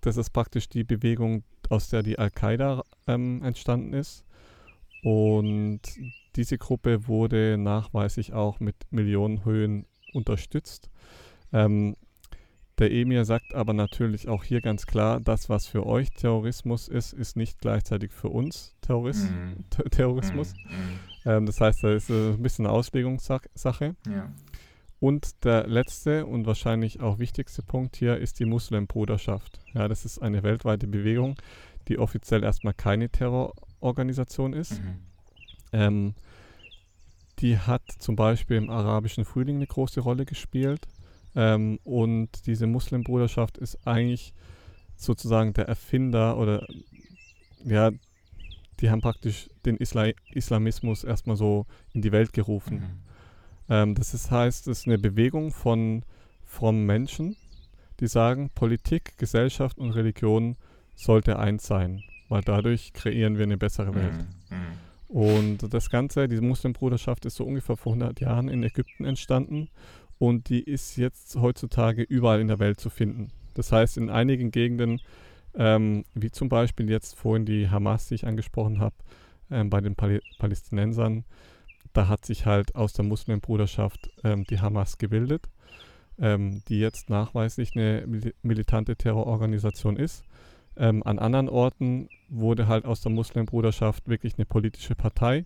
das 0.00 0.16
ist 0.16 0.30
praktisch 0.30 0.68
die 0.68 0.84
Bewegung, 0.84 1.42
aus 1.70 1.88
der 1.90 2.02
die 2.02 2.18
Al-Qaida 2.18 2.82
ähm, 3.06 3.42
entstanden 3.42 3.92
ist. 3.92 4.24
Und 5.02 5.80
diese 6.36 6.58
Gruppe 6.58 7.06
wurde 7.08 7.56
nachweislich 7.58 8.32
auch 8.32 8.60
mit 8.60 8.76
Millionenhöhen 8.90 9.86
unterstützt. 10.12 10.90
Ähm, 11.52 11.96
der 12.78 12.92
Emir 12.92 13.24
sagt 13.24 13.54
aber 13.54 13.72
natürlich 13.72 14.28
auch 14.28 14.44
hier 14.44 14.60
ganz 14.60 14.86
klar, 14.86 15.20
das, 15.20 15.48
was 15.48 15.66
für 15.66 15.86
euch 15.86 16.10
Terrorismus 16.10 16.88
ist, 16.88 17.12
ist 17.12 17.36
nicht 17.36 17.60
gleichzeitig 17.60 18.12
für 18.12 18.28
uns 18.28 18.74
Terroris 18.80 19.30
Mhm. 19.30 19.64
Ter 19.70 19.84
Terrorismus. 19.84 20.54
Mhm. 20.54 20.98
Ähm, 21.30 21.46
das 21.46 21.60
heißt, 21.60 21.82
da 21.82 21.92
ist 21.92 22.10
äh, 22.10 22.30
ein 22.30 22.42
bisschen 22.42 22.66
eine 22.66 22.74
Auslegungssache. 22.74 23.96
Mhm. 24.06 24.12
Ja. 24.12 24.32
Und 25.00 25.44
der 25.44 25.66
letzte 25.66 26.26
und 26.26 26.46
wahrscheinlich 26.46 27.00
auch 27.00 27.18
wichtigste 27.18 27.62
Punkt 27.62 27.96
hier 27.96 28.16
ist 28.16 28.40
die 28.40 28.46
Muslimbruderschaft. 28.46 29.60
Ja, 29.74 29.86
das 29.86 30.04
ist 30.04 30.18
eine 30.20 30.42
weltweite 30.42 30.88
Bewegung, 30.88 31.36
die 31.86 31.98
offiziell 31.98 32.42
erstmal 32.42 32.74
keine 32.74 33.08
Terrororganisation 33.08 34.52
ist. 34.52 34.82
Mhm. 34.82 34.98
Ähm, 35.72 36.14
die 37.38 37.58
hat 37.58 37.82
zum 37.98 38.16
Beispiel 38.16 38.56
im 38.56 38.70
arabischen 38.70 39.24
Frühling 39.24 39.56
eine 39.56 39.66
große 39.66 40.00
Rolle 40.00 40.24
gespielt. 40.24 40.88
Ähm, 41.34 41.78
und 41.84 42.46
diese 42.46 42.66
Muslimbruderschaft 42.66 43.58
ist 43.58 43.86
eigentlich 43.86 44.32
sozusagen 44.96 45.52
der 45.52 45.68
Erfinder 45.68 46.36
oder 46.38 46.66
ja, 47.64 47.90
die 48.80 48.90
haben 48.90 49.00
praktisch 49.00 49.48
den 49.64 49.76
Isla 49.76 50.10
Islamismus 50.32 51.04
erstmal 51.04 51.36
so 51.36 51.66
in 51.92 52.02
die 52.02 52.12
Welt 52.12 52.32
gerufen. 52.32 52.76
Mhm. 52.76 53.00
Ähm, 53.68 53.94
das 53.94 54.14
ist, 54.14 54.30
heißt, 54.30 54.68
es 54.68 54.80
ist 54.80 54.86
eine 54.86 54.98
Bewegung 54.98 55.52
von 55.52 56.04
frommen 56.44 56.86
Menschen, 56.86 57.36
die 58.00 58.06
sagen, 58.06 58.50
Politik, 58.54 59.18
Gesellschaft 59.18 59.78
und 59.78 59.90
Religion 59.90 60.56
sollte 60.94 61.38
eins 61.38 61.66
sein, 61.66 62.02
weil 62.28 62.42
dadurch 62.42 62.92
kreieren 62.92 63.36
wir 63.36 63.44
eine 63.44 63.58
bessere 63.58 63.94
Welt. 63.94 64.26
Mhm. 64.50 64.56
Mhm. 64.56 64.88
Und 65.08 65.72
das 65.72 65.88
Ganze, 65.90 66.28
diese 66.28 66.42
Muslimbruderschaft 66.42 67.24
ist 67.24 67.36
so 67.36 67.44
ungefähr 67.44 67.76
vor 67.76 67.92
100 67.94 68.20
Jahren 68.20 68.48
in 68.48 68.62
Ägypten 68.62 69.04
entstanden 69.04 69.68
und 70.18 70.48
die 70.48 70.62
ist 70.62 70.96
jetzt 70.96 71.36
heutzutage 71.36 72.02
überall 72.02 72.40
in 72.40 72.48
der 72.48 72.58
Welt 72.58 72.80
zu 72.80 72.90
finden. 72.90 73.28
Das 73.54 73.72
heißt, 73.72 73.96
in 73.96 74.10
einigen 74.10 74.50
Gegenden, 74.50 75.00
ähm, 75.54 76.04
wie 76.14 76.30
zum 76.30 76.48
Beispiel 76.48 76.90
jetzt 76.90 77.16
vorhin 77.16 77.44
die 77.44 77.70
Hamas, 77.70 78.06
die 78.08 78.14
ich 78.16 78.26
angesprochen 78.26 78.78
habe, 78.80 78.94
ähm, 79.50 79.70
bei 79.70 79.80
den 79.80 79.96
Pal 79.96 80.20
Palästinensern, 80.38 81.24
da 81.92 82.08
hat 82.08 82.24
sich 82.24 82.46
halt 82.46 82.74
aus 82.74 82.92
der 82.92 83.04
Muslimbruderschaft 83.04 84.10
ähm, 84.22 84.44
die 84.44 84.60
Hamas 84.60 84.98
gebildet, 84.98 85.48
ähm, 86.18 86.62
die 86.68 86.78
jetzt 86.78 87.10
nachweislich 87.10 87.74
eine 87.74 88.04
mil 88.06 88.34
militante 88.42 88.96
Terrororganisation 88.96 89.96
ist. 89.96 90.24
Ähm, 90.76 91.02
an 91.02 91.18
anderen 91.18 91.48
Orten 91.48 92.08
wurde 92.28 92.68
halt 92.68 92.84
aus 92.84 93.00
der 93.00 93.10
Muslimbruderschaft 93.10 94.08
wirklich 94.08 94.34
eine 94.36 94.46
politische 94.46 94.94
Partei, 94.94 95.44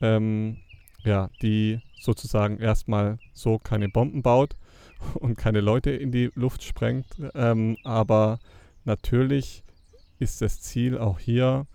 ähm, 0.00 0.58
ja, 1.04 1.30
die 1.42 1.80
sozusagen 2.00 2.58
erstmal 2.58 3.18
so 3.32 3.58
keine 3.58 3.88
Bomben 3.88 4.22
baut 4.22 4.56
und 5.14 5.36
keine 5.36 5.60
Leute 5.60 5.90
in 5.90 6.10
die 6.10 6.30
Luft 6.34 6.62
sprengt. 6.62 7.06
Ähm, 7.34 7.76
aber 7.84 8.38
natürlich 8.84 9.62
ist 10.18 10.40
das 10.40 10.60
Ziel 10.60 10.98
auch 10.98 11.18
hier, 11.18 11.66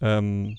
ähm, 0.00 0.58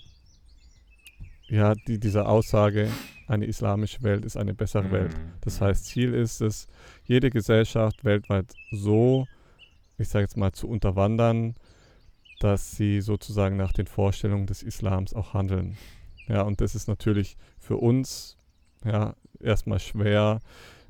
ja, 1.48 1.76
die, 1.88 2.00
diese 2.00 2.28
Aussage, 2.28 2.90
eine 3.28 3.46
islamische 3.46 4.04
Welt 4.04 4.26
ist 4.26 4.38
eine 4.38 4.54
bessere 4.54 4.92
Welt. 4.92 5.14
Mhm. 5.14 5.34
Das 5.42 5.62
heißt, 5.62 5.86
Ziel 5.86 6.14
ist 6.14 6.42
es, 6.42 6.68
jede 7.04 7.30
Gesellschaft 7.30 8.04
weltweit 8.04 8.54
so, 8.72 9.28
ich 9.98 10.10
sage 10.10 10.24
jetzt 10.24 10.38
mal, 10.38 10.52
zu 10.52 10.68
unterwandern, 10.68 11.56
dass 12.40 12.72
sie 12.72 13.02
sozusagen 13.02 13.58
nach 13.58 13.74
den 13.74 13.88
Vorstellungen 13.88 14.46
des 14.46 14.62
Islams 14.62 15.14
auch 15.14 15.34
handeln. 15.34 15.78
Ja, 16.28 16.42
und 16.42 16.62
das 16.62 16.76
ist 16.76 16.88
natürlich 16.88 17.38
für 17.66 17.78
uns 17.78 18.38
ja 18.84 19.16
erstmal 19.40 19.80
schwer 19.80 20.40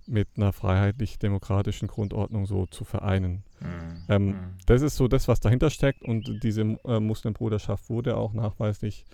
mit 0.08 0.28
einer 0.36 0.52
freiheitlich-demokratischen 0.54 1.88
Grundordnung 1.88 2.46
so 2.46 2.66
zu 2.68 2.84
vereinen. 2.84 3.44
Mhm. 3.62 4.04
Ähm, 4.10 4.26
Mhm. 4.28 4.36
Das 4.68 4.82
ist 4.82 4.96
so 4.98 5.08
das, 5.08 5.28
was 5.28 5.40
dahinter 5.40 5.70
steckt 5.70 6.04
und 6.04 6.44
diese 6.44 6.62
äh, 6.86 7.00
Muslimbruderschaft 7.00 7.90
wurde 7.90 8.18
auch 8.18 8.34
nachweislich 8.34 9.06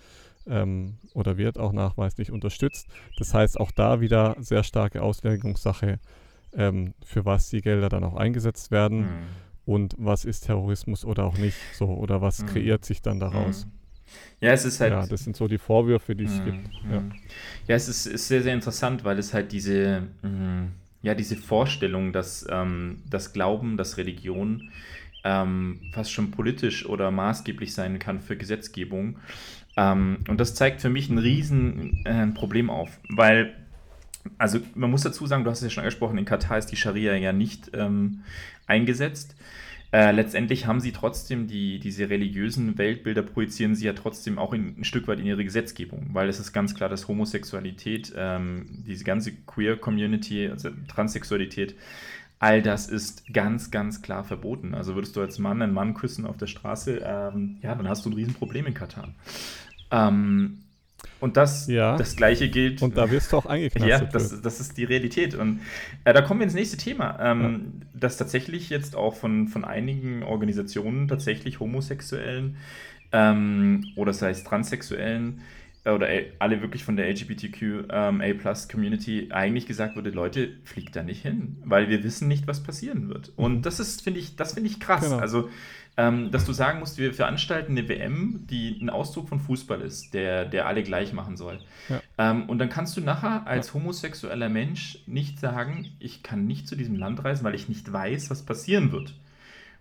ähm, 0.46 0.96
oder 1.14 1.36
wird 1.36 1.58
auch 1.58 1.72
nachweislich 1.72 2.30
unterstützt. 2.32 2.88
Das 3.16 3.32
heißt 3.32 3.60
auch 3.60 3.70
da 3.70 4.00
wieder 4.00 4.34
sehr 4.40 4.64
starke 4.64 5.02
Auslegungssache, 5.02 5.98
ähm, 6.54 6.94
für 7.04 7.24
was 7.24 7.48
die 7.50 7.60
Gelder 7.62 7.88
dann 7.88 8.02
auch 8.04 8.14
eingesetzt 8.16 8.70
werden 8.70 9.00
Mhm. 9.02 9.18
und 9.66 9.94
was 9.98 10.24
ist 10.24 10.46
Terrorismus 10.46 11.04
oder 11.04 11.24
auch 11.24 11.36
nicht 11.36 11.58
so 11.74 11.86
oder 11.86 12.20
was 12.20 12.42
Mhm. 12.42 12.46
kreiert 12.46 12.84
sich 12.84 13.02
dann 13.02 13.20
daraus. 13.20 13.66
Ja, 14.40 14.52
es 14.52 14.64
ist 14.64 14.80
halt. 14.80 14.94
Ja, 14.94 15.06
das 15.06 15.24
sind 15.24 15.36
so 15.36 15.48
die 15.48 15.58
Vorwürfe, 15.58 16.14
die 16.16 16.24
es 16.24 16.40
Mhm, 16.40 16.40
gibt. 16.42 16.72
Ja. 16.88 17.04
mhm. 17.04 17.14
Ja, 17.66 17.74
es 17.76 17.88
ist, 17.88 18.06
ist 18.06 18.28
sehr, 18.28 18.42
sehr 18.42 18.54
interessant, 18.54 19.04
weil 19.04 19.18
es 19.18 19.34
halt 19.34 19.52
diese, 19.52 20.04
mhm, 20.22 20.72
ja, 21.02 21.14
diese 21.14 21.36
Vorstellung, 21.36 22.12
dass 22.12 22.46
ähm, 22.48 23.02
das 23.08 23.32
Glauben, 23.32 23.76
dass 23.76 23.96
Religion 23.96 24.70
ähm, 25.24 25.80
fast 25.92 26.12
schon 26.12 26.30
politisch 26.30 26.86
oder 26.86 27.10
maßgeblich 27.10 27.74
sein 27.74 27.98
kann 27.98 28.20
für 28.20 28.36
Gesetzgebung. 28.36 29.18
Ähm, 29.76 30.20
und 30.28 30.40
das 30.40 30.54
zeigt 30.54 30.80
für 30.82 30.90
mich 30.90 31.10
ein 31.10 31.18
riesen 31.18 32.04
äh, 32.06 32.26
Problem 32.28 32.70
auf, 32.70 33.00
weil, 33.08 33.54
also 34.38 34.60
man 34.74 34.90
muss 34.90 35.02
dazu 35.02 35.26
sagen, 35.26 35.44
du 35.44 35.50
hast 35.50 35.58
es 35.58 35.64
ja 35.64 35.70
schon 35.70 35.82
angesprochen, 35.82 36.18
in 36.18 36.24
Katar 36.24 36.58
ist 36.58 36.66
die 36.66 36.76
Scharia 36.76 37.14
ja 37.16 37.32
nicht 37.32 37.70
ähm, 37.74 38.22
eingesetzt. 38.66 39.34
Äh, 39.92 40.12
letztendlich 40.12 40.66
haben 40.66 40.80
sie 40.80 40.92
trotzdem 40.92 41.46
die, 41.46 41.78
diese 41.78 42.08
religiösen 42.08 42.78
Weltbilder, 42.78 43.22
projizieren 43.22 43.74
sie 43.74 43.84
ja 43.84 43.92
trotzdem 43.92 44.38
auch 44.38 44.54
in, 44.54 44.78
ein 44.78 44.84
Stück 44.84 45.06
weit 45.06 45.20
in 45.20 45.26
ihre 45.26 45.44
Gesetzgebung, 45.44 46.08
weil 46.12 46.30
es 46.30 46.40
ist 46.40 46.54
ganz 46.54 46.74
klar, 46.74 46.88
dass 46.88 47.08
Homosexualität, 47.08 48.10
ähm, 48.16 48.82
diese 48.86 49.04
ganze 49.04 49.32
Queer-Community, 49.32 50.48
also 50.48 50.70
Transsexualität, 50.88 51.74
all 52.38 52.62
das 52.62 52.88
ist 52.88 53.32
ganz, 53.34 53.70
ganz 53.70 54.00
klar 54.00 54.24
verboten. 54.24 54.74
Also 54.74 54.94
würdest 54.94 55.14
du 55.14 55.20
als 55.20 55.38
Mann 55.38 55.60
einen 55.60 55.74
Mann 55.74 55.92
küssen 55.92 56.24
auf 56.24 56.38
der 56.38 56.46
Straße, 56.46 57.02
ähm, 57.04 57.58
ja, 57.60 57.74
dann 57.74 57.86
hast 57.86 58.06
du 58.06 58.10
ein 58.10 58.14
Riesenproblem 58.14 58.66
in 58.66 58.74
Katar. 58.74 59.14
Ähm, 59.90 60.61
und 61.20 61.36
das, 61.36 61.66
Ja. 61.68 61.96
das 61.96 62.16
Gleiche 62.16 62.48
gilt. 62.48 62.82
Und 62.82 62.96
da 62.96 63.10
wirst 63.10 63.32
du 63.32 63.36
auch 63.38 63.44
Ja, 63.44 63.50
eingeknastet. 63.52 64.14
das, 64.14 64.42
das 64.42 64.60
ist 64.60 64.76
die 64.76 64.84
Realität. 64.84 65.34
Und 65.34 65.60
äh, 66.04 66.12
da 66.12 66.22
kommen 66.22 66.40
wir 66.40 66.44
ins 66.44 66.54
nächste 66.54 66.76
Thema, 66.76 67.18
ähm, 67.20 67.82
das 67.94 68.16
tatsächlich 68.16 68.70
jetzt 68.70 68.96
auch 68.96 69.14
von, 69.14 69.48
von 69.48 69.64
einigen 69.64 70.22
Organisationen 70.22 71.08
tatsächlich 71.08 71.60
Homosexuellen 71.60 72.56
ähm, 73.12 73.84
oder 73.96 74.12
sei 74.12 74.30
es 74.30 74.42
Transsexuellen 74.42 75.42
äh, 75.84 75.90
oder 75.90 76.08
äh, 76.08 76.26
alle 76.38 76.60
wirklich 76.62 76.84
von 76.84 76.96
der 76.96 77.08
LGBTQ-A-Plus-Community 77.10 79.28
eigentlich 79.32 79.66
gesagt 79.66 79.96
wurde, 79.96 80.10
Leute, 80.10 80.50
fliegt 80.64 80.96
da 80.96 81.02
nicht 81.02 81.22
hin, 81.22 81.56
weil 81.64 81.88
wir 81.88 82.02
wissen 82.04 82.28
nicht, 82.28 82.46
was 82.46 82.62
passieren 82.62 83.08
wird. 83.08 83.32
Und 83.36 83.62
das 83.66 83.80
ist, 83.80 84.02
finde 84.02 84.20
ich, 84.20 84.36
das 84.36 84.54
finde 84.54 84.70
ich 84.70 84.80
krass. 84.80 85.04
Genau. 85.04 85.18
Also, 85.18 85.50
ähm, 85.96 86.30
dass 86.30 86.46
du 86.46 86.52
sagen 86.52 86.78
musst, 86.78 86.96
wir 86.96 87.12
veranstalten 87.12 87.72
eine 87.72 87.88
WM, 87.88 88.46
die 88.48 88.78
ein 88.80 88.88
Ausdruck 88.88 89.28
von 89.28 89.40
Fußball 89.40 89.82
ist, 89.82 90.14
der, 90.14 90.46
der 90.46 90.66
alle 90.66 90.82
gleich 90.82 91.12
machen 91.12 91.36
soll. 91.36 91.58
Ja. 91.88 92.00
Ähm, 92.16 92.48
und 92.48 92.58
dann 92.58 92.70
kannst 92.70 92.96
du 92.96 93.02
nachher 93.02 93.46
als 93.46 93.74
homosexueller 93.74 94.48
Mensch 94.48 94.98
nicht 95.06 95.38
sagen, 95.38 95.92
ich 95.98 96.22
kann 96.22 96.46
nicht 96.46 96.66
zu 96.66 96.76
diesem 96.76 96.96
Land 96.96 97.22
reisen, 97.24 97.44
weil 97.44 97.54
ich 97.54 97.68
nicht 97.68 97.92
weiß, 97.92 98.30
was 98.30 98.42
passieren 98.42 98.90
wird. 98.90 99.14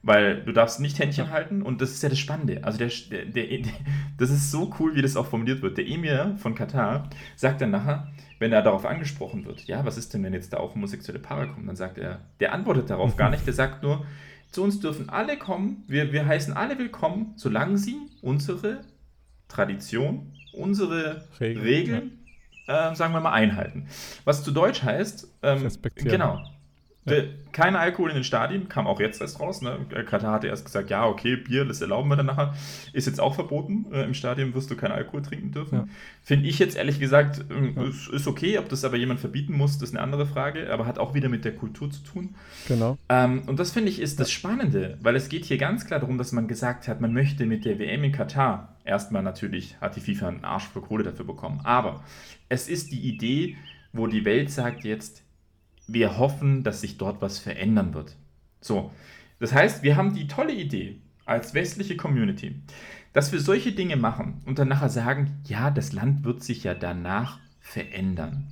Weil 0.03 0.43
du 0.43 0.51
darfst 0.51 0.79
nicht 0.79 0.97
Händchen 0.99 1.29
halten 1.29 1.61
und 1.61 1.79
das 1.79 1.91
ist 1.91 2.03
ja 2.03 2.09
das 2.09 2.19
Spannende. 2.19 2.63
Also 2.63 2.79
der, 2.79 2.89
der, 3.11 3.25
der, 3.25 3.71
das 4.17 4.31
ist 4.31 4.51
so 4.51 4.73
cool, 4.79 4.95
wie 4.95 5.01
das 5.01 5.15
auch 5.15 5.27
formuliert 5.27 5.61
wird. 5.61 5.77
Der 5.77 5.87
Emir 5.87 6.35
von 6.39 6.55
Katar 6.55 7.09
sagt 7.35 7.61
dann 7.61 7.69
nachher, 7.69 8.11
wenn 8.39 8.51
er 8.51 8.63
darauf 8.63 8.85
angesprochen 8.85 9.45
wird, 9.45 9.65
ja, 9.65 9.85
was 9.85 9.97
ist 9.97 10.13
denn, 10.13 10.23
wenn 10.23 10.33
jetzt 10.33 10.51
da 10.51 10.57
auch 10.57 10.73
homosexuelle 10.73 11.19
Paare 11.19 11.47
kommen? 11.47 11.67
Dann 11.67 11.75
sagt 11.75 11.99
er, 11.99 12.19
der 12.39 12.53
antwortet 12.53 12.89
darauf 12.89 13.15
gar 13.15 13.29
nicht, 13.31 13.45
der 13.45 13.53
sagt 13.53 13.83
nur, 13.83 14.03
zu 14.51 14.63
uns 14.63 14.79
dürfen 14.79 15.09
alle 15.09 15.37
kommen, 15.37 15.83
wir, 15.87 16.11
wir 16.11 16.25
heißen 16.25 16.53
alle 16.53 16.77
willkommen, 16.77 17.33
solange 17.37 17.77
sie 17.77 17.97
unsere 18.21 18.81
Tradition, 19.47 20.33
unsere 20.53 21.25
Regeln, 21.39 21.63
Regeln, 21.65 22.25
äh, 22.67 22.93
sagen 22.95 23.13
wir 23.13 23.21
mal, 23.21 23.31
einhalten. 23.31 23.87
Was 24.25 24.43
zu 24.43 24.51
Deutsch 24.51 24.83
heißt, 24.83 25.27
ähm, 25.43 25.69
genau, 25.95 26.41
Ja. 27.05 27.23
Kein 27.51 27.75
Alkohol 27.75 28.11
in 28.11 28.15
den 28.15 28.23
Stadien, 28.23 28.69
kam 28.69 28.85
auch 28.85 28.99
jetzt 28.99 29.21
erst 29.21 29.39
raus. 29.39 29.61
Ne? 29.61 29.77
Katar 30.05 30.33
hatte 30.33 30.47
erst 30.47 30.65
gesagt, 30.65 30.89
ja, 30.91 31.05
okay, 31.05 31.35
Bier, 31.35 31.65
das 31.65 31.81
erlauben 31.81 32.09
wir 32.09 32.15
dann 32.15 32.27
nachher. 32.27 32.53
Ist 32.93 33.07
jetzt 33.07 33.19
auch 33.19 33.33
verboten. 33.33 33.87
Äh, 33.91 34.03
Im 34.03 34.13
Stadion 34.13 34.53
wirst 34.53 34.69
du 34.69 34.75
keinen 34.75 34.91
Alkohol 34.91 35.23
trinken 35.23 35.51
dürfen. 35.51 35.75
Ja. 35.75 35.87
Finde 36.23 36.47
ich 36.47 36.59
jetzt 36.59 36.77
ehrlich 36.77 36.99
gesagt, 36.99 37.43
äh, 37.49 37.81
ja. 37.81 37.87
ist, 37.87 38.07
ist, 38.07 38.27
okay. 38.27 38.59
Ob 38.59 38.69
das 38.69 38.85
aber 38.85 38.97
jemand 38.97 39.19
verbieten 39.19 39.53
muss, 39.53 39.79
das 39.79 39.89
ist 39.89 39.95
eine 39.95 40.03
andere 40.03 40.27
Frage. 40.27 40.71
Aber 40.71 40.85
hat 40.85 40.99
auch 40.99 41.13
wieder 41.15 41.27
mit 41.27 41.43
der 41.43 41.55
Kultur 41.55 41.89
zu 41.89 42.03
tun. 42.03 42.35
Genau. 42.67 42.97
Ähm, 43.09 43.43
und 43.47 43.59
das 43.59 43.71
finde 43.71 43.89
ich 43.89 43.99
ist 43.99 44.19
das 44.19 44.31
Spannende, 44.31 44.97
weil 45.01 45.15
es 45.15 45.27
geht 45.27 45.45
hier 45.45 45.57
ganz 45.57 45.85
klar 45.85 45.99
darum, 45.99 46.19
dass 46.19 46.31
man 46.31 46.47
gesagt 46.47 46.87
hat, 46.87 47.01
man 47.01 47.13
möchte 47.13 47.47
mit 47.47 47.65
der 47.65 47.79
WM 47.79 48.03
in 48.03 48.11
Katar, 48.11 48.75
erstmal 48.85 49.23
natürlich 49.23 49.75
hat 49.81 49.95
die 49.95 50.01
FIFA 50.01 50.27
einen 50.27 50.45
Arsch 50.45 50.67
für 50.67 50.81
Kohle 50.81 51.03
dafür 51.03 51.25
bekommen. 51.25 51.61
Aber 51.63 52.03
es 52.47 52.69
ist 52.69 52.91
die 52.91 53.01
Idee, 53.01 53.57
wo 53.91 54.07
die 54.07 54.23
Welt 54.23 54.51
sagt 54.51 54.83
jetzt, 54.83 55.23
wir 55.93 56.17
hoffen, 56.17 56.63
dass 56.63 56.81
sich 56.81 56.97
dort 56.97 57.21
was 57.21 57.39
verändern 57.39 57.93
wird. 57.93 58.15
So, 58.59 58.91
das 59.39 59.53
heißt, 59.53 59.83
wir 59.83 59.95
haben 59.95 60.13
die 60.13 60.27
tolle 60.27 60.53
Idee 60.53 60.99
als 61.25 61.53
westliche 61.53 61.97
Community, 61.97 62.61
dass 63.13 63.31
wir 63.31 63.39
solche 63.39 63.71
Dinge 63.71 63.95
machen 63.95 64.41
und 64.45 64.59
dann 64.59 64.67
nachher 64.67 64.89
sagen, 64.89 65.41
ja, 65.45 65.71
das 65.71 65.93
Land 65.93 66.23
wird 66.23 66.43
sich 66.43 66.63
ja 66.63 66.73
danach 66.73 67.39
verändern. 67.59 68.47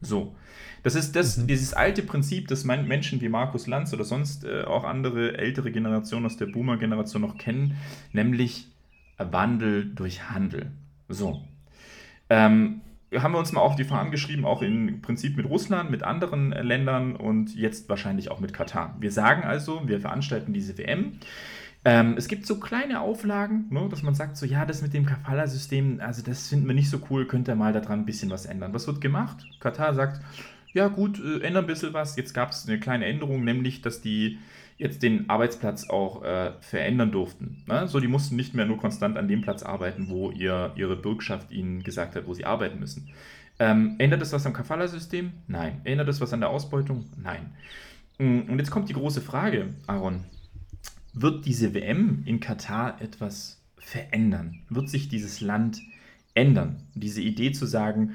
So, 0.00 0.34
das 0.82 0.96
ist 0.96 1.14
das, 1.14 1.36
mhm. 1.36 1.46
dieses 1.46 1.74
alte 1.74 2.02
Prinzip, 2.02 2.48
das 2.48 2.64
Menschen 2.64 3.20
wie 3.20 3.28
Markus 3.28 3.66
Lanz 3.66 3.92
oder 3.94 4.04
sonst 4.04 4.44
äh, 4.44 4.64
auch 4.64 4.84
andere 4.84 5.38
ältere 5.38 5.70
Generationen 5.70 6.26
aus 6.26 6.36
der 6.36 6.46
Boomer-Generation 6.46 7.22
noch 7.22 7.38
kennen, 7.38 7.76
nämlich 8.12 8.68
Wandel 9.18 9.94
durch 9.94 10.30
Handel. 10.30 10.72
So. 11.08 11.44
Ähm, 12.28 12.80
haben 13.20 13.32
wir 13.32 13.38
uns 13.38 13.52
mal 13.52 13.60
auf 13.60 13.76
die 13.76 13.84
Fahnen 13.84 14.10
geschrieben, 14.10 14.44
auch 14.44 14.62
im 14.62 15.02
Prinzip 15.02 15.36
mit 15.36 15.46
Russland, 15.46 15.90
mit 15.90 16.02
anderen 16.02 16.52
äh, 16.52 16.62
Ländern 16.62 17.16
und 17.16 17.54
jetzt 17.54 17.88
wahrscheinlich 17.88 18.30
auch 18.30 18.40
mit 18.40 18.52
Katar. 18.52 18.96
Wir 19.00 19.12
sagen 19.12 19.44
also, 19.44 19.86
wir 19.86 20.00
veranstalten 20.00 20.52
diese 20.52 20.78
WM. 20.78 21.18
Ähm, 21.84 22.14
es 22.16 22.28
gibt 22.28 22.46
so 22.46 22.60
kleine 22.60 23.00
Auflagen, 23.00 23.66
ne, 23.70 23.88
dass 23.90 24.02
man 24.02 24.14
sagt, 24.14 24.36
so 24.36 24.46
ja, 24.46 24.64
das 24.64 24.82
mit 24.82 24.94
dem 24.94 25.04
Kafala-System, 25.04 26.00
also 26.00 26.22
das 26.22 26.48
finden 26.48 26.66
wir 26.68 26.74
nicht 26.74 26.90
so 26.90 27.00
cool, 27.10 27.26
könnt 27.26 27.48
ihr 27.48 27.56
mal 27.56 27.72
daran 27.72 28.00
ein 28.00 28.06
bisschen 28.06 28.30
was 28.30 28.46
ändern. 28.46 28.72
Was 28.72 28.86
wird 28.86 29.00
gemacht? 29.00 29.44
Katar 29.58 29.92
sagt, 29.94 30.20
ja 30.72 30.88
gut, 30.88 31.18
äh, 31.18 31.40
ändern 31.40 31.64
ein 31.64 31.66
bisschen 31.66 31.92
was. 31.92 32.16
Jetzt 32.16 32.34
gab 32.34 32.50
es 32.50 32.68
eine 32.68 32.78
kleine 32.78 33.06
Änderung, 33.06 33.44
nämlich, 33.44 33.82
dass 33.82 34.00
die 34.00 34.38
jetzt 34.82 35.02
den 35.02 35.30
Arbeitsplatz 35.30 35.88
auch 35.88 36.24
äh, 36.24 36.52
verändern 36.60 37.12
durften. 37.12 37.62
Ne? 37.66 37.86
So, 37.86 38.00
die 38.00 38.08
mussten 38.08 38.34
nicht 38.34 38.52
mehr 38.52 38.66
nur 38.66 38.78
konstant 38.78 39.16
an 39.16 39.28
dem 39.28 39.40
Platz 39.40 39.62
arbeiten, 39.62 40.08
wo 40.08 40.32
ihr, 40.32 40.72
ihre 40.74 40.96
Bürgschaft 40.96 41.52
ihnen 41.52 41.82
gesagt 41.82 42.16
hat, 42.16 42.26
wo 42.26 42.34
sie 42.34 42.44
arbeiten 42.44 42.80
müssen. 42.80 43.08
Ähm, 43.60 43.94
ändert 43.98 44.20
das 44.20 44.32
was 44.32 44.44
am 44.44 44.52
Kafala-System? 44.52 45.32
Nein. 45.46 45.80
Ändert 45.84 46.08
das 46.08 46.20
was 46.20 46.32
an 46.32 46.40
der 46.40 46.50
Ausbeutung? 46.50 47.06
Nein. 47.16 47.52
Mm, 48.18 48.50
und 48.50 48.58
jetzt 48.58 48.72
kommt 48.72 48.88
die 48.88 48.94
große 48.94 49.20
Frage, 49.20 49.72
Aaron. 49.86 50.24
Wird 51.14 51.46
diese 51.46 51.74
WM 51.74 52.22
in 52.24 52.40
Katar 52.40 53.00
etwas 53.00 53.62
verändern? 53.78 54.62
Wird 54.68 54.88
sich 54.88 55.08
dieses 55.08 55.40
Land 55.40 55.80
ändern? 56.34 56.82
Diese 56.94 57.20
Idee 57.20 57.52
zu 57.52 57.66
sagen, 57.66 58.14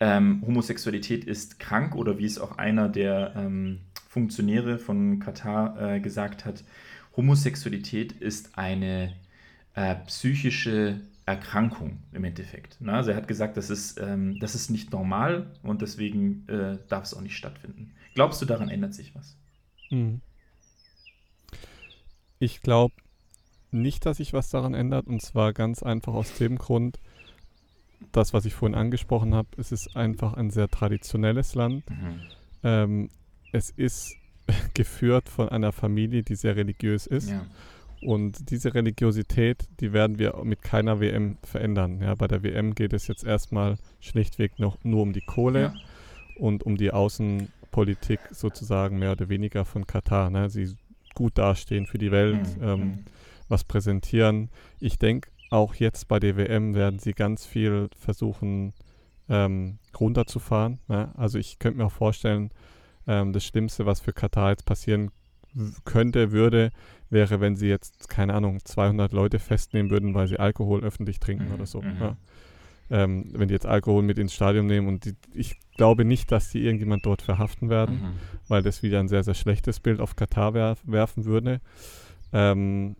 ähm, 0.00 0.42
Homosexualität 0.44 1.24
ist 1.24 1.58
krank 1.58 1.94
oder 1.94 2.18
wie 2.18 2.26
es 2.26 2.38
auch 2.38 2.58
einer 2.58 2.88
der 2.88 3.32
ähm, 3.36 3.78
Funktionäre 4.12 4.78
von 4.78 5.20
Katar 5.20 5.94
äh, 5.94 5.98
gesagt 5.98 6.44
hat, 6.44 6.64
Homosexualität 7.16 8.12
ist 8.12 8.58
eine 8.58 9.14
äh, 9.72 9.94
psychische 10.06 11.00
Erkrankung 11.24 12.02
im 12.12 12.24
Endeffekt. 12.24 12.76
Na, 12.78 12.96
also 12.96 13.12
er 13.12 13.16
hat 13.16 13.26
gesagt, 13.26 13.56
das 13.56 13.70
ist, 13.70 13.98
ähm, 13.98 14.38
das 14.38 14.54
ist 14.54 14.68
nicht 14.68 14.92
normal 14.92 15.46
und 15.62 15.80
deswegen 15.80 16.46
äh, 16.46 16.76
darf 16.90 17.04
es 17.04 17.14
auch 17.14 17.22
nicht 17.22 17.38
stattfinden. 17.38 17.94
Glaubst 18.14 18.42
du, 18.42 18.44
daran 18.44 18.68
ändert 18.68 18.92
sich 18.92 19.14
was? 19.14 19.34
Hm. 19.88 20.20
Ich 22.38 22.60
glaube 22.60 22.94
nicht, 23.70 24.04
dass 24.04 24.18
sich 24.18 24.34
was 24.34 24.50
daran 24.50 24.74
ändert 24.74 25.06
und 25.06 25.22
zwar 25.22 25.54
ganz 25.54 25.82
einfach 25.82 26.12
aus 26.12 26.34
dem 26.34 26.58
Grund, 26.58 26.98
das, 28.12 28.34
was 28.34 28.44
ich 28.44 28.52
vorhin 28.52 28.76
angesprochen 28.76 29.34
habe, 29.34 29.48
es 29.56 29.72
ist 29.72 29.96
einfach 29.96 30.34
ein 30.34 30.50
sehr 30.50 30.68
traditionelles 30.68 31.54
Land. 31.54 31.88
Mhm. 31.88 32.20
Ähm, 32.62 33.08
es 33.52 33.70
ist 33.70 34.16
geführt 34.74 35.28
von 35.28 35.48
einer 35.48 35.72
Familie, 35.72 36.22
die 36.22 36.34
sehr 36.34 36.56
religiös 36.56 37.06
ist. 37.06 37.30
Ja. 37.30 37.46
Und 38.00 38.50
diese 38.50 38.74
Religiosität, 38.74 39.68
die 39.78 39.92
werden 39.92 40.18
wir 40.18 40.36
mit 40.42 40.62
keiner 40.62 40.98
WM 41.00 41.38
verändern. 41.44 42.00
Ja, 42.00 42.16
bei 42.16 42.26
der 42.26 42.42
WM 42.42 42.74
geht 42.74 42.92
es 42.92 43.06
jetzt 43.06 43.22
erstmal 43.22 43.76
schlichtweg 44.00 44.58
noch 44.58 44.82
nur 44.82 45.02
um 45.02 45.12
die 45.12 45.20
Kohle 45.20 45.62
ja. 45.62 45.74
und 46.36 46.64
um 46.64 46.76
die 46.76 46.90
Außenpolitik 46.90 48.18
sozusagen 48.32 48.98
mehr 48.98 49.12
oder 49.12 49.28
weniger 49.28 49.64
von 49.64 49.86
Katar. 49.86 50.30
Ne? 50.30 50.50
Sie 50.50 50.74
gut 51.14 51.38
dastehen 51.38 51.86
für 51.86 51.98
die 51.98 52.10
Welt, 52.10 52.58
mhm. 52.58 52.64
ähm, 52.64 52.80
mhm. 52.80 52.98
was 53.48 53.62
präsentieren. 53.62 54.50
Ich 54.80 54.98
denke, 54.98 55.30
auch 55.50 55.76
jetzt 55.76 56.08
bei 56.08 56.18
der 56.18 56.36
WM 56.36 56.74
werden 56.74 56.98
sie 56.98 57.12
ganz 57.12 57.46
viel 57.46 57.88
versuchen 57.96 58.72
ähm, 59.28 59.78
runterzufahren. 59.98 60.80
Ne? 60.88 61.12
Also 61.16 61.38
ich 61.38 61.60
könnte 61.60 61.78
mir 61.78 61.86
auch 61.86 61.92
vorstellen, 61.92 62.50
ähm, 63.06 63.32
das 63.32 63.44
Schlimmste, 63.44 63.86
was 63.86 64.00
für 64.00 64.12
Katar 64.12 64.50
jetzt 64.50 64.66
passieren 64.66 65.10
könnte, 65.84 66.32
würde, 66.32 66.70
wäre, 67.10 67.40
wenn 67.40 67.56
sie 67.56 67.68
jetzt, 67.68 68.08
keine 68.08 68.34
Ahnung, 68.34 68.60
200 68.64 69.12
Leute 69.12 69.38
festnehmen 69.38 69.90
würden, 69.90 70.14
weil 70.14 70.26
sie 70.26 70.38
Alkohol 70.38 70.82
öffentlich 70.82 71.20
trinken 71.20 71.48
mhm, 71.48 71.54
oder 71.54 71.66
so. 71.66 71.82
Mhm. 71.82 71.96
Ja. 72.00 72.16
Ähm, 72.90 73.30
wenn 73.32 73.48
die 73.48 73.54
jetzt 73.54 73.66
Alkohol 73.66 74.02
mit 74.02 74.18
ins 74.18 74.34
Stadion 74.34 74.66
nehmen 74.66 74.88
und 74.88 75.04
die, 75.04 75.14
ich 75.32 75.58
glaube 75.76 76.04
nicht, 76.04 76.32
dass 76.32 76.50
die 76.50 76.64
irgendjemand 76.64 77.06
dort 77.06 77.22
verhaften 77.22 77.70
werden, 77.70 77.96
mhm. 77.96 78.12
weil 78.48 78.62
das 78.62 78.82
wieder 78.82 79.00
ein 79.00 79.08
sehr, 79.08 79.24
sehr 79.24 79.34
schlechtes 79.34 79.80
Bild 79.80 80.00
auf 80.00 80.16
Katar 80.16 80.54
werf, 80.54 80.80
werfen 80.84 81.24
würde. 81.24 81.60
Ähm, 82.32 82.96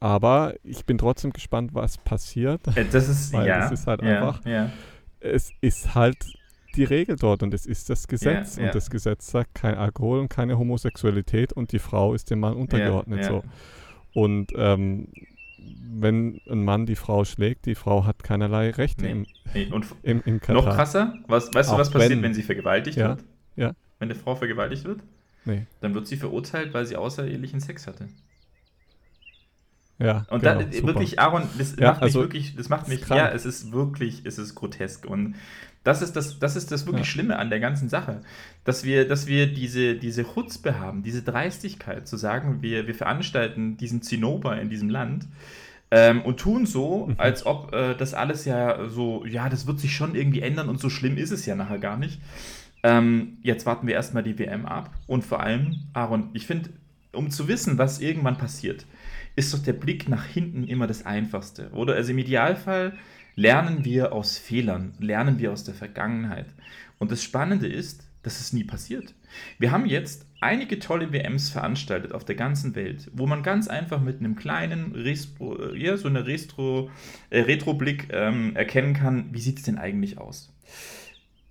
aber 0.00 0.54
ich 0.64 0.86
bin 0.86 0.96
trotzdem 0.96 1.32
gespannt, 1.32 1.74
was 1.74 1.98
passiert. 1.98 2.66
Äh, 2.76 2.86
das 2.90 3.08
ist, 3.08 3.32
weil 3.32 3.46
ja. 3.46 3.58
Das 3.60 3.72
ist 3.72 3.86
halt 3.86 4.02
ja, 4.02 4.08
einfach, 4.08 4.44
ja. 4.46 4.70
es 5.20 5.52
ist 5.60 5.94
halt 5.94 6.16
die 6.76 6.84
Regel 6.84 7.16
dort 7.16 7.42
und 7.42 7.52
es 7.54 7.66
ist 7.66 7.90
das 7.90 8.06
Gesetz. 8.08 8.56
Ja, 8.56 8.66
und 8.66 8.74
das 8.74 8.90
Gesetz 8.90 9.30
sagt 9.30 9.54
kein 9.54 9.74
Alkohol 9.74 10.20
und 10.20 10.28
keine 10.28 10.58
Homosexualität 10.58 11.52
und 11.52 11.72
die 11.72 11.78
Frau 11.78 12.14
ist 12.14 12.30
dem 12.30 12.40
Mann 12.40 12.54
untergeordnet. 12.54 13.24
So. 13.24 13.42
Und 14.14 14.52
ähm, 14.56 15.08
wenn 15.92 16.40
ein 16.48 16.64
Mann 16.64 16.86
die 16.86 16.96
Frau 16.96 17.24
schlägt, 17.24 17.66
die 17.66 17.74
Frau 17.74 18.04
hat 18.04 18.22
keinerlei 18.22 18.70
Rechte 18.70 19.04
nee. 19.04 19.10
im, 19.10 19.26
nee. 19.54 19.68
Und 19.70 19.86
im, 20.02 20.22
im 20.24 20.40
Noch 20.48 20.64
krasser, 20.64 21.14
was, 21.26 21.52
weißt 21.52 21.70
Auch 21.70 21.74
du, 21.74 21.80
was 21.80 21.90
passiert, 21.90 22.12
wenn, 22.12 22.22
wenn 22.22 22.34
sie 22.34 22.42
vergewaltigt 22.42 22.96
ja, 22.96 23.10
wird? 23.10 23.24
Ja. 23.56 23.72
Wenn 23.98 24.10
eine 24.10 24.14
Frau 24.14 24.34
vergewaltigt 24.34 24.84
wird? 24.84 25.00
Nee. 25.44 25.66
Dann 25.80 25.94
wird 25.94 26.06
sie 26.06 26.16
verurteilt, 26.16 26.74
weil 26.74 26.86
sie 26.86 26.96
außerehelichen 26.96 27.60
Sex 27.60 27.86
hatte. 27.86 28.08
Ja. 29.98 30.26
Und 30.30 30.42
genau, 30.42 30.62
da 30.62 30.86
wirklich, 30.86 31.20
Aaron, 31.20 31.42
das 31.58 31.76
ja, 31.76 31.92
macht 31.92 32.02
also, 32.02 32.20
mich 32.20 32.24
wirklich, 32.24 32.56
das 32.56 32.68
macht 32.70 32.88
mich, 32.88 33.06
ja, 33.08 33.28
es 33.28 33.44
ist 33.44 33.70
wirklich, 33.70 34.22
es 34.24 34.38
ist 34.38 34.54
grotesk. 34.54 35.04
Und 35.04 35.34
das 35.82 36.02
ist 36.02 36.14
das, 36.14 36.38
das 36.38 36.56
ist 36.56 36.70
das 36.70 36.86
wirklich 36.86 37.06
ja. 37.06 37.12
Schlimme 37.12 37.38
an 37.38 37.48
der 37.48 37.60
ganzen 37.60 37.88
Sache, 37.88 38.20
dass 38.64 38.84
wir, 38.84 39.08
dass 39.08 39.26
wir 39.26 39.46
diese, 39.46 39.94
diese 39.94 40.24
Chutzpe 40.24 40.78
haben, 40.78 41.02
diese 41.02 41.22
Dreistigkeit, 41.22 42.06
zu 42.06 42.16
sagen, 42.16 42.60
wir, 42.60 42.86
wir 42.86 42.94
veranstalten 42.94 43.76
diesen 43.76 44.02
Zinnober 44.02 44.60
in 44.60 44.68
diesem 44.68 44.90
Land 44.90 45.26
ähm, 45.90 46.22
und 46.22 46.38
tun 46.38 46.66
so, 46.66 47.06
mhm. 47.06 47.14
als 47.16 47.46
ob 47.46 47.72
äh, 47.74 47.94
das 47.94 48.12
alles 48.12 48.44
ja 48.44 48.88
so, 48.88 49.24
ja, 49.24 49.48
das 49.48 49.66
wird 49.66 49.80
sich 49.80 49.94
schon 49.94 50.14
irgendwie 50.14 50.42
ändern 50.42 50.68
und 50.68 50.80
so 50.80 50.90
schlimm 50.90 51.16
ist 51.16 51.30
es 51.30 51.46
ja 51.46 51.54
nachher 51.54 51.78
gar 51.78 51.96
nicht. 51.96 52.20
Ähm, 52.82 53.38
jetzt 53.42 53.66
warten 53.66 53.86
wir 53.86 53.94
erstmal 53.94 54.22
die 54.22 54.38
WM 54.38 54.66
ab 54.66 54.90
und 55.06 55.24
vor 55.24 55.40
allem, 55.40 55.80
Aaron, 55.92 56.30
ich 56.34 56.46
finde, 56.46 56.70
um 57.12 57.30
zu 57.30 57.48
wissen, 57.48 57.78
was 57.78 58.00
irgendwann 58.00 58.38
passiert, 58.38 58.86
ist 59.36 59.52
doch 59.54 59.58
der 59.58 59.72
Blick 59.72 60.08
nach 60.08 60.24
hinten 60.24 60.64
immer 60.64 60.86
das 60.86 61.06
Einfachste, 61.06 61.70
oder? 61.72 61.94
Also 61.94 62.12
im 62.12 62.18
Idealfall 62.18 62.92
lernen 63.34 63.84
wir 63.84 64.12
aus 64.12 64.38
Fehlern, 64.38 64.94
lernen 64.98 65.38
wir 65.38 65.52
aus 65.52 65.64
der 65.64 65.74
Vergangenheit. 65.74 66.46
Und 66.98 67.10
das 67.10 67.22
Spannende 67.22 67.66
ist, 67.66 68.08
dass 68.22 68.40
es 68.40 68.52
nie 68.52 68.64
passiert. 68.64 69.14
Wir 69.58 69.70
haben 69.70 69.86
jetzt 69.86 70.26
einige 70.40 70.78
tolle 70.78 71.12
WMs 71.12 71.50
veranstaltet 71.50 72.12
auf 72.12 72.24
der 72.24 72.34
ganzen 72.34 72.74
Welt, 72.74 73.10
wo 73.14 73.26
man 73.26 73.42
ganz 73.42 73.68
einfach 73.68 74.00
mit 74.00 74.18
einem 74.18 74.36
kleinen 74.36 74.92
Restro, 74.92 75.74
ja, 75.74 75.96
so 75.96 76.08
eine 76.08 76.26
Retro, 76.26 76.90
äh, 77.30 77.40
Retroblick 77.40 78.08
ähm, 78.10 78.56
erkennen 78.56 78.94
kann, 78.94 79.32
wie 79.32 79.40
sieht 79.40 79.58
es 79.58 79.64
denn 79.64 79.78
eigentlich 79.78 80.18
aus. 80.18 80.54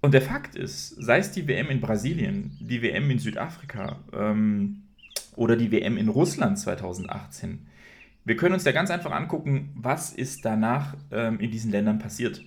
Und 0.01 0.13
der 0.13 0.21
Fakt 0.21 0.55
ist, 0.55 0.89
sei 0.89 1.19
es 1.19 1.31
die 1.31 1.47
WM 1.47 1.69
in 1.69 1.81
Brasilien, 1.81 2.57
die 2.59 2.81
WM 2.81 3.09
in 3.11 3.19
Südafrika 3.19 3.99
ähm, 4.13 4.83
oder 5.35 5.55
die 5.55 5.71
WM 5.71 5.97
in 5.97 6.07
Russland 6.07 6.57
2018, 6.57 7.67
wir 8.25 8.35
können 8.35 8.53
uns 8.53 8.63
ja 8.63 8.71
ganz 8.71 8.91
einfach 8.91 9.11
angucken, 9.11 9.69
was 9.75 10.11
ist 10.11 10.45
danach 10.45 10.95
ähm, 11.11 11.39
in 11.39 11.51
diesen 11.51 11.71
Ländern 11.71 11.99
passiert. 11.99 12.41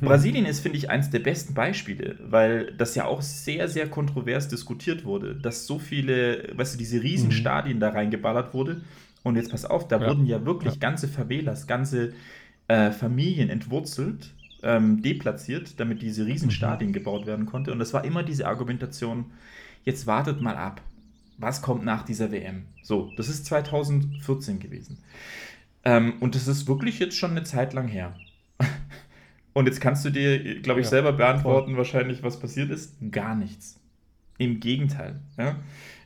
Hm. 0.00 0.08
Brasilien 0.08 0.46
ist, 0.46 0.60
finde 0.60 0.78
ich, 0.78 0.90
eines 0.90 1.10
der 1.10 1.18
besten 1.18 1.54
Beispiele, 1.54 2.16
weil 2.20 2.72
das 2.76 2.94
ja 2.94 3.04
auch 3.04 3.22
sehr, 3.22 3.68
sehr 3.68 3.88
kontrovers 3.88 4.48
diskutiert 4.48 5.04
wurde, 5.04 5.34
dass 5.34 5.66
so 5.66 5.78
viele, 5.78 6.52
weißt 6.54 6.74
du, 6.74 6.78
diese 6.78 7.02
Riesenstadien 7.02 7.76
mhm. 7.76 7.80
da 7.80 7.90
reingeballert 7.90 8.54
wurde. 8.54 8.82
Und 9.24 9.36
jetzt 9.36 9.50
pass 9.50 9.64
auf, 9.64 9.88
da 9.88 10.00
ja. 10.00 10.08
wurden 10.08 10.26
ja 10.26 10.44
wirklich 10.44 10.74
ja. 10.74 10.80
ganze 10.80 11.08
Favelas, 11.08 11.66
ganze 11.66 12.12
äh, 12.68 12.92
Familien 12.92 13.50
entwurzelt, 13.50 14.32
ähm, 14.62 15.02
deplatziert, 15.02 15.78
damit 15.80 16.02
diese 16.02 16.26
Riesenstadien 16.26 16.90
mhm. 16.90 16.94
gebaut 16.94 17.26
werden 17.26 17.46
konnte. 17.46 17.72
Und 17.72 17.78
das 17.78 17.92
war 17.92 18.04
immer 18.04 18.22
diese 18.22 18.46
Argumentation, 18.46 19.26
jetzt 19.84 20.06
wartet 20.06 20.40
mal 20.40 20.56
ab, 20.56 20.80
was 21.38 21.62
kommt 21.62 21.84
nach 21.84 22.04
dieser 22.04 22.30
WM? 22.32 22.64
So, 22.82 23.12
das 23.16 23.28
ist 23.28 23.46
2014 23.46 24.58
gewesen. 24.58 24.98
Ähm, 25.84 26.14
und 26.20 26.34
das 26.34 26.48
ist 26.48 26.68
wirklich 26.68 26.98
jetzt 26.98 27.16
schon 27.16 27.30
eine 27.30 27.44
Zeit 27.44 27.72
lang 27.72 27.88
her. 27.88 28.14
und 29.54 29.66
jetzt 29.66 29.80
kannst 29.80 30.04
du 30.04 30.10
dir, 30.10 30.60
glaube 30.60 30.80
ich, 30.80 30.86
ja, 30.86 30.90
selber 30.90 31.12
beantworten, 31.12 31.70
voll. 31.70 31.78
wahrscheinlich, 31.78 32.22
was 32.22 32.40
passiert 32.40 32.70
ist. 32.70 32.96
Gar 33.10 33.36
nichts. 33.36 33.80
Im 34.36 34.60
Gegenteil. 34.60 35.20
Ja? 35.38 35.56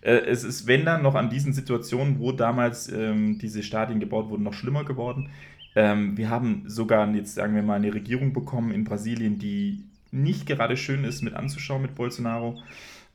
Äh, 0.02 0.18
es 0.26 0.44
ist, 0.44 0.66
wenn 0.66 0.84
dann, 0.84 1.02
noch 1.02 1.14
an 1.14 1.30
diesen 1.30 1.52
Situationen, 1.52 2.18
wo 2.18 2.32
damals 2.32 2.90
ähm, 2.92 3.38
diese 3.38 3.62
Stadien 3.62 4.00
gebaut 4.00 4.28
wurden, 4.28 4.42
noch 4.42 4.54
schlimmer 4.54 4.84
geworden. 4.84 5.30
Ähm, 5.74 6.16
wir 6.18 6.28
haben 6.28 6.64
sogar 6.66 7.08
jetzt, 7.14 7.34
sagen 7.34 7.54
wir 7.54 7.62
mal, 7.62 7.76
eine 7.76 7.94
Regierung 7.94 8.34
bekommen 8.34 8.72
in 8.72 8.84
Brasilien, 8.84 9.38
die 9.38 9.84
nicht 10.10 10.46
gerade 10.46 10.76
schön 10.76 11.04
ist 11.04 11.22
mit 11.22 11.32
anzuschauen 11.32 11.80
mit 11.80 11.94
Bolsonaro. 11.94 12.60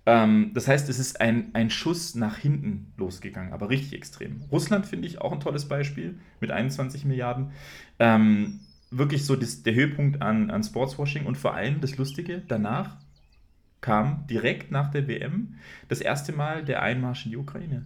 Ähm, 0.08 0.52
das 0.54 0.70
heißt, 0.70 0.88
es 0.88 1.00
ist 1.00 1.20
ein, 1.20 1.50
ein 1.54 1.70
Schuss 1.70 2.16
nach 2.16 2.38
hinten 2.38 2.94
losgegangen, 2.96 3.52
aber 3.52 3.70
richtig 3.70 3.94
extrem. 3.94 4.42
Russland 4.50 4.86
finde 4.86 5.06
ich 5.06 5.20
auch 5.20 5.34
ein 5.34 5.42
tolles 5.42 5.68
Beispiel 5.68 6.18
mit 6.40 6.50
21 6.50 7.04
Milliarden. 7.04 7.52
Ähm, 8.00 8.62
wirklich 8.90 9.26
so 9.26 9.36
das, 9.36 9.64
der 9.64 9.76
Höhepunkt 9.76 10.22
an, 10.22 10.50
an 10.50 10.64
Sportswashing 10.64 11.26
und 11.26 11.38
vor 11.38 11.56
allem 11.56 11.82
das 11.82 11.98
Lustige, 11.98 12.42
danach 12.48 12.96
kam 13.82 14.26
direkt 14.28 14.72
nach 14.72 14.92
der 14.92 15.10
WM 15.10 15.56
das 15.90 16.00
erste 16.00 16.32
Mal 16.32 16.64
der 16.64 16.82
Einmarsch 16.82 17.26
in 17.26 17.32
die 17.32 17.38
Ukraine. 17.38 17.86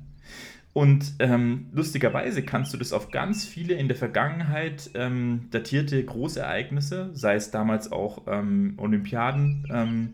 Und 0.73 1.15
ähm, 1.19 1.65
lustigerweise 1.73 2.43
kannst 2.43 2.71
du 2.71 2.77
das 2.77 2.93
auf 2.93 3.09
ganz 3.09 3.45
viele 3.45 3.73
in 3.73 3.87
der 3.87 3.97
Vergangenheit 3.97 4.91
ähm, 4.93 5.47
datierte 5.49 6.01
Großereignisse, 6.05 7.09
sei 7.13 7.33
es 7.33 7.49
damals 7.49 7.91
auch 7.91 8.27
ähm, 8.27 8.75
Olympiaden, 8.77 9.67
ähm, 9.69 10.13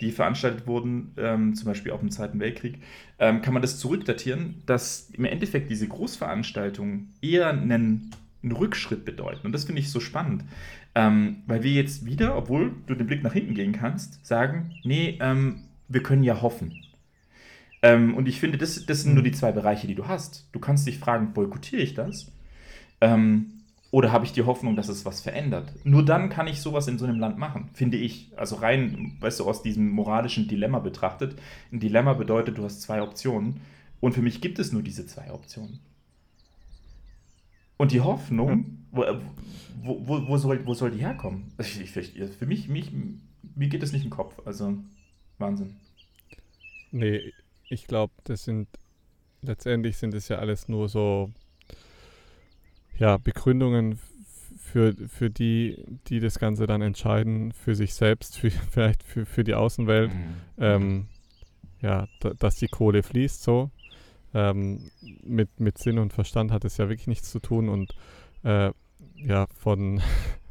die 0.00 0.12
veranstaltet 0.12 0.66
wurden, 0.66 1.12
ähm, 1.16 1.54
zum 1.54 1.66
Beispiel 1.66 1.92
auch 1.92 2.02
im 2.02 2.10
Zweiten 2.10 2.38
Weltkrieg, 2.38 2.78
ähm, 3.18 3.40
kann 3.42 3.54
man 3.54 3.62
das 3.62 3.78
zurückdatieren, 3.78 4.62
dass 4.66 5.10
im 5.10 5.24
Endeffekt 5.24 5.70
diese 5.70 5.88
Großveranstaltungen 5.88 7.14
eher 7.22 7.48
einen, 7.48 8.10
einen 8.42 8.52
Rückschritt 8.52 9.04
bedeuten. 9.04 9.46
Und 9.46 9.52
das 9.52 9.64
finde 9.64 9.80
ich 9.80 9.90
so 9.90 10.00
spannend, 10.00 10.44
ähm, 10.94 11.42
weil 11.46 11.62
wir 11.62 11.72
jetzt 11.72 12.04
wieder, 12.04 12.36
obwohl 12.36 12.72
du 12.86 12.94
den 12.94 13.06
Blick 13.06 13.22
nach 13.22 13.32
hinten 13.32 13.54
gehen 13.54 13.72
kannst, 13.72 14.24
sagen, 14.24 14.72
nee, 14.84 15.18
ähm, 15.20 15.62
wir 15.88 16.02
können 16.02 16.22
ja 16.22 16.42
hoffen. 16.42 16.82
Ähm, 17.82 18.14
und 18.14 18.28
ich 18.28 18.40
finde, 18.40 18.58
das, 18.58 18.84
das 18.84 19.02
sind 19.02 19.14
nur 19.14 19.22
die 19.22 19.32
zwei 19.32 19.52
Bereiche, 19.52 19.86
die 19.86 19.94
du 19.94 20.08
hast. 20.08 20.48
Du 20.52 20.58
kannst 20.58 20.86
dich 20.86 20.98
fragen, 20.98 21.32
boykottiere 21.32 21.82
ich 21.82 21.94
das? 21.94 22.32
Ähm, 23.00 23.55
oder 23.90 24.12
habe 24.12 24.24
ich 24.24 24.32
die 24.32 24.42
Hoffnung, 24.42 24.76
dass 24.76 24.88
es 24.88 25.04
was 25.04 25.20
verändert? 25.20 25.72
Nur 25.84 26.04
dann 26.04 26.28
kann 26.28 26.46
ich 26.48 26.60
sowas 26.60 26.88
in 26.88 26.98
so 26.98 27.04
einem 27.04 27.20
Land 27.20 27.38
machen, 27.38 27.70
finde 27.72 27.96
ich. 27.96 28.32
Also 28.36 28.56
rein, 28.56 29.16
weißt 29.20 29.40
du, 29.40 29.44
aus 29.44 29.62
diesem 29.62 29.90
moralischen 29.90 30.48
Dilemma 30.48 30.80
betrachtet. 30.80 31.38
Ein 31.72 31.80
Dilemma 31.80 32.14
bedeutet, 32.14 32.58
du 32.58 32.64
hast 32.64 32.82
zwei 32.82 33.00
Optionen. 33.00 33.60
Und 34.00 34.12
für 34.12 34.22
mich 34.22 34.40
gibt 34.40 34.58
es 34.58 34.72
nur 34.72 34.82
diese 34.82 35.06
zwei 35.06 35.32
Optionen. 35.32 35.78
Und 37.76 37.92
die 37.92 38.00
Hoffnung, 38.00 38.78
ja. 38.96 39.20
wo, 39.82 40.00
wo, 40.06 40.28
wo, 40.28 40.36
soll, 40.36 40.66
wo 40.66 40.74
soll 40.74 40.90
die 40.90 41.00
herkommen? 41.00 41.52
Ich, 41.58 41.80
ich, 41.80 41.90
für 41.90 42.46
mich, 42.46 42.68
mich, 42.68 42.90
mir 43.54 43.68
geht 43.68 43.82
das 43.82 43.92
nicht 43.92 44.04
im 44.04 44.10
Kopf. 44.10 44.34
Also, 44.44 44.78
Wahnsinn. 45.38 45.76
Nee, 46.90 47.32
ich 47.68 47.86
glaube, 47.86 48.12
das 48.24 48.44
sind, 48.44 48.68
letztendlich 49.42 49.96
sind 49.96 50.14
es 50.14 50.28
ja 50.28 50.38
alles 50.38 50.68
nur 50.68 50.88
so 50.88 51.30
ja, 52.98 53.16
Begründungen 53.16 53.98
für, 54.58 54.94
für 55.08 55.30
die, 55.30 55.84
die 56.08 56.20
das 56.20 56.38
Ganze 56.38 56.66
dann 56.66 56.82
entscheiden, 56.82 57.52
für 57.52 57.74
sich 57.74 57.94
selbst, 57.94 58.38
für, 58.38 58.50
vielleicht 58.70 59.02
für, 59.02 59.26
für 59.26 59.44
die 59.44 59.54
Außenwelt, 59.54 60.12
mhm. 60.12 60.34
ähm, 60.58 61.06
ja, 61.80 62.08
dass 62.38 62.56
die 62.56 62.68
Kohle 62.68 63.02
fließt 63.02 63.42
so. 63.42 63.70
Ähm, 64.34 64.90
mit, 65.22 65.60
mit 65.60 65.78
Sinn 65.78 65.98
und 65.98 66.12
Verstand 66.12 66.52
hat 66.52 66.64
es 66.64 66.76
ja 66.76 66.88
wirklich 66.88 67.06
nichts 67.06 67.30
zu 67.30 67.38
tun 67.38 67.68
und 67.68 67.94
äh, 68.42 68.70
ja, 69.14 69.46
von 69.54 70.02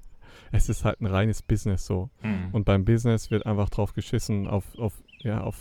es 0.51 0.69
ist 0.69 0.85
halt 0.85 1.01
ein 1.01 1.05
reines 1.05 1.41
Business 1.41 1.85
so. 1.85 2.09
Mhm. 2.23 2.49
Und 2.51 2.65
beim 2.65 2.85
Business 2.85 3.31
wird 3.31 3.45
einfach 3.45 3.69
drauf 3.69 3.93
geschissen, 3.93 4.47
auf, 4.47 4.63
auf, 4.77 4.93
ja, 5.19 5.41
auf, 5.41 5.57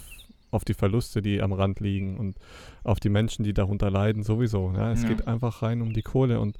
auf 0.55 0.65
die 0.65 0.75
Verluste, 0.75 1.21
die 1.21 1.43
am 1.43 1.53
Rand 1.53 1.81
liegen 1.81 2.17
und 2.17 2.37
auf 2.85 3.01
die 3.01 3.09
Menschen, 3.09 3.45
die 3.45 3.53
darunter 3.53 3.91
leiden, 3.91 4.23
sowieso. 4.23 4.73
Ja. 4.75 4.93
Es 4.93 5.03
ja. 5.03 5.09
geht 5.09 5.27
einfach 5.27 5.63
rein 5.63 5.83
um 5.83 5.93
die 5.93 6.03
Kohle 6.03 6.41
und 6.41 6.57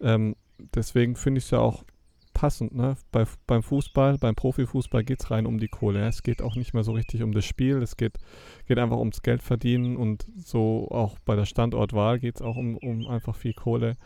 ähm, 0.00 0.36
deswegen 0.74 1.16
finde 1.16 1.38
ich 1.38 1.44
es 1.44 1.50
ja 1.50 1.58
auch 1.58 1.84
passend. 2.34 2.74
Ne? 2.74 2.96
Bei, 3.12 3.24
beim 3.46 3.62
Fußball, 3.62 4.18
beim 4.18 4.34
Profifußball 4.34 5.04
geht 5.04 5.20
es 5.20 5.30
rein 5.30 5.46
um 5.46 5.58
die 5.58 5.68
Kohle. 5.68 6.00
Ja. 6.00 6.08
Es 6.08 6.22
geht 6.22 6.42
auch 6.42 6.54
nicht 6.54 6.74
mehr 6.74 6.84
so 6.84 6.92
richtig 6.92 7.22
um 7.22 7.32
das 7.32 7.44
Spiel. 7.44 7.82
Es 7.82 7.96
geht, 7.96 8.18
geht 8.66 8.78
einfach 8.78 8.98
ums 8.98 9.22
Geld 9.22 9.42
verdienen 9.42 9.96
und 9.96 10.26
so 10.36 10.88
auch 10.90 11.18
bei 11.24 11.34
der 11.34 11.46
Standortwahl 11.46 12.18
geht 12.18 12.36
es 12.36 12.42
auch 12.42 12.56
um, 12.56 12.76
um 12.76 13.06
einfach 13.08 13.36
viel 13.36 13.54
Kohle. 13.54 13.96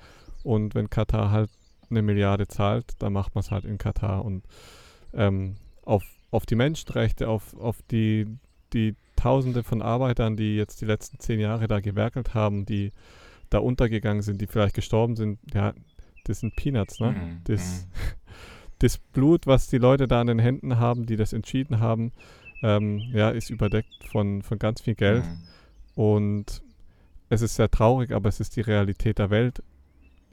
Und 0.42 0.74
wenn 0.74 0.90
Katar 0.90 1.30
halt 1.30 1.50
eine 1.90 2.02
Milliarde 2.02 2.46
zahlt, 2.46 2.92
dann 3.00 3.12
macht 3.12 3.34
man 3.34 3.40
es 3.40 3.50
halt 3.50 3.64
in 3.64 3.78
Katar. 3.78 4.24
Und 4.24 4.44
ähm, 5.12 5.56
auf, 5.82 6.04
auf 6.30 6.46
die 6.46 6.56
Menschenrechte, 6.56 7.28
auf, 7.28 7.54
auf 7.56 7.82
die, 7.90 8.26
die 8.72 8.96
Tausende 9.24 9.62
von 9.62 9.80
Arbeitern, 9.80 10.36
die 10.36 10.54
jetzt 10.54 10.82
die 10.82 10.84
letzten 10.84 11.18
zehn 11.18 11.40
Jahre 11.40 11.66
da 11.66 11.80
gewerkelt 11.80 12.34
haben, 12.34 12.66
die 12.66 12.92
da 13.48 13.56
untergegangen 13.56 14.20
sind, 14.20 14.42
die 14.42 14.46
vielleicht 14.46 14.74
gestorben 14.74 15.16
sind, 15.16 15.38
ja, 15.54 15.72
das 16.24 16.40
sind 16.40 16.56
Peanuts, 16.56 17.00
ne? 17.00 17.12
Mhm. 17.12 17.40
Das, 17.44 17.86
mhm. 17.86 17.90
das 18.80 18.98
Blut, 18.98 19.46
was 19.46 19.66
die 19.68 19.78
Leute 19.78 20.08
da 20.08 20.20
an 20.20 20.26
den 20.26 20.38
Händen 20.38 20.78
haben, 20.78 21.06
die 21.06 21.16
das 21.16 21.32
entschieden 21.32 21.80
haben, 21.80 22.12
ähm, 22.62 22.98
ja, 23.14 23.30
ist 23.30 23.48
überdeckt 23.48 24.04
von, 24.12 24.42
von 24.42 24.58
ganz 24.58 24.82
viel 24.82 24.94
Geld. 24.94 25.24
Mhm. 25.24 26.02
Und 26.02 26.62
es 27.30 27.40
ist 27.40 27.54
sehr 27.54 27.70
traurig, 27.70 28.12
aber 28.12 28.28
es 28.28 28.40
ist 28.40 28.56
die 28.56 28.60
Realität 28.60 29.18
der 29.18 29.30
Welt. 29.30 29.62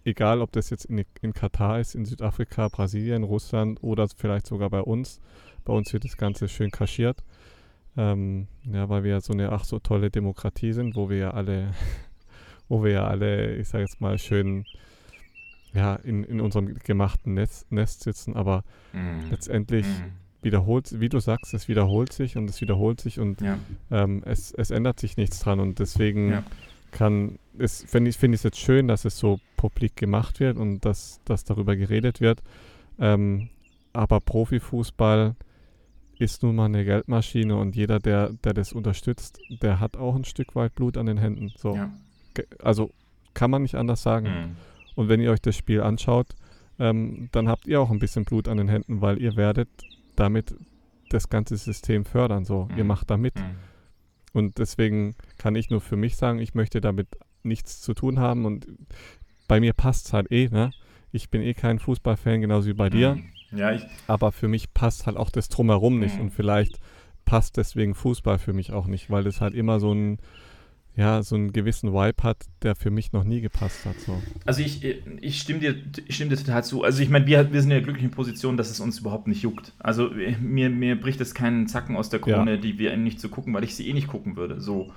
Egal, 0.03 0.41
ob 0.41 0.51
das 0.51 0.69
jetzt 0.69 0.83
in, 0.83 1.05
in 1.21 1.31
Katar 1.31 1.79
ist, 1.79 1.95
in 1.95 2.03
Südafrika, 2.03 2.67
Brasilien, 2.67 3.23
Russland 3.23 3.81
oder 3.81 4.05
vielleicht 4.17 4.47
sogar 4.47 4.69
bei 4.69 4.81
uns. 4.81 5.21
Bei 5.63 5.71
uns 5.71 5.93
wird 5.93 6.03
das 6.03 6.17
Ganze 6.17 6.49
schön 6.49 6.71
kaschiert. 6.71 7.23
Ähm, 7.97 8.47
ja, 8.71 8.87
weil 8.89 9.03
wir 9.03 9.11
ja 9.11 9.21
so 9.21 9.33
eine 9.33 9.51
ach 9.51 9.65
so 9.65 9.79
tolle 9.79 10.09
Demokratie 10.09 10.71
sind, 10.71 10.95
wo 10.95 11.09
wir 11.09 11.17
ja 11.17 11.31
alle, 11.31 11.71
wo 12.69 12.83
wir 12.83 12.91
ja 12.91 13.07
alle, 13.07 13.55
ich 13.55 13.67
sage 13.67 13.83
jetzt 13.83 13.99
mal, 13.99 14.17
schön 14.17 14.65
ja, 15.73 15.95
in, 15.95 16.23
in 16.23 16.41
unserem 16.41 16.75
gemachten 16.79 17.33
Netz, 17.33 17.65
Nest 17.69 18.03
sitzen, 18.03 18.35
aber 18.35 18.63
mm. 18.93 19.29
letztendlich 19.29 19.85
mm. 19.85 20.43
wiederholt, 20.43 20.99
wie 20.99 21.09
du 21.09 21.19
sagst, 21.19 21.53
es 21.53 21.67
wiederholt 21.67 22.11
sich 22.11 22.37
und 22.37 22.49
es 22.49 22.59
wiederholt 22.61 22.99
sich 22.99 23.19
und 23.19 23.41
ja. 23.41 23.57
ähm, 23.89 24.21
es, 24.25 24.51
es 24.51 24.71
ändert 24.71 24.99
sich 24.99 25.17
nichts 25.17 25.39
dran 25.39 25.59
und 25.59 25.79
deswegen 25.79 26.31
ja. 26.31 26.43
kann 26.91 27.39
es, 27.57 27.83
finde 27.83 28.09
ich, 28.09 28.17
finde 28.17 28.35
ich 28.35 28.39
es 28.39 28.43
jetzt 28.43 28.59
schön, 28.59 28.87
dass 28.87 29.05
es 29.05 29.17
so 29.17 29.39
publik 29.55 29.95
gemacht 29.95 30.39
wird 30.39 30.57
und 30.57 30.83
dass, 30.83 31.21
dass 31.25 31.43
darüber 31.43 31.75
geredet 31.75 32.19
wird. 32.19 32.41
Ähm, 32.99 33.49
aber 33.93 34.19
Profifußball 34.19 35.35
ist 36.21 36.43
nun 36.43 36.55
mal 36.55 36.65
eine 36.65 36.85
Geldmaschine 36.85 37.55
und 37.55 37.75
jeder, 37.75 37.99
der, 37.99 38.29
der 38.43 38.53
das 38.53 38.73
unterstützt, 38.73 39.39
der 39.61 39.79
hat 39.79 39.97
auch 39.97 40.15
ein 40.15 40.23
Stück 40.23 40.55
weit 40.55 40.75
Blut 40.75 40.97
an 40.97 41.07
den 41.07 41.17
Händen. 41.17 41.51
So. 41.57 41.75
Ja. 41.75 41.91
Also 42.61 42.91
kann 43.33 43.49
man 43.49 43.63
nicht 43.63 43.75
anders 43.75 44.03
sagen. 44.03 44.27
Mhm. 44.27 44.55
Und 44.95 45.09
wenn 45.09 45.19
ihr 45.19 45.31
euch 45.31 45.41
das 45.41 45.57
Spiel 45.57 45.81
anschaut, 45.81 46.27
ähm, 46.79 47.29
dann 47.31 47.49
habt 47.49 47.67
ihr 47.67 47.81
auch 47.81 47.89
ein 47.89 47.99
bisschen 47.99 48.23
Blut 48.23 48.47
an 48.47 48.57
den 48.57 48.69
Händen, 48.69 49.01
weil 49.01 49.21
ihr 49.21 49.35
werdet 49.35 49.69
damit 50.15 50.55
das 51.09 51.29
ganze 51.29 51.57
System 51.57 52.05
fördern. 52.05 52.45
So, 52.45 52.67
mhm. 52.71 52.77
ihr 52.77 52.83
macht 52.83 53.09
da 53.09 53.17
mit. 53.17 53.35
Mhm. 53.35 53.55
Und 54.33 54.57
deswegen 54.59 55.15
kann 55.37 55.55
ich 55.55 55.69
nur 55.69 55.81
für 55.81 55.97
mich 55.97 56.15
sagen, 56.15 56.39
ich 56.39 56.53
möchte 56.53 56.81
damit 56.81 57.07
nichts 57.43 57.81
zu 57.81 57.93
tun 57.93 58.19
haben 58.19 58.45
und 58.45 58.67
bei 59.47 59.59
mir 59.59 59.73
passt 59.73 60.07
es 60.07 60.13
halt 60.13 60.31
eh, 60.31 60.47
ne? 60.49 60.71
Ich 61.11 61.29
bin 61.29 61.41
eh 61.41 61.53
kein 61.53 61.79
Fußballfan, 61.79 62.39
genauso 62.39 62.69
wie 62.69 62.73
bei 62.73 62.89
dir. 62.89 63.17
Ja, 63.51 63.71
ich. 63.71 63.83
Aber 64.07 64.31
für 64.31 64.47
mich 64.47 64.73
passt 64.73 65.05
halt 65.05 65.17
auch 65.17 65.29
das 65.29 65.49
Drumherum 65.49 65.99
nicht. 65.99 66.15
Mhm. 66.15 66.21
Und 66.21 66.29
vielleicht 66.31 66.79
passt 67.25 67.57
deswegen 67.57 67.95
Fußball 67.95 68.39
für 68.39 68.53
mich 68.53 68.71
auch 68.71 68.87
nicht, 68.87 69.09
weil 69.09 69.23
das 69.23 69.41
halt 69.41 69.53
immer 69.53 69.79
so 69.79 69.93
ein 69.93 70.19
ja, 70.95 71.23
so 71.23 71.35
einen 71.35 71.53
gewissen 71.53 71.93
Vibe 71.93 72.23
hat, 72.23 72.45
der 72.63 72.75
für 72.75 72.91
mich 72.91 73.13
noch 73.13 73.23
nie 73.23 73.39
gepasst 73.39 73.85
hat. 73.85 73.97
So. 73.99 74.21
Also 74.45 74.61
ich, 74.61 74.83
ich, 75.21 75.39
stimme 75.39 75.59
dir, 75.59 75.75
ich 76.05 76.15
stimme 76.15 76.31
dir 76.31 76.37
total 76.37 76.65
zu. 76.65 76.83
Also 76.83 77.01
ich 77.01 77.09
meine, 77.09 77.25
wir, 77.27 77.53
wir 77.53 77.61
sind 77.61 77.71
in 77.71 77.77
der 77.77 77.81
glücklichen 77.81 78.11
Position, 78.11 78.57
dass 78.57 78.69
es 78.69 78.81
uns 78.81 78.99
überhaupt 78.99 79.27
nicht 79.27 79.41
juckt. 79.41 79.71
Also 79.79 80.11
mir, 80.41 80.69
mir 80.69 80.99
bricht 80.99 81.21
es 81.21 81.33
keinen 81.33 81.67
Zacken 81.67 81.95
aus 81.95 82.09
der 82.09 82.19
Krone, 82.19 82.55
ja. 82.55 82.57
die 82.57 82.77
wir 82.77 82.95
nicht 82.97 83.21
zu 83.21 83.29
gucken, 83.29 83.53
weil 83.53 83.63
ich 83.63 83.75
sie 83.75 83.87
eh 83.87 83.93
nicht 83.93 84.07
gucken 84.07 84.35
würde. 84.35 84.59
So. 84.59 84.91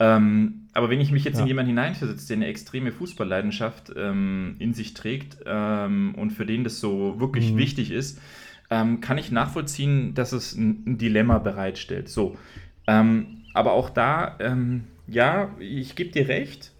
Ähm, 0.00 0.68
aber 0.72 0.90
wenn 0.90 1.00
ich 1.00 1.10
mich 1.10 1.24
jetzt 1.24 1.36
ja. 1.36 1.42
in 1.42 1.48
jemanden 1.48 1.70
hineinversetze, 1.70 2.28
der 2.28 2.36
eine 2.36 2.46
extreme 2.46 2.92
Fußballleidenschaft 2.92 3.92
ähm, 3.96 4.56
in 4.58 4.74
sich 4.74 4.94
trägt 4.94 5.38
ähm, 5.44 6.14
und 6.14 6.30
für 6.30 6.46
den 6.46 6.64
das 6.64 6.78
so 6.78 7.18
wirklich 7.18 7.52
mhm. 7.52 7.58
wichtig 7.58 7.90
ist, 7.90 8.20
ähm, 8.70 9.00
kann 9.00 9.18
ich 9.18 9.32
nachvollziehen, 9.32 10.14
dass 10.14 10.32
es 10.32 10.54
ein, 10.54 10.98
Dilemma 10.98 11.38
bereitstellt. 11.38 12.08
So. 12.08 12.36
Ähm, 12.86 13.42
aber 13.54 13.72
auch 13.72 13.90
da, 13.90 14.36
ähm, 14.40 14.84
ja, 15.08 15.54
ich 15.58 15.96
gebe 15.96 16.10
dir 16.10 16.28
recht. 16.28 16.72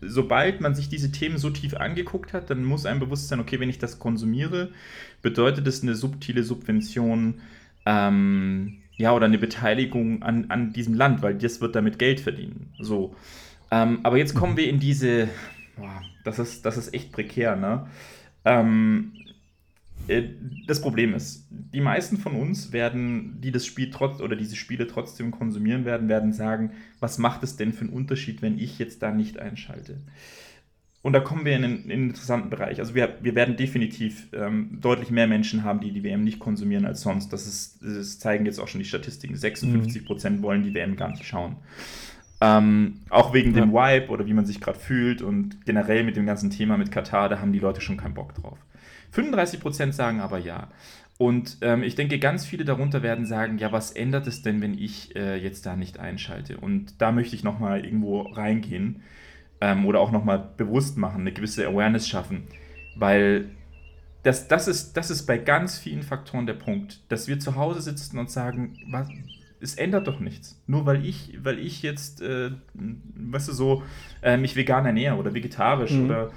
sobald 0.00 0.60
man 0.60 0.74
sich 0.74 0.88
diese 0.88 1.12
Themen 1.12 1.38
so 1.38 1.50
tief 1.50 1.74
angeguckt 1.74 2.32
hat, 2.32 2.50
dann 2.50 2.64
muss 2.64 2.86
einem 2.86 2.98
bewusst 2.98 3.28
sein, 3.28 3.38
okay, 3.38 3.60
wenn 3.60 3.68
ich 3.68 3.78
das 3.78 4.00
konsumiere, 4.00 4.70
bedeutet 5.22 5.64
das 5.64 5.80
eine 5.84 5.94
subtile 5.94 6.42
Subvention, 6.42 7.40
ja, 8.98 9.14
oder 9.14 9.26
eine 9.26 9.38
Beteiligung 9.38 10.22
an, 10.22 10.46
an 10.50 10.72
diesem 10.72 10.94
Land, 10.94 11.22
weil 11.22 11.34
das 11.34 11.60
wird 11.60 11.74
damit 11.76 11.98
Geld 11.98 12.20
verdienen. 12.20 12.72
So. 12.80 13.14
Ähm, 13.70 14.00
aber 14.02 14.18
jetzt 14.18 14.34
kommen 14.34 14.56
wir 14.56 14.68
in 14.68 14.80
diese, 14.80 15.28
boah, 15.76 16.02
das 16.24 16.38
ist, 16.38 16.64
das 16.66 16.76
ist 16.76 16.92
echt 16.92 17.12
prekär, 17.12 17.54
ne? 17.56 17.86
Ähm, 18.44 19.12
äh, 20.08 20.24
das 20.66 20.80
Problem 20.80 21.14
ist, 21.14 21.46
die 21.50 21.80
meisten 21.80 22.16
von 22.16 22.34
uns 22.34 22.72
werden, 22.72 23.40
die 23.40 23.52
das 23.52 23.66
Spiel 23.66 23.90
trotz 23.90 24.20
oder 24.20 24.34
diese 24.34 24.56
Spiele 24.56 24.88
trotzdem 24.88 25.30
konsumieren 25.30 25.84
werden, 25.84 26.08
werden 26.08 26.32
sagen, 26.32 26.72
was 26.98 27.18
macht 27.18 27.44
es 27.44 27.56
denn 27.56 27.72
für 27.72 27.82
einen 27.82 27.92
Unterschied, 27.92 28.42
wenn 28.42 28.58
ich 28.58 28.78
jetzt 28.78 29.02
da 29.02 29.12
nicht 29.12 29.38
einschalte? 29.38 29.98
Und 31.00 31.12
da 31.12 31.20
kommen 31.20 31.44
wir 31.44 31.54
in 31.54 31.64
einen, 31.64 31.84
in 31.84 31.92
einen 31.92 32.08
interessanten 32.10 32.50
Bereich. 32.50 32.80
Also 32.80 32.94
wir, 32.94 33.18
wir 33.20 33.34
werden 33.34 33.56
definitiv 33.56 34.28
ähm, 34.32 34.78
deutlich 34.80 35.10
mehr 35.10 35.28
Menschen 35.28 35.62
haben, 35.62 35.80
die 35.80 35.92
die 35.92 36.02
WM 36.02 36.24
nicht 36.24 36.40
konsumieren 36.40 36.84
als 36.84 37.02
sonst. 37.02 37.32
Das, 37.32 37.46
ist, 37.46 37.78
das 37.82 38.18
zeigen 38.18 38.46
jetzt 38.46 38.58
auch 38.58 38.68
schon 38.68 38.80
die 38.80 38.86
Statistiken. 38.86 39.36
56 39.36 40.04
Prozent 40.04 40.38
mhm. 40.38 40.42
wollen 40.42 40.62
die 40.64 40.74
WM 40.74 40.96
gar 40.96 41.10
nicht 41.10 41.24
schauen. 41.24 41.56
Ähm, 42.40 43.00
auch 43.10 43.32
wegen 43.32 43.54
ja. 43.54 43.60
dem 43.60 43.72
Vibe 43.72 44.08
oder 44.08 44.26
wie 44.26 44.34
man 44.34 44.46
sich 44.46 44.60
gerade 44.60 44.78
fühlt 44.78 45.22
und 45.22 45.64
generell 45.66 46.04
mit 46.04 46.16
dem 46.16 46.26
ganzen 46.26 46.50
Thema 46.50 46.76
mit 46.76 46.92
Katar, 46.92 47.28
da 47.28 47.40
haben 47.40 47.52
die 47.52 47.58
Leute 47.58 47.80
schon 47.80 47.96
keinen 47.96 48.14
Bock 48.14 48.34
drauf. 48.34 48.58
35% 49.14 49.92
sagen 49.92 50.20
aber 50.20 50.38
ja. 50.38 50.68
Und 51.16 51.58
ähm, 51.62 51.82
ich 51.82 51.96
denke, 51.96 52.20
ganz 52.20 52.46
viele 52.46 52.64
darunter 52.64 53.02
werden 53.02 53.26
sagen, 53.26 53.58
ja, 53.58 53.72
was 53.72 53.90
ändert 53.90 54.28
es 54.28 54.42
denn, 54.42 54.60
wenn 54.60 54.74
ich 54.74 55.16
äh, 55.16 55.36
jetzt 55.36 55.66
da 55.66 55.74
nicht 55.74 55.98
einschalte? 55.98 56.58
Und 56.58 57.00
da 57.00 57.10
möchte 57.10 57.34
ich 57.34 57.42
nochmal 57.42 57.84
irgendwo 57.84 58.22
reingehen 58.22 59.02
ähm, 59.60 59.86
oder 59.86 60.00
auch 60.00 60.10
nochmal 60.10 60.50
bewusst 60.56 60.96
machen, 60.96 61.22
eine 61.22 61.32
gewisse 61.32 61.66
Awareness 61.66 62.08
schaffen, 62.08 62.44
weil 62.96 63.50
das, 64.22 64.48
das, 64.48 64.68
ist, 64.68 64.96
das 64.96 65.10
ist 65.10 65.26
bei 65.26 65.38
ganz 65.38 65.78
vielen 65.78 66.02
Faktoren 66.02 66.46
der 66.46 66.54
Punkt, 66.54 67.00
dass 67.08 67.28
wir 67.28 67.38
zu 67.38 67.56
Hause 67.56 67.80
sitzen 67.80 68.18
und 68.18 68.30
sagen, 68.30 68.76
was, 68.90 69.08
es 69.60 69.74
ändert 69.76 70.06
doch 70.06 70.20
nichts. 70.20 70.60
Nur 70.66 70.86
weil 70.86 71.04
ich, 71.04 71.38
weil 71.42 71.58
ich 71.58 71.82
jetzt, 71.82 72.20
äh, 72.20 72.50
weißt 72.74 73.48
du, 73.48 73.52
so 73.52 73.82
äh, 74.22 74.36
mich 74.36 74.56
vegan 74.56 74.86
ernähre 74.86 75.16
oder 75.16 75.34
vegetarisch 75.34 75.92
mhm. 75.92 76.06
oder 76.06 76.30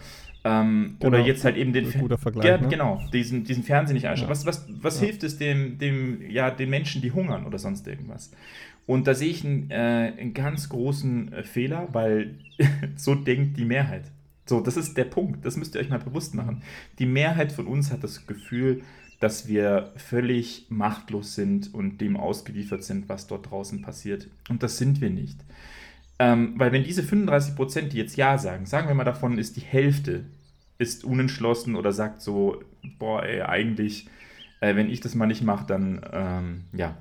ähm, 0.43 0.97
genau. 0.99 1.17
Oder 1.17 1.25
jetzt 1.25 1.45
halt 1.45 1.55
eben 1.55 1.71
den 1.71 1.91
Guter 1.91 2.17
Vergleich, 2.17 2.45
ja, 2.45 2.57
ne? 2.57 2.67
genau, 2.67 2.99
diesen, 3.13 3.43
diesen 3.43 3.63
Fernsehen 3.63 3.93
nicht 3.93 4.07
anschauen. 4.07 4.27
Ja. 4.27 4.31
Was, 4.31 4.45
was, 4.45 4.65
was 4.81 4.99
ja. 4.99 5.05
hilft 5.05 5.23
es 5.23 5.37
dem, 5.37 5.77
dem, 5.77 6.19
ja, 6.31 6.49
den 6.49 6.69
Menschen, 6.69 7.01
die 7.01 7.11
hungern 7.11 7.45
oder 7.45 7.59
sonst 7.59 7.87
irgendwas? 7.87 8.31
Und 8.85 9.07
da 9.07 9.13
sehe 9.13 9.29
ich 9.29 9.45
einen, 9.45 9.69
äh, 9.69 10.13
einen 10.17 10.33
ganz 10.33 10.69
großen 10.69 11.33
äh, 11.33 11.43
Fehler, 11.43 11.87
weil 11.91 12.35
so 12.95 13.15
denkt 13.15 13.57
die 13.57 13.65
Mehrheit. 13.65 14.05
So, 14.45 14.59
das 14.59 14.77
ist 14.77 14.97
der 14.97 15.05
Punkt. 15.05 15.45
Das 15.45 15.55
müsst 15.55 15.75
ihr 15.75 15.81
euch 15.81 15.89
mal 15.89 15.99
bewusst 15.99 16.35
machen. 16.35 16.63
Die 16.99 17.05
Mehrheit 17.05 17.51
von 17.51 17.67
uns 17.67 17.91
hat 17.91 18.03
das 18.03 18.27
Gefühl, 18.27 18.81
dass 19.19 19.47
wir 19.47 19.93
völlig 19.97 20.65
machtlos 20.69 21.35
sind 21.35 21.73
und 21.73 22.01
dem 22.01 22.17
ausgeliefert 22.17 22.83
sind, 22.83 23.07
was 23.07 23.27
dort 23.27 23.51
draußen 23.51 23.81
passiert. 23.81 24.27
Und 24.49 24.63
das 24.63 24.77
sind 24.77 24.99
wir 24.99 25.11
nicht. 25.11 25.37
Ähm, 26.17 26.53
weil 26.57 26.71
wenn 26.71 26.83
diese 26.83 27.03
35 27.03 27.55
Prozent, 27.55 27.93
die 27.93 27.97
jetzt 27.97 28.17
Ja 28.17 28.37
sagen, 28.37 28.65
sagen 28.65 28.87
wir 28.87 28.95
mal 28.95 29.03
davon 29.03 29.37
ist 29.37 29.57
die 29.57 29.61
Hälfte 29.61 30.25
ist 30.81 31.03
unentschlossen 31.05 31.75
oder 31.75 31.91
sagt 31.91 32.21
so, 32.21 32.63
boah, 32.97 33.23
ey, 33.23 33.43
eigentlich, 33.43 34.07
äh, 34.59 34.75
wenn 34.75 34.89
ich 34.89 34.99
das 34.99 35.13
mal 35.13 35.27
nicht 35.27 35.43
mache, 35.43 35.65
dann, 35.67 36.01
ähm, 36.11 36.63
ja. 36.73 36.97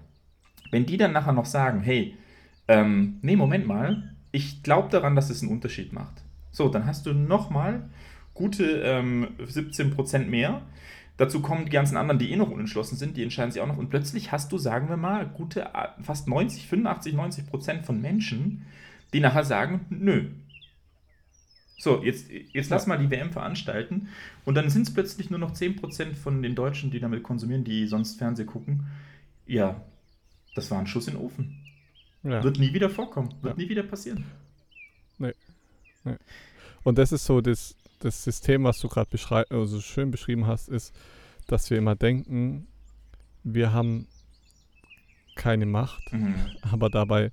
Wenn 0.71 0.87
die 0.87 0.97
dann 0.97 1.13
nachher 1.13 1.33
noch 1.33 1.47
sagen, 1.47 1.81
hey, 1.81 2.17
ähm, 2.69 3.19
nee, 3.23 3.37
Moment 3.37 3.67
mal, 3.67 4.15
ich 4.33 4.63
glaube 4.63 4.91
daran, 4.91 5.17
dass 5.17 5.31
es 5.31 5.43
einen 5.43 5.51
Unterschied 5.51 5.93
macht. 5.93 6.23
So, 6.53 6.69
dann 6.69 6.87
hast 6.87 7.07
du 7.07 7.13
nochmal 7.13 7.89
gute 8.35 8.65
ähm, 8.85 9.29
17 9.45 9.91
Prozent 9.91 10.31
mehr. 10.31 10.63
Dazu 11.17 11.43
kommen 11.43 11.67
die 11.67 11.71
ganzen 11.71 11.97
anderen, 11.97 12.19
die 12.19 12.31
eh 12.31 12.37
noch 12.37 12.51
unentschlossen 12.51 12.97
sind, 12.97 13.17
die 13.17 13.23
entscheiden 13.23 13.53
sich 13.53 13.61
auch 13.61 13.67
noch. 13.67 13.77
Und 13.77 13.91
plötzlich 13.91 14.33
hast 14.33 14.51
du, 14.53 14.59
sagen 14.59 14.89
wir 14.89 14.97
mal, 14.97 15.27
gute 15.27 15.69
fast 16.01 16.29
90, 16.29 16.67
85, 16.67 17.15
90 17.15 17.47
Prozent 17.47 17.87
von 17.87 18.01
Menschen, 18.01 18.65
die 19.13 19.21
nachher 19.21 19.45
sagen, 19.45 19.85
nö. 19.91 20.31
So, 21.77 22.03
jetzt, 22.03 22.31
jetzt 22.31 22.71
lass 22.71 22.87
mal 22.87 22.99
die 22.99 23.11
WM 23.11 23.33
veranstalten 23.33 24.09
und 24.45 24.55
dann 24.55 24.69
sind 24.69 24.87
es 24.87 24.93
plötzlich 24.93 25.31
nur 25.31 25.39
noch 25.39 25.53
10% 25.53 26.15
von 26.15 26.43
den 26.43 26.55
Deutschen, 26.55 26.91
die 26.91 27.01
damit 27.01 27.23
konsumieren, 27.23 27.65
die 27.65 27.87
sonst 27.87 28.19
Fernsehen 28.19 28.47
gucken. 28.47 28.87
Ja, 29.47 29.81
das 30.55 30.71
war 30.71 30.79
ein 30.79 30.87
Schuss 30.87 31.09
in 31.09 31.15
den 31.15 31.23
Ofen. 31.23 31.57
Ja. 32.23 32.43
Wird 32.43 32.59
nie 32.59 32.73
wieder 32.73 32.91
vorkommen, 32.91 33.35
wird 33.41 33.57
ja. 33.57 33.63
nie 33.63 33.69
wieder 33.69 33.83
passieren. 33.83 34.25
Nee. 35.19 35.33
nee. 36.05 36.17
Und 36.83 36.99
das 36.99 37.13
ist 37.13 37.25
so 37.25 37.41
das, 37.41 37.77
das 38.01 38.23
System, 38.23 38.65
was 38.65 38.79
du 38.81 38.89
gerade 38.89 39.11
also 39.51 39.81
schön 39.81 40.11
beschrieben 40.11 40.47
hast, 40.47 40.69
ist, 40.69 40.95
dass 41.47 41.71
wir 41.71 41.79
immer 41.79 41.97
denken, 41.97 42.67
wir 43.43 43.73
haben 43.73 44.07
keine 45.35 45.67
Macht, 45.67 46.13
mhm. 46.13 46.35
aber 46.63 46.91
dabei 46.91 47.33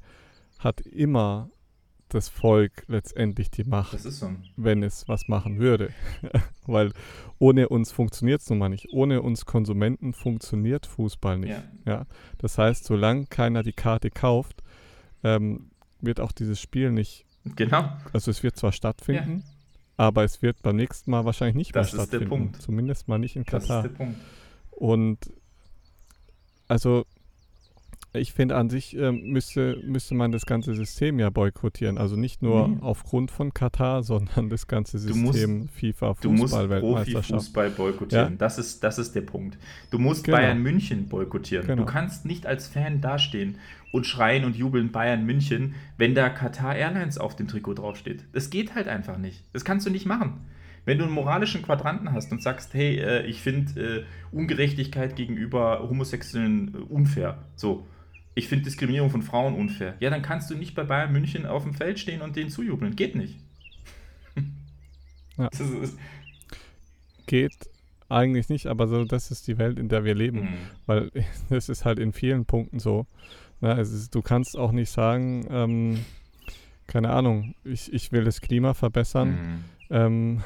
hat 0.59 0.81
immer 0.81 1.49
das 2.09 2.29
Volk 2.29 2.83
letztendlich 2.87 3.51
die 3.51 3.63
Macht, 3.63 3.99
so. 3.99 4.31
wenn 4.55 4.83
es 4.83 5.07
was 5.07 5.27
machen 5.27 5.59
würde. 5.59 5.91
Weil 6.65 6.93
ohne 7.39 7.69
uns 7.69 7.91
funktioniert 7.91 8.41
es 8.41 8.49
nun 8.49 8.59
mal 8.59 8.69
nicht. 8.69 8.93
Ohne 8.93 9.21
uns 9.21 9.45
Konsumenten 9.45 10.13
funktioniert 10.13 10.85
Fußball 10.85 11.37
nicht. 11.37 11.49
Ja. 11.49 11.63
ja? 11.85 12.05
Das 12.37 12.57
heißt, 12.57 12.85
solange 12.85 13.25
keiner 13.25 13.63
die 13.63 13.73
Karte 13.73 14.09
kauft, 14.09 14.63
ähm, 15.23 15.71
wird 16.01 16.19
auch 16.19 16.31
dieses 16.31 16.59
Spiel 16.59 16.91
nicht. 16.91 17.25
Genau. 17.55 17.91
Also 18.13 18.31
es 18.31 18.43
wird 18.43 18.57
zwar 18.57 18.71
stattfinden, 18.71 19.43
ja. 19.45 19.53
aber 19.97 20.23
es 20.23 20.41
wird 20.41 20.61
beim 20.61 20.75
nächsten 20.75 21.11
Mal 21.11 21.25
wahrscheinlich 21.25 21.55
nicht 21.55 21.75
das 21.75 21.93
mehr 21.93 22.03
stattfinden. 22.03 22.11
Das 22.11 22.21
ist 22.21 22.31
der 22.31 22.37
Punkt. 22.37 22.61
Zumindest 22.61 23.07
mal 23.07 23.19
nicht 23.19 23.35
in 23.35 23.45
Katar. 23.45 23.83
Das 23.83 23.91
ist 23.91 23.97
der 23.97 24.05
Punkt. 24.05 24.19
Und 24.71 25.31
also 26.67 27.05
ich 28.19 28.33
finde, 28.33 28.55
an 28.55 28.69
sich 28.69 28.97
äh, 28.97 29.11
müsste, 29.11 29.81
müsste 29.83 30.15
man 30.15 30.31
das 30.31 30.45
ganze 30.45 30.73
System 30.73 31.19
ja 31.19 31.29
boykottieren. 31.29 31.97
Also 31.97 32.15
nicht 32.15 32.41
nur 32.41 32.67
nee. 32.67 32.77
aufgrund 32.81 33.31
von 33.31 33.53
Katar, 33.53 34.03
sondern 34.03 34.49
das 34.49 34.67
ganze 34.67 34.99
System 34.99 35.59
musst, 35.59 35.71
FIFA 35.73 36.13
Fußball-Weltmeisterschaft. 36.15 37.45
Fußball 37.45 37.69
boykottieren. 37.71 38.33
Ja? 38.33 38.37
Das, 38.37 38.57
ist, 38.57 38.83
das 38.83 38.97
ist 38.97 39.15
der 39.15 39.21
Punkt. 39.21 39.57
Du 39.91 39.99
musst 39.99 40.23
genau. 40.25 40.37
Bayern 40.37 40.61
München 40.61 41.07
boykottieren. 41.07 41.65
Genau. 41.67 41.83
Du 41.83 41.91
kannst 41.91 42.25
nicht 42.25 42.45
als 42.45 42.67
Fan 42.67 43.01
dastehen 43.01 43.57
und 43.91 44.05
schreien 44.05 44.45
und 44.45 44.55
jubeln 44.55 44.91
Bayern 44.91 45.25
München, 45.25 45.75
wenn 45.97 46.15
da 46.15 46.29
Katar 46.29 46.75
Airlines 46.75 47.17
auf 47.17 47.35
dem 47.35 47.47
Trikot 47.47 47.75
draufsteht. 47.75 48.25
Das 48.33 48.49
geht 48.49 48.75
halt 48.75 48.87
einfach 48.87 49.17
nicht. 49.17 49.43
Das 49.53 49.65
kannst 49.65 49.85
du 49.85 49.89
nicht 49.89 50.05
machen. 50.05 50.41
Wenn 50.87 50.99
du 50.99 51.03
einen 51.03 51.13
moralischen 51.13 51.63
Quadranten 51.63 52.13
hast 52.13 52.31
und 52.31 52.41
sagst, 52.41 52.73
hey, 52.73 52.97
äh, 52.97 53.25
ich 53.25 53.41
finde 53.41 53.81
äh, 53.81 54.03
Ungerechtigkeit 54.31 55.17
gegenüber 55.17 55.85
Homosexuellen 55.89 56.73
äh, 56.73 56.77
unfair, 56.77 57.39
so, 57.55 57.85
ich 58.37 58.47
finde 58.47 58.65
Diskriminierung 58.65 59.09
von 59.09 59.23
Frauen 59.23 59.55
unfair. 59.55 59.95
Ja, 59.99 60.11
dann 60.11 60.21
kannst 60.21 60.51
du 60.51 60.55
nicht 60.55 60.75
bei 60.75 60.83
Bayern 60.83 61.11
München 61.11 61.47
auf 61.47 61.63
dem 61.63 61.73
Feld 61.73 61.97
stehen 61.97 62.21
und 62.21 62.35
denen 62.35 62.51
zujubeln. 62.51 62.95
Geht 62.95 63.15
nicht. 63.15 63.39
Ja. 65.37 65.49
Geht 67.25 67.69
eigentlich 68.09 68.47
nicht, 68.49 68.67
aber 68.67 68.87
so, 68.87 69.05
das 69.05 69.31
ist 69.31 69.47
die 69.47 69.57
Welt, 69.57 69.79
in 69.79 69.89
der 69.89 70.03
wir 70.03 70.13
leben. 70.13 70.41
Mhm. 70.41 70.57
Weil 70.85 71.11
es 71.49 71.67
ist 71.67 71.83
halt 71.83 71.97
in 71.97 72.13
vielen 72.13 72.45
Punkten 72.45 72.77
so. 72.77 73.07
Na, 73.59 73.73
ist, 73.73 74.13
du 74.13 74.21
kannst 74.21 74.55
auch 74.55 74.71
nicht 74.71 74.91
sagen, 74.91 75.47
ähm, 75.49 76.05
keine 76.85 77.09
Ahnung, 77.09 77.55
ich, 77.63 77.91
ich 77.91 78.11
will 78.11 78.23
das 78.23 78.39
Klima 78.39 78.75
verbessern 78.75 79.29
mhm. 79.29 79.63
ähm, 79.89 80.43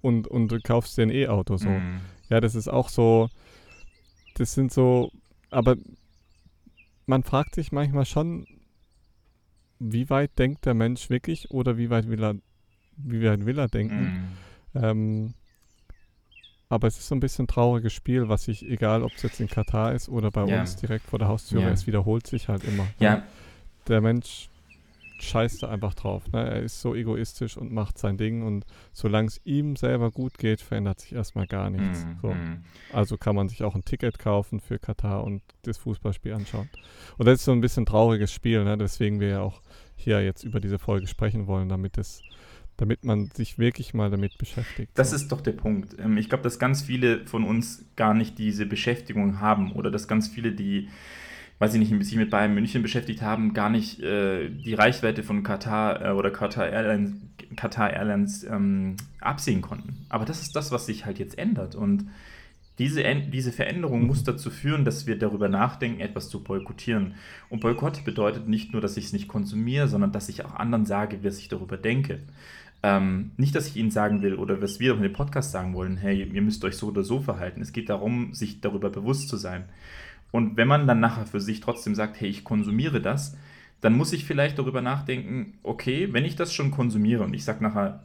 und, 0.00 0.26
und 0.26 0.48
du 0.48 0.58
kaufst 0.60 0.98
dir 0.98 1.02
ein 1.02 1.10
E-Auto 1.10 1.56
so. 1.56 1.68
Mhm. 1.68 2.00
Ja, 2.30 2.40
das 2.40 2.56
ist 2.56 2.66
auch 2.66 2.88
so, 2.88 3.28
das 4.34 4.54
sind 4.54 4.72
so, 4.72 5.12
aber 5.50 5.76
man 7.06 7.22
fragt 7.22 7.54
sich 7.54 7.72
manchmal 7.72 8.04
schon, 8.04 8.46
wie 9.78 10.10
weit 10.10 10.38
denkt 10.38 10.66
der 10.66 10.74
Mensch 10.74 11.10
wirklich 11.10 11.50
oder 11.50 11.78
wie 11.78 11.90
weit 11.90 12.08
will 12.08 12.22
er, 12.22 12.34
wie 12.96 13.24
weit 13.24 13.46
will 13.46 13.58
er 13.58 13.68
denken. 13.68 14.28
Mm. 14.74 14.84
Ähm, 14.84 15.34
aber 16.68 16.88
es 16.88 16.98
ist 16.98 17.06
so 17.06 17.14
ein 17.14 17.20
bisschen 17.20 17.44
ein 17.44 17.48
trauriges 17.48 17.92
Spiel, 17.92 18.28
was 18.28 18.44
sich, 18.44 18.68
egal 18.68 19.02
ob 19.02 19.12
es 19.14 19.22
jetzt 19.22 19.40
in 19.40 19.48
Katar 19.48 19.92
ist 19.94 20.08
oder 20.08 20.30
bei 20.30 20.44
ja. 20.46 20.60
uns 20.60 20.76
direkt 20.76 21.06
vor 21.06 21.18
der 21.18 21.28
Haustür, 21.28 21.60
ja. 21.60 21.68
es 21.68 21.86
wiederholt 21.86 22.26
sich 22.26 22.48
halt 22.48 22.64
immer. 22.64 22.86
Ja. 22.98 23.22
Der 23.86 24.00
Mensch 24.00 24.48
scheißt 25.18 25.62
da 25.62 25.68
einfach 25.68 25.94
drauf. 25.94 26.30
Ne? 26.32 26.48
Er 26.48 26.62
ist 26.62 26.80
so 26.80 26.94
egoistisch 26.94 27.56
und 27.56 27.72
macht 27.72 27.98
sein 27.98 28.16
Ding 28.16 28.42
und 28.42 28.64
solange 28.92 29.28
es 29.28 29.40
ihm 29.44 29.76
selber 29.76 30.10
gut 30.10 30.38
geht, 30.38 30.60
verändert 30.60 31.00
sich 31.00 31.14
erstmal 31.14 31.46
gar 31.46 31.70
nichts. 31.70 32.04
Mm, 32.04 32.20
so. 32.20 32.28
mm. 32.28 32.64
Also 32.92 33.16
kann 33.16 33.36
man 33.36 33.48
sich 33.48 33.62
auch 33.64 33.74
ein 33.74 33.84
Ticket 33.84 34.18
kaufen 34.18 34.60
für 34.60 34.78
Katar 34.78 35.24
und 35.24 35.42
das 35.62 35.78
Fußballspiel 35.78 36.32
anschauen. 36.32 36.68
Und 37.16 37.26
das 37.26 37.40
ist 37.40 37.44
so 37.44 37.52
ein 37.52 37.60
bisschen 37.60 37.84
ein 37.84 37.86
trauriges 37.86 38.32
Spiel, 38.32 38.64
ne? 38.64 38.76
deswegen 38.76 39.20
wir 39.20 39.28
ja 39.28 39.40
auch 39.40 39.62
hier 39.96 40.22
jetzt 40.22 40.44
über 40.44 40.60
diese 40.60 40.78
Folge 40.78 41.06
sprechen 41.06 41.46
wollen, 41.46 41.68
damit 41.68 41.98
es 41.98 42.22
damit 42.76 43.04
man 43.04 43.30
sich 43.30 43.58
wirklich 43.58 43.94
mal 43.94 44.10
damit 44.10 44.36
beschäftigt. 44.38 44.92
Das 44.94 45.10
so. 45.10 45.16
ist 45.16 45.32
doch 45.32 45.40
der 45.40 45.52
Punkt. 45.52 45.96
Ähm, 45.98 46.18
ich 46.18 46.28
glaube, 46.28 46.44
dass 46.44 46.58
ganz 46.58 46.82
viele 46.82 47.26
von 47.26 47.44
uns 47.44 47.86
gar 47.96 48.14
nicht 48.14 48.38
diese 48.38 48.66
Beschäftigung 48.66 49.40
haben 49.40 49.72
oder 49.72 49.90
dass 49.90 50.08
ganz 50.08 50.28
viele, 50.28 50.52
die 50.52 50.88
weil 51.58 51.70
sie 51.70 51.78
nicht 51.78 52.04
sich 52.04 52.16
mit 52.16 52.30
Bayern 52.30 52.54
München 52.54 52.82
beschäftigt 52.82 53.22
haben, 53.22 53.54
gar 53.54 53.70
nicht 53.70 54.00
äh, 54.00 54.50
die 54.50 54.74
Reichweite 54.74 55.22
von 55.22 55.42
Katar 55.42 56.04
äh, 56.04 56.10
oder 56.10 56.30
Qatar 56.30 56.68
Airlines, 56.68 57.14
Qatar 57.56 57.92
Airlines 57.92 58.44
ähm, 58.44 58.96
absehen 59.20 59.62
konnten. 59.62 60.06
Aber 60.08 60.24
das 60.24 60.42
ist 60.42 60.54
das, 60.54 60.70
was 60.70 60.86
sich 60.86 61.06
halt 61.06 61.18
jetzt 61.18 61.38
ändert. 61.38 61.74
Und 61.74 62.06
diese, 62.78 63.02
diese 63.32 63.52
Veränderung 63.52 64.06
muss 64.06 64.22
dazu 64.22 64.50
führen, 64.50 64.84
dass 64.84 65.06
wir 65.06 65.18
darüber 65.18 65.48
nachdenken, 65.48 66.00
etwas 66.00 66.28
zu 66.28 66.42
boykottieren. 66.42 67.14
Und 67.48 67.60
Boykott 67.60 68.04
bedeutet 68.04 68.48
nicht 68.48 68.72
nur, 68.72 68.82
dass 68.82 68.98
ich 68.98 69.06
es 69.06 69.12
nicht 69.14 69.28
konsumiere, 69.28 69.88
sondern 69.88 70.12
dass 70.12 70.28
ich 70.28 70.44
auch 70.44 70.54
anderen 70.54 70.84
sage, 70.84 71.20
was 71.22 71.38
ich 71.38 71.48
darüber 71.48 71.78
denke. 71.78 72.20
Ähm, 72.82 73.30
nicht, 73.38 73.54
dass 73.54 73.68
ich 73.68 73.76
Ihnen 73.76 73.90
sagen 73.90 74.20
will 74.20 74.34
oder 74.34 74.60
was 74.60 74.78
wir 74.78 74.94
in 74.94 75.02
dem 75.02 75.14
Podcast 75.14 75.52
sagen 75.52 75.72
wollen, 75.72 75.96
hey, 75.96 76.22
ihr 76.22 76.42
müsst 76.42 76.62
euch 76.66 76.76
so 76.76 76.88
oder 76.88 77.02
so 77.02 77.20
verhalten. 77.20 77.62
Es 77.62 77.72
geht 77.72 77.88
darum, 77.88 78.34
sich 78.34 78.60
darüber 78.60 78.90
bewusst 78.90 79.30
zu 79.30 79.38
sein. 79.38 79.64
Und 80.30 80.56
wenn 80.56 80.68
man 80.68 80.86
dann 80.86 81.00
nachher 81.00 81.26
für 81.26 81.40
sich 81.40 81.60
trotzdem 81.60 81.94
sagt, 81.94 82.20
hey, 82.20 82.28
ich 82.28 82.44
konsumiere 82.44 83.00
das, 83.00 83.36
dann 83.80 83.96
muss 83.96 84.12
ich 84.12 84.24
vielleicht 84.24 84.58
darüber 84.58 84.82
nachdenken, 84.82 85.58
okay, 85.62 86.12
wenn 86.12 86.24
ich 86.24 86.36
das 86.36 86.52
schon 86.52 86.70
konsumiere 86.70 87.24
und 87.24 87.34
ich 87.34 87.44
sage 87.44 87.62
nachher, 87.62 88.02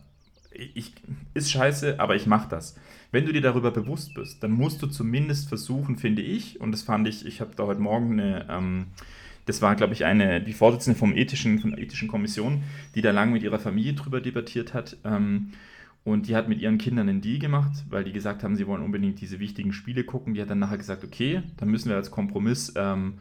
ich, 0.52 0.94
ist 1.34 1.52
scheiße, 1.52 2.00
aber 2.00 2.16
ich 2.16 2.28
mache 2.28 2.50
das. 2.50 2.76
Wenn 3.12 3.26
du 3.26 3.34
dir 3.34 3.42
darüber 3.42 3.72
bewusst 3.72 4.14
bist, 4.14 4.44
dann 4.44 4.52
musst 4.52 4.82
du 4.82 4.88
zumindest 4.88 5.48
versuchen, 5.50 5.98
finde 5.98 6.22
ich, 6.22 6.60
und 6.60 6.72
das 6.72 6.82
fand 6.82 7.08
ich, 7.08 7.26
ich 7.26 7.42
habe 7.42 7.52
da 7.56 7.66
heute 7.66 7.82
Morgen 7.82 8.20
eine, 8.20 8.48
ähm, 8.50 8.88
das 9.46 9.62
war, 9.62 9.76
glaube 9.76 9.94
ich, 9.94 10.06
eine, 10.06 10.42
die 10.42 10.54
Vorsitzende 10.54 10.98
vom 10.98 11.16
ethischen, 11.16 11.60
von 11.60 11.72
der 11.72 11.80
ethischen 11.80 12.08
Kommission, 12.08 12.64
die 12.96 13.02
da 13.02 13.12
lange 13.12 13.32
mit 13.32 13.44
ihrer 13.44 13.60
Familie 13.60 13.94
drüber 13.94 14.22
debattiert 14.22 14.74
hat. 14.74 14.98
Ähm, 15.04 15.54
und 16.04 16.28
die 16.28 16.36
hat 16.36 16.50
mit 16.50 16.60
ihren 16.60 16.78
Kindern 16.78 17.10
einen 17.10 17.22
Deal 17.22 17.40
gemacht, 17.40 17.86
weil 17.90 18.04
die 18.04 18.12
gesagt 18.12 18.44
haben, 18.44 18.56
sie 18.56 18.66
wollen 18.68 18.82
unbedingt 18.82 19.22
diese 19.22 19.40
wichtigen 19.40 19.72
Spiele 19.72 20.04
gucken. 20.04 20.34
Die 20.34 20.42
hat 20.42 20.50
dann 20.50 20.60
nachher 20.60 20.78
gesagt, 20.78 21.04
okay, 21.04 21.44
dann 21.58 21.70
müssen 21.70 21.90
wir 21.90 21.96
als 21.96 22.10
Kompromiss 22.10 22.74
ähm, 22.76 23.20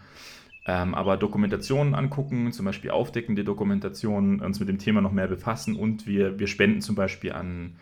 ähm, 0.66 0.94
aber 0.94 1.16
Dokumentationen 1.16 1.94
angucken, 1.94 2.52
zum 2.52 2.66
Beispiel 2.66 2.90
aufdeckende 2.90 3.44
Dokumentationen, 3.44 4.40
uns 4.40 4.60
mit 4.60 4.68
dem 4.68 4.78
Thema 4.78 5.00
noch 5.00 5.12
mehr 5.12 5.28
befassen 5.28 5.74
und 5.76 6.06
wir, 6.06 6.38
wir 6.38 6.46
spenden 6.46 6.80
zum 6.80 6.94
Beispiel 6.94 7.32
an, 7.32 7.76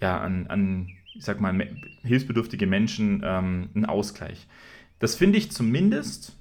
ja, 0.00 0.20
an, 0.20 0.46
an 0.46 0.88
ich 1.14 1.24
sag 1.24 1.40
mal, 1.40 1.68
hilfsbedürftige 2.02 2.66
Menschen 2.66 3.22
ähm, 3.24 3.68
einen 3.74 3.84
Ausgleich. 3.84 4.46
Das 4.98 5.14
finde 5.16 5.38
ich 5.38 5.50
zumindest 5.50 6.36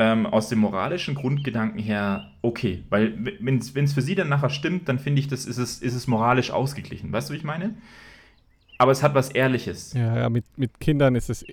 ähm, 0.00 0.24
aus 0.24 0.48
dem 0.48 0.60
moralischen 0.60 1.14
Grundgedanken 1.14 1.78
her 1.78 2.32
okay, 2.40 2.84
weil 2.88 3.36
wenn 3.38 3.58
es 3.58 3.92
für 3.92 4.00
sie 4.00 4.14
dann 4.14 4.30
nachher 4.30 4.48
stimmt, 4.48 4.88
dann 4.88 4.98
finde 4.98 5.20
ich, 5.20 5.28
das 5.28 5.44
ist 5.44 5.58
es, 5.58 5.82
ist 5.82 5.94
es 5.94 6.06
moralisch 6.06 6.50
ausgeglichen. 6.50 7.12
Weißt 7.12 7.28
du, 7.28 7.34
wie 7.34 7.36
ich 7.36 7.44
meine? 7.44 7.74
Aber 8.78 8.92
es 8.92 9.02
hat 9.02 9.14
was 9.14 9.28
Ehrliches. 9.28 9.92
Ja, 9.92 10.16
ja, 10.16 10.30
mit, 10.30 10.46
mit 10.56 10.80
Kindern 10.80 11.16
ist 11.16 11.28
es, 11.28 11.44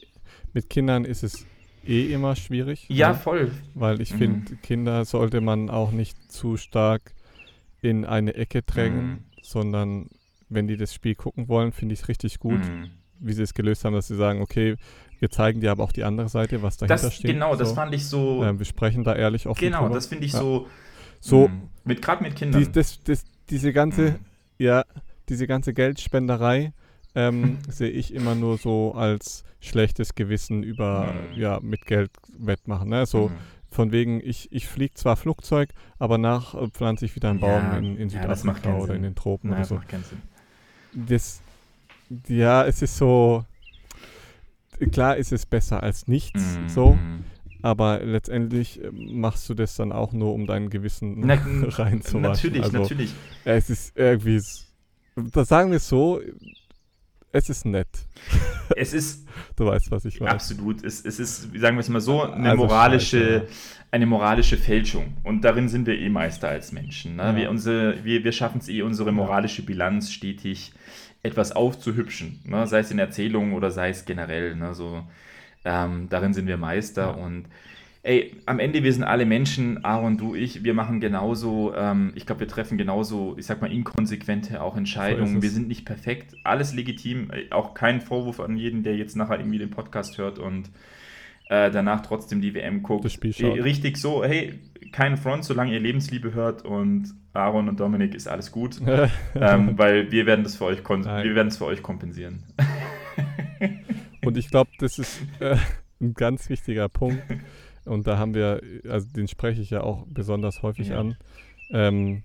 mit 0.54 0.70
Kindern 0.70 1.04
ist 1.04 1.24
es 1.24 1.46
eh 1.86 2.14
immer 2.14 2.38
schwierig. 2.38 2.86
Ja, 2.88 3.10
ne? 3.10 3.16
voll. 3.16 3.52
Weil 3.76 4.00
ich 4.00 4.14
mhm. 4.14 4.18
finde, 4.18 4.56
Kinder 4.64 5.04
sollte 5.04 5.42
man 5.42 5.70
auch 5.70 5.92
nicht 5.92 6.32
zu 6.32 6.56
stark 6.56 7.14
in 7.82 8.06
eine 8.06 8.36
Ecke 8.36 8.62
drängen, 8.62 9.08
mhm. 9.08 9.20
sondern 9.42 10.10
wenn 10.48 10.68
die 10.68 10.78
das 10.78 10.94
Spiel 10.94 11.16
gucken 11.16 11.50
wollen, 11.50 11.74
finde 11.74 11.96
ich 11.96 12.00
es 12.00 12.08
richtig 12.08 12.40
gut, 12.40 12.60
mhm. 12.60 12.92
wie 13.20 13.34
sie 13.34 13.44
es 13.44 13.54
gelöst 13.54 13.84
haben, 13.84 13.94
dass 13.94 14.08
sie 14.08 14.16
sagen, 14.16 14.42
okay, 14.42 14.78
wir 15.20 15.30
zeigen 15.30 15.62
dir 15.62 15.72
aber 15.72 15.84
auch 15.84 15.92
die 15.92 16.04
andere 16.04 16.30
Seite, 16.30 16.62
was 16.62 16.78
dahinter 16.78 17.04
das, 17.04 17.16
steht. 17.16 17.32
Genau, 17.32 17.54
so. 17.54 17.60
das 17.60 17.72
fand 17.74 17.94
ich 17.94 18.06
so. 18.06 18.44
Äh, 18.44 18.58
wir 18.58 18.66
sprechen 18.66 19.04
da 19.04 19.16
ehrlich 19.16 19.48
offen 19.48 19.60
Genau, 19.60 19.84
drüber. 19.84 19.96
das 19.96 20.08
finde 20.08 20.26
ich 20.26 20.34
ja. 20.34 20.40
so. 20.40 20.68
So, 21.20 21.48
mm, 21.48 21.70
mit 21.84 22.02
gerade 22.02 22.24
mit 22.24 22.36
Kindern. 22.36 22.64
Die, 22.64 22.72
das, 22.72 23.04
das, 23.04 23.26
diese 23.50 23.74
ganze, 23.74 24.12
mhm. 24.12 24.16
ja, 24.60 24.86
diese 25.30 25.48
ganze 25.48 25.74
Geldspenderei 25.74 26.74
ähm, 27.16 27.58
sehe 27.70 27.90
ich 27.90 28.14
immer 28.14 28.36
nur 28.36 28.58
so 28.58 28.94
als 28.94 29.44
schlechtes 29.60 30.16
Gewissen 30.16 30.64
über, 30.64 31.14
mhm. 31.14 31.40
ja, 31.40 31.60
mit 31.62 31.86
Geld 31.86 32.12
wettmachen. 32.38 32.90
Ne? 32.90 33.06
So, 33.06 33.32
von 33.70 33.92
wegen, 33.92 34.22
ich, 34.24 34.52
ich 34.52 34.68
fliege 34.68 34.94
zwar 34.94 35.16
Flugzeug, 35.18 35.70
aber 36.00 36.18
nach 36.18 36.54
äh, 36.56 36.68
pflanze 36.68 37.06
ich 37.06 37.16
wieder 37.16 37.30
einen 37.30 37.40
Baum 37.40 37.50
ja, 37.52 37.78
in, 37.78 37.98
in 37.98 38.10
Südafrika 38.10 38.70
ja, 38.70 38.78
oder 38.78 38.96
in 38.96 39.04
den 39.04 39.16
Tropen 39.16 39.50
Nein, 39.50 39.60
oder 39.60 39.68
so. 39.68 39.76
Das 39.76 39.84
macht 39.84 39.90
keinen 39.90 40.04
Sinn. 40.04 40.22
Das, 40.94 41.42
ja, 42.28 42.66
es 42.66 42.82
ist 42.82 42.98
so, 42.98 43.44
klar 44.92 45.18
ist 45.18 45.32
es 45.32 45.46
besser 45.46 45.84
als 45.84 46.08
nichts, 46.08 46.58
mhm. 46.58 46.70
so. 46.70 46.98
Aber 47.62 48.00
letztendlich 48.04 48.84
äh, 48.84 48.92
machst 48.92 49.50
du 49.50 49.54
das 49.54 49.76
dann 49.76 49.92
auch 49.92 50.14
nur, 50.14 50.34
um 50.34 50.46
dein 50.46 50.70
Gewissen 50.70 51.22
Na, 51.22 51.34
reinzuwaschen. 51.64 52.22
Natürlich, 52.22 52.64
also, 52.64 52.78
natürlich. 52.78 53.14
Es 53.46 53.70
ist 53.70 53.98
irgendwie, 53.98 54.42
das 55.16 55.48
sagen 55.48 55.72
wir 55.72 55.80
so, 55.80 56.22
es 57.32 57.50
ist 57.50 57.66
nett. 57.66 57.88
Es 58.76 58.94
ist. 58.94 59.26
du 59.56 59.68
weißt, 59.68 59.92
was 59.92 60.04
ich 60.04 60.20
meine. 60.20 60.34
Absolut. 60.34 60.84
Es, 60.84 61.04
es 61.06 61.20
ist, 61.20 61.44
sagen 61.58 61.78
wir 61.78 61.80
es 61.80 61.88
mal 61.88 62.02
so, 62.02 62.22
eine 62.22 62.50
also 62.50 62.66
moralische, 62.66 63.40
Scheiße, 63.40 63.48
eine 63.92 64.06
moralische 64.06 64.58
Fälschung. 64.58 65.14
Und 65.24 65.42
darin 65.46 65.70
sind 65.70 65.88
wir 65.88 65.98
eh 65.98 66.10
Meister 66.10 66.50
als 66.50 66.74
Menschen. 66.74 67.16
Ne? 67.16 67.24
Ja. 67.24 67.36
Wir, 67.36 67.50
unsere, 67.50 68.04
wir, 68.04 68.26
wir 68.26 68.34
schaffen 68.34 68.60
es 68.60 68.68
eh, 68.68 68.82
unsere 68.82 69.14
moralische 69.14 69.64
Bilanz 69.64 70.12
stetig 70.12 70.74
etwas 71.28 71.52
aufzuhübschen, 71.52 72.42
ne? 72.46 72.66
sei 72.68 72.80
es 72.80 72.92
in 72.92 73.00
Erzählungen 73.00 73.54
oder 73.54 73.72
sei 73.72 73.90
es 73.90 74.06
generell. 74.06 74.56
Ne? 74.56 74.74
So, 74.74 75.04
ähm, 75.66 76.08
darin 76.10 76.34
sind 76.34 76.48
wir 76.48 76.58
Meister 76.58 77.16
ja. 77.18 77.24
und 77.26 77.46
ey, 78.08 78.36
am 78.46 78.60
Ende, 78.60 78.84
wir 78.84 78.94
sind 78.94 79.04
alle 79.04 79.26
Menschen, 79.26 79.84
Aaron, 79.84 80.18
du, 80.18 80.34
ich, 80.34 80.64
wir 80.64 80.74
machen 80.74 81.02
genauso, 81.02 81.74
ähm, 81.76 82.14
ich 82.16 82.26
glaube, 82.26 82.40
wir 82.42 82.48
treffen 82.48 82.78
genauso, 82.78 83.36
ich 83.38 83.46
sag 83.46 83.62
mal, 83.62 83.72
inkonsequente 83.72 84.62
auch 84.62 84.78
Entscheidungen. 84.78 85.36
So 85.36 85.42
wir 85.42 85.50
sind 85.50 85.68
nicht 85.68 85.86
perfekt, 85.86 86.36
alles 86.44 86.74
legitim, 86.74 87.30
auch 87.52 87.74
kein 87.74 88.00
Vorwurf 88.00 88.40
an 88.40 88.56
jeden, 88.56 88.84
der 88.84 88.96
jetzt 88.96 89.18
nachher 89.18 89.40
irgendwie 89.40 89.58
den 89.60 89.72
Podcast 89.72 90.18
hört 90.18 90.40
und 90.40 90.70
äh, 91.50 91.70
danach 91.70 92.02
trotzdem 92.02 92.42
die 92.42 92.54
WM 92.54 92.82
guckt. 92.82 93.06
Das 93.06 93.14
Spiel 93.14 93.34
schaut. 93.34 93.62
Richtig 93.64 93.98
so, 93.98 94.24
hey, 94.24 94.60
kein 94.92 95.18
Front, 95.18 95.46
solange 95.46 95.74
ihr 95.74 95.80
Lebensliebe 95.80 96.34
hört 96.34 96.64
und 96.64 97.14
Aaron 97.34 97.70
und 97.70 97.80
Dominik 97.80 98.16
ist 98.16 98.28
alles 98.28 98.52
gut, 98.52 98.80
ähm, 99.36 99.78
weil 99.78 100.12
wir 100.12 100.26
werden 100.26 100.44
das 100.44 100.56
für 100.56 100.66
euch 100.66 100.88
wir 100.88 101.36
werden 101.36 101.48
es 101.48 101.58
für 101.58 101.66
euch 101.66 101.82
kompensieren. 101.82 102.44
und 104.26 104.38
ich 104.38 104.50
glaube, 104.50 104.72
das 104.80 105.00
ist 105.00 105.22
äh, 105.40 105.58
ein 106.02 106.14
ganz 106.14 106.50
wichtiger 106.50 106.90
Punkt. 106.90 107.22
Und 107.86 108.06
da 108.06 108.18
haben 108.18 108.34
wir, 108.34 108.62
also 108.90 109.08
den 109.08 109.28
spreche 109.28 109.62
ich 109.62 109.70
ja 109.70 109.82
auch 109.82 110.06
besonders 110.08 110.62
häufig 110.62 110.90
ja. 110.90 111.00
an. 111.00 111.16
Ähm, 111.72 112.24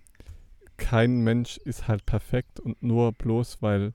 kein 0.76 1.22
Mensch 1.22 1.58
ist 1.58 1.86
halt 1.86 2.04
perfekt 2.04 2.58
und 2.58 2.82
nur 2.82 3.12
bloß, 3.12 3.62
weil 3.62 3.92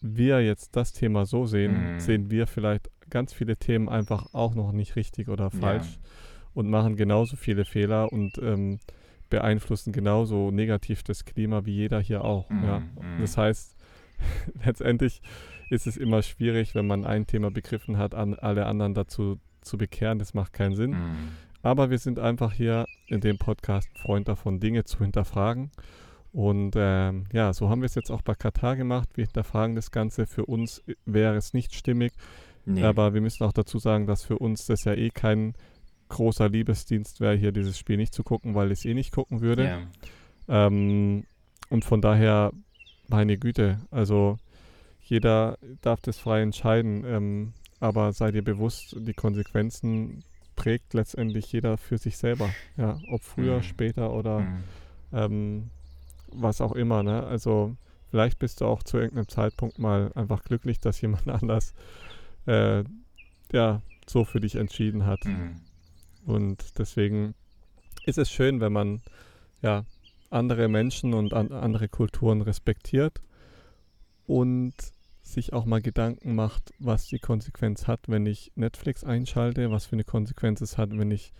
wir 0.00 0.42
jetzt 0.42 0.76
das 0.76 0.92
Thema 0.92 1.26
so 1.26 1.46
sehen, 1.46 1.94
mhm. 1.94 2.00
sehen 2.00 2.30
wir 2.30 2.46
vielleicht 2.46 2.90
ganz 3.10 3.32
viele 3.32 3.56
Themen 3.56 3.88
einfach 3.88 4.32
auch 4.32 4.54
noch 4.54 4.72
nicht 4.72 4.96
richtig 4.96 5.28
oder 5.28 5.50
falsch 5.50 5.86
ja. 5.86 6.10
Und 6.56 6.70
machen 6.70 6.96
genauso 6.96 7.36
viele 7.36 7.66
Fehler 7.66 8.10
und 8.10 8.38
ähm, 8.38 8.78
beeinflussen 9.28 9.92
genauso 9.92 10.50
negativ 10.50 11.02
das 11.02 11.26
Klima 11.26 11.66
wie 11.66 11.74
jeder 11.74 12.00
hier 12.00 12.24
auch. 12.24 12.48
Mhm, 12.48 12.64
ja. 12.64 12.78
Mhm. 12.80 13.20
Das 13.20 13.36
heißt, 13.36 13.76
letztendlich 14.64 15.20
ist 15.68 15.86
es 15.86 15.98
immer 15.98 16.22
schwierig, 16.22 16.74
wenn 16.74 16.86
man 16.86 17.04
ein 17.04 17.26
Thema 17.26 17.50
begriffen 17.50 17.98
hat, 17.98 18.14
an 18.14 18.34
alle 18.34 18.64
anderen 18.64 18.94
dazu 18.94 19.38
zu 19.60 19.76
bekehren. 19.76 20.18
Das 20.18 20.32
macht 20.32 20.54
keinen 20.54 20.74
Sinn. 20.74 20.92
Mhm. 20.92 21.28
Aber 21.62 21.90
wir 21.90 21.98
sind 21.98 22.18
einfach 22.18 22.54
hier 22.54 22.86
in 23.08 23.20
dem 23.20 23.36
Podcast 23.36 23.90
Freund 23.98 24.26
davon, 24.26 24.58
Dinge 24.58 24.84
zu 24.84 25.00
hinterfragen. 25.00 25.70
Und 26.32 26.72
ähm, 26.76 27.24
ja, 27.34 27.52
so 27.52 27.68
haben 27.68 27.82
wir 27.82 27.86
es 27.86 27.96
jetzt 27.96 28.10
auch 28.10 28.22
bei 28.22 28.34
Katar 28.34 28.76
gemacht. 28.76 29.10
Wir 29.14 29.24
hinterfragen 29.26 29.76
das 29.76 29.90
Ganze. 29.90 30.26
Für 30.26 30.46
uns 30.46 30.82
wäre 31.04 31.36
es 31.36 31.52
nicht 31.52 31.74
stimmig. 31.74 32.12
Nee. 32.64 32.82
Aber 32.82 33.12
wir 33.12 33.20
müssen 33.20 33.44
auch 33.44 33.52
dazu 33.52 33.78
sagen, 33.78 34.06
dass 34.06 34.24
für 34.24 34.38
uns 34.38 34.64
das 34.64 34.84
ja 34.84 34.94
eh 34.94 35.10
kein 35.10 35.52
großer 36.08 36.48
Liebesdienst 36.48 37.20
wäre, 37.20 37.36
hier 37.36 37.52
dieses 37.52 37.78
Spiel 37.78 37.96
nicht 37.96 38.14
zu 38.14 38.22
gucken, 38.22 38.54
weil 38.54 38.72
ich 38.72 38.80
es 38.80 38.84
eh 38.84 38.94
nicht 38.94 39.12
gucken 39.12 39.40
würde. 39.40 39.62
Yeah. 40.48 40.66
Ähm, 40.66 41.24
und 41.68 41.84
von 41.84 42.00
daher, 42.00 42.52
meine 43.08 43.36
Güte, 43.36 43.80
also 43.90 44.38
jeder 45.00 45.58
darf 45.82 46.00
das 46.00 46.18
frei 46.18 46.42
entscheiden, 46.42 47.04
ähm, 47.06 47.52
aber 47.80 48.12
sei 48.12 48.30
dir 48.30 48.42
bewusst, 48.42 48.96
die 48.98 49.14
Konsequenzen 49.14 50.24
trägt 50.56 50.94
letztendlich 50.94 51.52
jeder 51.52 51.76
für 51.76 51.98
sich 51.98 52.16
selber. 52.16 52.50
Ja, 52.76 52.98
ob 53.10 53.22
früher, 53.22 53.58
mhm. 53.58 53.62
später 53.62 54.12
oder 54.12 54.40
mhm. 54.40 54.64
ähm, 55.12 55.70
was 56.32 56.60
auch 56.60 56.72
immer. 56.72 57.02
Ne? 57.02 57.22
Also 57.24 57.76
vielleicht 58.10 58.38
bist 58.38 58.60
du 58.60 58.66
auch 58.66 58.82
zu 58.82 58.96
irgendeinem 58.96 59.28
Zeitpunkt 59.28 59.78
mal 59.78 60.10
einfach 60.14 60.42
glücklich, 60.42 60.80
dass 60.80 61.00
jemand 61.00 61.28
anders 61.42 61.74
äh, 62.46 62.84
ja, 63.52 63.82
so 64.06 64.24
für 64.24 64.40
dich 64.40 64.56
entschieden 64.56 65.06
hat. 65.06 65.24
Mhm. 65.24 65.60
Und 66.26 66.78
deswegen 66.78 67.34
ist 68.04 68.18
es 68.18 68.30
schön, 68.30 68.60
wenn 68.60 68.72
man 68.72 69.00
ja 69.62 69.84
andere 70.30 70.68
Menschen 70.68 71.14
und 71.14 71.32
an, 71.32 71.52
andere 71.52 71.88
Kulturen 71.88 72.42
respektiert 72.42 73.20
und 74.26 74.74
sich 75.22 75.52
auch 75.52 75.64
mal 75.64 75.80
Gedanken 75.80 76.34
macht, 76.34 76.72
was 76.78 77.06
die 77.06 77.18
Konsequenz 77.18 77.86
hat, 77.86 78.00
wenn 78.08 78.26
ich 78.26 78.52
Netflix 78.54 79.04
einschalte, 79.04 79.70
was 79.70 79.86
für 79.86 79.94
eine 79.94 80.04
Konsequenz 80.04 80.60
es 80.60 80.78
hat, 80.78 80.90
wenn 80.96 81.10
ich 81.10 81.32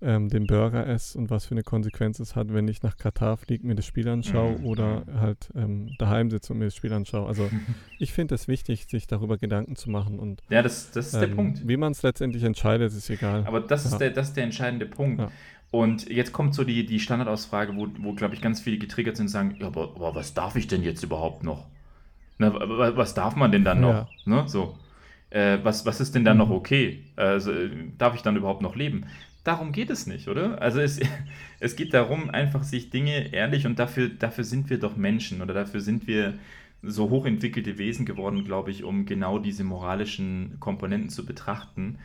ähm, 0.00 0.28
den 0.28 0.46
Burger 0.46 0.86
esse 0.86 1.18
und 1.18 1.30
was 1.30 1.46
für 1.46 1.52
eine 1.52 1.62
Konsequenz 1.62 2.20
es 2.20 2.36
hat, 2.36 2.52
wenn 2.52 2.68
ich 2.68 2.82
nach 2.82 2.96
Katar 2.96 3.36
fliege, 3.36 3.66
mir 3.66 3.74
das 3.74 3.84
Spiel 3.86 4.08
anschaue 4.08 4.58
Mhm. 4.58 4.66
oder 4.66 5.02
halt 5.18 5.50
ähm, 5.56 5.90
daheim 5.98 6.30
sitze 6.30 6.52
und 6.52 6.60
mir 6.60 6.66
das 6.66 6.76
Spiel 6.76 6.92
anschaue. 6.92 7.26
Also 7.26 7.50
ich 7.98 8.12
finde 8.12 8.34
es 8.36 8.46
wichtig, 8.48 8.86
sich 8.86 9.06
darüber 9.06 9.38
Gedanken 9.38 9.76
zu 9.76 9.90
machen 9.90 10.18
und 10.18 10.42
Ja, 10.50 10.62
das, 10.62 10.90
das 10.92 11.06
ist 11.06 11.14
der 11.16 11.28
ähm, 11.28 11.36
Punkt. 11.36 11.66
wie 11.66 11.76
man 11.76 11.92
es 11.92 12.02
letztendlich 12.02 12.44
entscheidet, 12.44 12.92
ist 12.92 13.10
egal. 13.10 13.44
Aber 13.46 13.60
das 13.60 13.84
ist, 13.84 13.92
Ja. 13.92 13.98
der, 13.98 14.10
das 14.10 14.28
ist 14.28 14.36
der 14.36 14.44
entscheidende 14.44 14.86
Punkt. 14.86 15.20
Ja. 15.20 15.30
Und 15.70 16.08
jetzt 16.08 16.32
kommt 16.32 16.54
so 16.54 16.64
die, 16.64 16.86
die 16.86 16.98
Standardausfrage, 17.00 17.76
wo, 17.76 17.88
wo 17.98 18.14
glaube 18.14 18.34
ich, 18.34 18.40
ganz 18.40 18.60
viele 18.60 18.78
getriggert 18.78 19.16
sind 19.16 19.24
und 19.26 19.28
sagen, 19.30 19.56
ja, 19.60 19.66
aber, 19.66 19.92
aber 19.96 20.14
was 20.14 20.32
darf 20.32 20.56
ich 20.56 20.66
denn 20.66 20.82
jetzt 20.82 21.02
überhaupt 21.02 21.44
noch? 21.44 21.66
Na, 22.38 22.54
wa- 22.54 22.68
wa- 22.68 22.96
was 22.96 23.12
darf 23.14 23.36
man 23.36 23.52
denn 23.52 23.64
dann 23.64 23.80
noch? 23.80 23.92
Ja. 23.92 24.08
Ne? 24.24 24.44
So. 24.46 24.78
Äh, 25.30 25.58
was, 25.62 25.84
was 25.84 26.00
ist 26.00 26.14
denn 26.14 26.24
dann 26.24 26.38
noch 26.38 26.48
Mhm. 26.48 26.54
okay? 26.54 27.02
Also, 27.16 27.52
äh, 27.52 27.68
darf 27.98 28.14
ich 28.14 28.22
dann 28.22 28.36
überhaupt 28.36 28.62
noch 28.62 28.76
leben? 28.76 29.04
Darum 29.44 29.72
geht 29.72 29.90
es 29.90 30.06
nicht, 30.06 30.28
oder? 30.28 30.60
Also 30.60 30.80
es, 30.80 31.00
es 31.60 31.76
geht 31.76 31.94
darum, 31.94 32.30
einfach 32.30 32.62
sich 32.62 32.90
Dinge 32.90 33.32
ehrlich 33.32 33.66
und 33.66 33.78
dafür, 33.78 34.08
dafür 34.08 34.44
sind 34.44 34.70
wir 34.70 34.78
doch 34.78 34.96
Menschen 34.96 35.42
oder 35.42 35.54
dafür 35.54 35.80
sind 35.80 36.06
wir 36.06 36.34
so 36.82 37.10
hochentwickelte 37.10 37.78
Wesen 37.78 38.06
geworden, 38.06 38.44
glaube 38.44 38.70
ich, 38.70 38.84
um 38.84 39.04
genau 39.04 39.38
diese 39.38 39.64
moralischen 39.64 40.56
Komponenten 40.60 41.10
zu 41.10 41.26
betrachten 41.26 41.98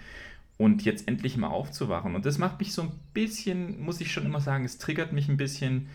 und 0.57 0.83
jetzt 0.83 1.07
endlich 1.07 1.37
mal 1.37 1.49
aufzuwachen. 1.49 2.15
Und 2.15 2.25
das 2.25 2.37
macht 2.37 2.59
mich 2.59 2.73
so 2.73 2.83
ein 2.83 2.91
bisschen, 3.13 3.81
muss 3.83 4.01
ich 4.01 4.11
schon 4.11 4.25
immer 4.25 4.41
sagen, 4.41 4.65
es 4.65 4.77
triggert 4.77 5.13
mich 5.13 5.29
ein 5.29 5.37
bisschen, 5.37 5.87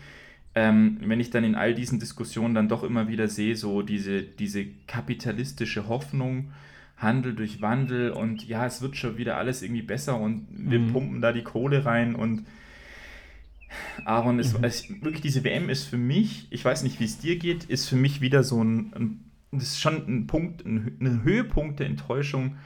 ähm, 0.55 0.97
wenn 1.01 1.19
ich 1.19 1.29
dann 1.29 1.43
in 1.43 1.55
all 1.55 1.75
diesen 1.75 1.99
Diskussionen 1.99 2.55
dann 2.55 2.69
doch 2.69 2.83
immer 2.83 3.07
wieder 3.07 3.27
sehe, 3.27 3.55
so 3.55 3.81
diese, 3.81 4.23
diese 4.23 4.65
kapitalistische 4.87 5.87
Hoffnung, 5.87 6.51
Handel 6.99 7.33
durch 7.33 7.61
Wandel 7.61 8.11
und 8.11 8.45
ja, 8.47 8.65
es 8.65 8.81
wird 8.81 8.95
schon 8.97 9.17
wieder 9.17 9.37
alles 9.37 9.61
irgendwie 9.61 9.81
besser 9.81 10.19
und 10.19 10.47
wir 10.51 10.79
Mhm. 10.79 10.93
pumpen 10.93 11.21
da 11.21 11.31
die 11.31 11.43
Kohle 11.43 11.85
rein 11.85 12.13
und 12.15 12.45
Aaron, 14.05 14.39
ist, 14.39 14.57
Mhm. 14.57 14.63
es, 14.63 14.89
wirklich 15.01 15.21
diese 15.21 15.43
WM 15.43 15.69
ist 15.69 15.85
für 15.85 15.97
mich, 15.97 16.47
ich 16.49 16.63
weiß 16.65 16.83
nicht, 16.83 16.99
wie 16.99 17.05
es 17.05 17.19
dir 17.19 17.37
geht, 17.37 17.65
ist 17.65 17.87
für 17.87 17.95
mich 17.95 18.19
wieder 18.21 18.43
so 18.43 18.63
ein, 18.63 18.91
ein 18.95 19.19
das 19.51 19.63
ist 19.63 19.81
schon 19.81 19.95
ein 20.07 20.27
Punkt, 20.27 20.65
ein, 20.65 20.97
ein 21.01 21.23
Höhepunkt 21.23 21.79
der 21.79 21.87
Enttäuschung, 21.87 22.57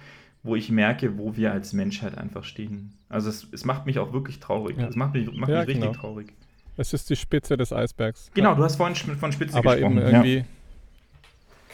wo 0.43 0.55
ich 0.55 0.69
merke, 0.69 1.17
wo 1.17 1.35
wir 1.37 1.51
als 1.53 1.71
Menschheit 1.73 2.17
einfach 2.17 2.43
stehen. 2.43 2.93
Also 3.09 3.29
es, 3.29 3.47
es 3.53 3.63
macht 3.63 3.85
mich 3.85 3.99
auch 3.99 4.11
wirklich 4.11 4.39
traurig. 4.39 4.77
Ja. 4.77 4.87
Es 4.87 4.95
macht 4.95 5.13
mich, 5.13 5.31
macht 5.31 5.49
Ja, 5.49 5.59
mich 5.59 5.67
richtig 5.69 5.81
genau. 5.85 5.93
traurig. 5.93 6.33
Es 6.75 6.91
ist 6.93 7.09
die 7.09 7.15
Spitze 7.15 7.55
des 7.55 7.71
Eisbergs. 7.71 8.31
Genau, 8.33 8.49
Ja. 8.49 8.55
du 8.55 8.63
hast 8.63 8.75
vorhin 8.77 8.95
von 8.95 9.31
Spitze 9.31 9.55
aber 9.55 9.75
gesprochen. 9.75 9.97
eben 9.97 10.05
irgendwie. 10.07 10.45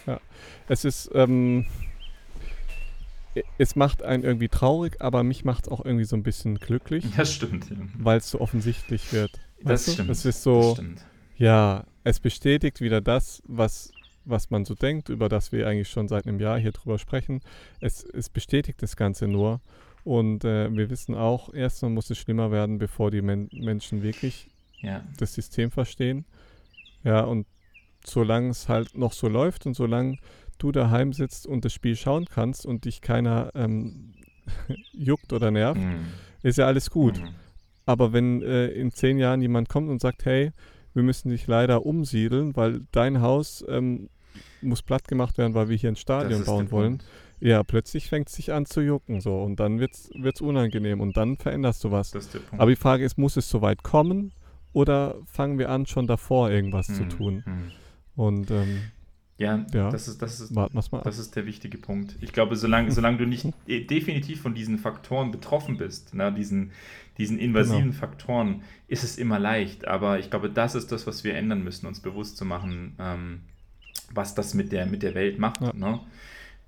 Ja. 0.06 0.20
Es 0.68 0.86
ist, 0.86 1.10
ähm, 1.16 1.66
es 3.58 3.76
macht 3.76 4.04
einen 4.04 4.24
irgendwie 4.24 4.50
traurig, 4.50 5.02
aber 5.02 5.24
mich 5.24 5.46
macht 5.46 5.66
es 5.66 5.72
auch 5.72 5.84
irgendwie 5.86 6.06
so 6.06 6.16
ein 6.16 6.24
bisschen 6.24 6.56
glücklich, 6.60 7.04
ja. 7.06 7.12
Das 7.18 7.34
stimmt. 7.34 7.70
Ja. 7.70 7.76
weil 7.98 8.18
es 8.18 8.30
so 8.32 8.42
offensichtlich 8.42 9.14
wird. 9.14 9.32
Das 9.62 9.72
Weißt 9.72 9.88
du? 9.88 9.92
stimmt. 9.94 10.10
Es 10.10 10.18
ist 10.26 10.26
Das 10.38 10.44
so, 10.44 10.74
stimmt. 10.76 11.06
ja, 11.38 11.86
es 12.04 12.20
bestätigt 12.20 12.82
wieder 12.82 13.02
das, 13.02 13.42
was, 13.46 13.92
was 14.26 14.50
man 14.50 14.66
so 14.66 14.74
denkt, 14.76 15.10
über 15.10 15.30
das 15.30 15.52
wir 15.52 15.68
eigentlich 15.68 15.90
schon 15.90 16.08
seit 16.08 16.26
einem 16.28 16.40
Jahr 16.40 16.58
hier 16.60 16.72
drüber 16.72 16.98
sprechen. 16.98 17.42
Es, 17.82 18.04
es 18.04 18.30
bestätigt 18.30 18.82
das 18.82 18.96
Ganze 18.96 19.28
nur. 19.28 19.62
Und 20.06 20.44
äh, 20.46 20.76
wir 20.76 20.90
wissen 20.90 21.14
auch, 21.14 21.54
erstmal 21.54 21.92
muss 21.92 22.10
es 22.10 22.18
schlimmer 22.18 22.52
werden, 22.52 22.78
bevor 22.78 23.12
die 23.12 23.22
Men 23.22 23.50
Menschen 23.52 24.02
wirklich 24.02 24.48
Ja. 24.82 25.04
das 25.18 25.34
System 25.34 25.72
verstehen. 25.72 26.26
Ja, 27.04 27.22
und 27.22 27.46
solange 28.06 28.50
es 28.50 28.70
halt 28.70 28.98
noch 28.98 29.12
so 29.14 29.28
läuft 29.28 29.66
und 29.66 29.74
solange 29.76 30.18
du 30.60 30.72
daheim 30.72 31.14
sitzt 31.14 31.48
und 31.48 31.66
das 31.66 31.74
Spiel 31.74 31.96
schauen 31.96 32.26
kannst 32.26 32.66
und 32.66 32.86
dich 32.86 33.02
keiner 33.02 33.52
ähm, 33.56 34.14
juckt 34.94 35.34
oder 35.34 35.52
nervt, 35.52 35.82
Mhm. 35.82 36.06
ist 36.44 36.58
ja 36.58 36.66
alles 36.68 36.90
gut. 36.90 37.20
Mhm. 37.20 37.30
Aber 37.86 38.14
wenn 38.14 38.42
äh, 38.44 38.68
in 38.68 38.92
zehn 38.92 39.18
Jahren 39.18 39.42
jemand 39.42 39.68
kommt 39.70 39.90
und 39.90 40.00
sagt, 40.02 40.26
hey, 40.26 40.52
wir 40.94 41.04
müssen 41.04 41.30
dich 41.30 41.48
leider 41.48 41.86
umsiedeln, 41.86 42.56
weil 42.56 42.82
dein 42.92 43.22
Haus 43.22 43.64
ähm, 43.68 44.10
muss 44.62 44.82
platt 44.84 45.08
gemacht 45.08 45.38
werden, 45.38 45.54
weil 45.54 45.70
wir 45.70 45.76
hier 45.78 45.90
ein 45.90 45.96
Stadion 45.96 46.44
bauen 46.44 46.72
wollen, 46.72 46.98
Punkt. 47.00 47.06
ja, 47.40 47.64
plötzlich 47.64 48.10
fängt 48.10 48.28
es 48.30 48.36
sich 48.36 48.52
an 48.54 48.66
zu 48.66 48.82
jucken 48.82 49.22
so 49.22 49.42
und 49.42 49.60
dann 49.60 49.80
wird 49.80 49.92
es 49.96 50.42
unangenehm 50.42 51.00
und 51.02 51.16
dann 51.18 51.38
veränderst 51.38 51.84
du 51.84 51.92
was. 51.92 52.12
Aber 52.52 52.70
die 52.70 52.76
Frage 52.76 53.06
ist, 53.06 53.18
muss 53.18 53.38
es 53.38 53.50
so 53.50 53.62
weit 53.62 53.84
kommen 53.84 54.34
oder 54.74 55.16
fangen 55.26 55.58
wir 55.58 55.70
an, 55.70 55.86
schon 55.88 56.06
davor 56.08 56.50
irgendwas 56.52 56.88
zu 56.88 57.04
Mhm. 57.04 57.10
tun? 57.10 57.44
Mhm. 57.46 57.72
Und 58.16 58.52
ähm, 58.52 58.82
Ja, 59.40 59.66
Ja. 59.74 59.90
Das, 59.90 60.08
ist, 60.08 60.22
das, 60.22 60.40
ist, 60.42 60.54
das 60.56 61.18
ist 61.18 61.36
der 61.36 61.46
wichtige 61.46 61.78
Punkt. 61.78 62.16
Ich 62.22 62.34
glaube, 62.34 62.56
solange, 62.58 62.92
solange 62.92 63.18
du 63.18 63.26
nicht 63.26 63.46
eh, 63.68 63.86
definitiv 63.86 64.42
von 64.42 64.54
diesen 64.54 64.78
Faktoren 64.78 65.32
betroffen 65.32 65.78
bist, 65.78 66.10
na, 66.14 66.30
diesen, 66.30 66.72
diesen 67.18 67.40
invasiven 67.40 67.92
Genau. 67.92 67.94
Faktoren, 67.94 68.62
ist 68.88 69.04
es 69.04 69.18
immer 69.18 69.40
leicht. 69.40 69.88
Aber 69.88 70.20
ich 70.20 70.30
glaube, 70.30 70.50
das 70.50 70.76
ist 70.76 70.92
das, 70.92 71.08
was 71.08 71.24
wir 71.24 71.36
ändern 71.36 71.64
müssen, 71.64 71.88
uns 71.88 72.02
bewusst 72.02 72.36
zu 72.38 72.44
machen, 72.46 72.96
ähm, 73.00 73.40
was 74.14 74.36
das 74.36 74.54
mit 74.54 74.72
der, 74.74 74.86
mit 74.86 75.04
der 75.04 75.16
Welt 75.16 75.40
macht. 75.40 75.62
Ja. 75.62 75.72
Ne? 75.74 76.00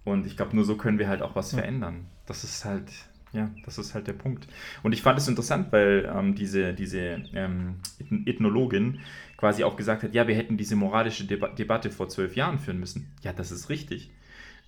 Und 0.03 0.25
ich 0.25 0.35
glaube, 0.37 0.55
nur 0.55 0.65
so 0.65 0.77
können 0.77 0.97
wir 0.97 1.09
halt 1.09 1.21
auch 1.21 1.35
was 1.35 1.51
Ja. 1.51 1.59
verändern. 1.59 2.05
Das 2.25 2.43
ist 2.45 2.63
halt, 2.65 2.89
ja, 3.33 3.49
das 3.65 3.77
ist 3.77 3.93
halt 3.93 4.07
der 4.07 4.13
Punkt. 4.13 4.47
Und 4.81 4.93
ich 4.93 5.01
fand 5.01 5.17
es 5.19 5.27
interessant, 5.27 5.71
weil 5.71 6.09
ähm, 6.13 6.35
diese, 6.35 6.73
diese 6.73 7.21
ähm, 7.33 7.75
Ethn- 7.99 8.27
Ethnologin 8.27 8.99
quasi 9.41 9.63
auch 9.65 9.75
gesagt 9.75 10.03
hat, 10.03 10.13
ja, 10.13 10.27
wir 10.27 10.35
hätten 10.35 10.55
diese 10.55 10.75
moralische 10.77 11.25
Deba 11.25 11.49
Debatte 11.49 11.91
vor 11.91 12.07
zwölf 12.09 12.35
Jahren 12.37 12.59
führen 12.59 12.79
müssen. 12.79 13.11
Ja, 13.23 13.33
das 13.33 13.51
ist 13.51 13.69
richtig. 13.69 14.11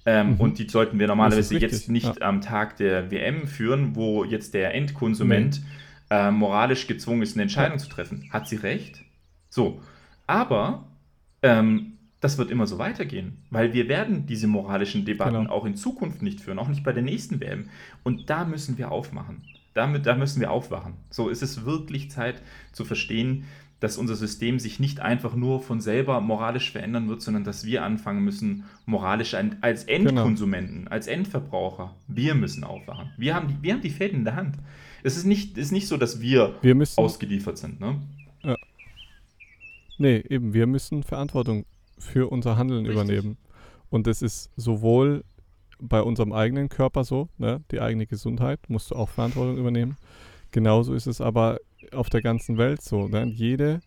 Ähm, 0.05 0.32
Mhm. 0.32 0.39
Und 0.39 0.59
die 0.59 0.67
sollten 0.67 0.97
wir 0.99 1.07
normalerweise 1.07 1.53
richtig, 1.53 1.71
jetzt 1.71 1.89
nicht 1.89 2.17
ja. 2.19 2.28
am 2.28 2.41
Tag 2.41 2.78
der 2.78 3.11
WM 3.11 3.47
führen, 3.47 3.95
wo 3.95 4.26
jetzt 4.26 4.53
der 4.55 4.74
Endkonsument 4.74 5.61
äh, 6.09 6.32
moralisch 6.32 6.88
gezwungen 6.88 7.21
ist, 7.21 7.36
eine 7.36 7.43
Entscheidung 7.43 7.78
zu 7.80 7.88
treffen. 7.88 8.28
Hat 8.32 8.47
sie 8.47 8.57
recht? 8.57 9.03
So. 9.49 9.80
Aber 10.28 10.88
ähm, 11.43 11.99
das 12.19 12.38
wird 12.39 12.49
immer 12.51 12.67
so 12.67 12.80
weitergehen, 12.80 13.43
weil 13.51 13.74
wir 13.74 13.88
werden 13.89 14.26
diese 14.26 14.47
moralischen 14.47 15.05
Debatten 15.05 15.43
Genau. 15.43 15.51
auch 15.53 15.65
in 15.65 15.76
Zukunft 15.76 16.21
nicht 16.24 16.41
führen, 16.41 16.57
auch 16.59 16.69
nicht 16.69 16.84
bei 16.84 16.93
der 16.93 17.03
nächsten 17.03 17.39
WM. 17.39 17.69
Und 18.03 18.30
da 18.30 18.43
müssen 18.45 18.78
wir 18.80 18.91
aufmachen. 18.91 19.43
Damit, 19.74 20.05
da 20.05 20.15
müssen 20.15 20.39
wir 20.39 20.51
aufwachen. 20.51 20.93
So 21.09 21.30
ist 21.30 21.41
es 21.43 21.65
wirklich 21.65 22.11
Zeit 22.11 22.41
zu 22.74 22.86
verstehen, 22.86 23.45
dass 23.84 23.97
unser 23.97 24.15
System 24.15 24.59
sich 24.59 24.79
nicht 24.79 25.01
einfach 25.01 25.36
nur 25.36 25.59
von 25.59 25.81
selber 25.81 26.21
moralisch 26.21 26.71
verändern 26.71 27.09
wird, 27.09 27.21
sondern 27.21 27.43
dass 27.43 27.65
wir 27.65 27.84
anfangen 27.84 28.23
müssen, 28.23 28.63
moralisch 28.86 29.34
als 29.34 29.86
Genau. 29.86 30.07
Endkonsumenten, 30.07 30.88
als 30.88 31.07
Endverbraucher, 31.07 31.93
wir 32.07 32.34
müssen 32.34 32.63
aufwachen. 32.63 33.09
Wir 33.17 33.36
haben 33.36 33.49
die, 33.49 33.55
wir 33.61 33.73
haben 33.73 33.81
die 33.81 33.89
Fäden 33.89 34.19
in 34.19 34.23
der 34.23 34.38
Hand. 34.38 34.55
Es 35.03 35.17
ist 35.17 35.25
nicht, 35.25 35.57
ist 35.57 35.73
nicht 35.73 35.89
so, 35.89 35.97
dass 35.97 36.21
wir 36.21 36.55
wir 36.61 36.75
müssen, 36.75 36.97
ausgeliefert 36.97 37.57
sind. 37.57 37.81
Ne? 37.81 37.99
nee, 39.97 40.23
eben, 40.29 40.53
wir 40.53 40.65
müssen 40.65 41.03
Verantwortung 41.03 41.65
für 41.99 42.31
unser 42.31 42.55
Handeln 42.55 42.86
Richtig. 42.86 43.03
übernehmen. 43.03 43.38
Und 43.89 44.07
das 44.07 44.21
ist 44.21 44.49
sowohl 44.55 45.25
bei 45.81 46.01
unserem 46.01 46.31
eigenen 46.31 46.69
Körper 46.69 47.03
so, 47.03 47.27
ne, 47.38 47.59
die 47.69 47.81
eigene 47.81 48.07
Gesundheit, 48.07 48.61
musst 48.69 48.91
du 48.91 48.95
auch 48.95 49.09
Verantwortung 49.09 49.57
übernehmen. 49.57 49.97
Genauso 50.51 50.93
ist 50.93 51.07
es 51.07 51.19
aber 51.19 51.59
auf 51.91 52.09
der 52.09 52.21
ganzen 52.21 52.57
Welt 52.57 52.81
so. 52.81 53.07
Ne? 53.07 53.25
Jede, 53.25 53.81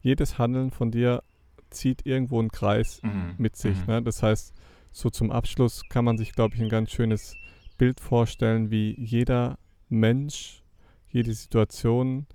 jedes 0.00 0.38
Handeln 0.38 0.70
von 0.70 0.90
dir 0.90 1.22
zieht 1.70 2.06
irgendwo 2.06 2.38
einen 2.40 2.50
Kreis 2.50 3.00
Mhm. 3.02 3.34
mit 3.38 3.56
sich. 3.56 3.78
Mhm. 3.86 3.86
Ne? 3.94 4.02
Das 4.02 4.22
heißt, 4.22 4.54
so 4.92 5.10
zum 5.10 5.30
Abschluss 5.30 5.82
kann 5.88 6.04
man 6.04 6.18
sich, 6.18 6.32
glaube 6.32 6.54
ich, 6.54 6.62
ein 6.62 6.68
ganz 6.68 6.90
schönes 6.90 7.34
Bild 7.76 8.00
vorstellen, 8.00 8.70
wie 8.70 8.94
jeder 8.98 9.58
Mensch, 9.88 10.62
jede 11.08 11.32
Situation, 11.32 12.26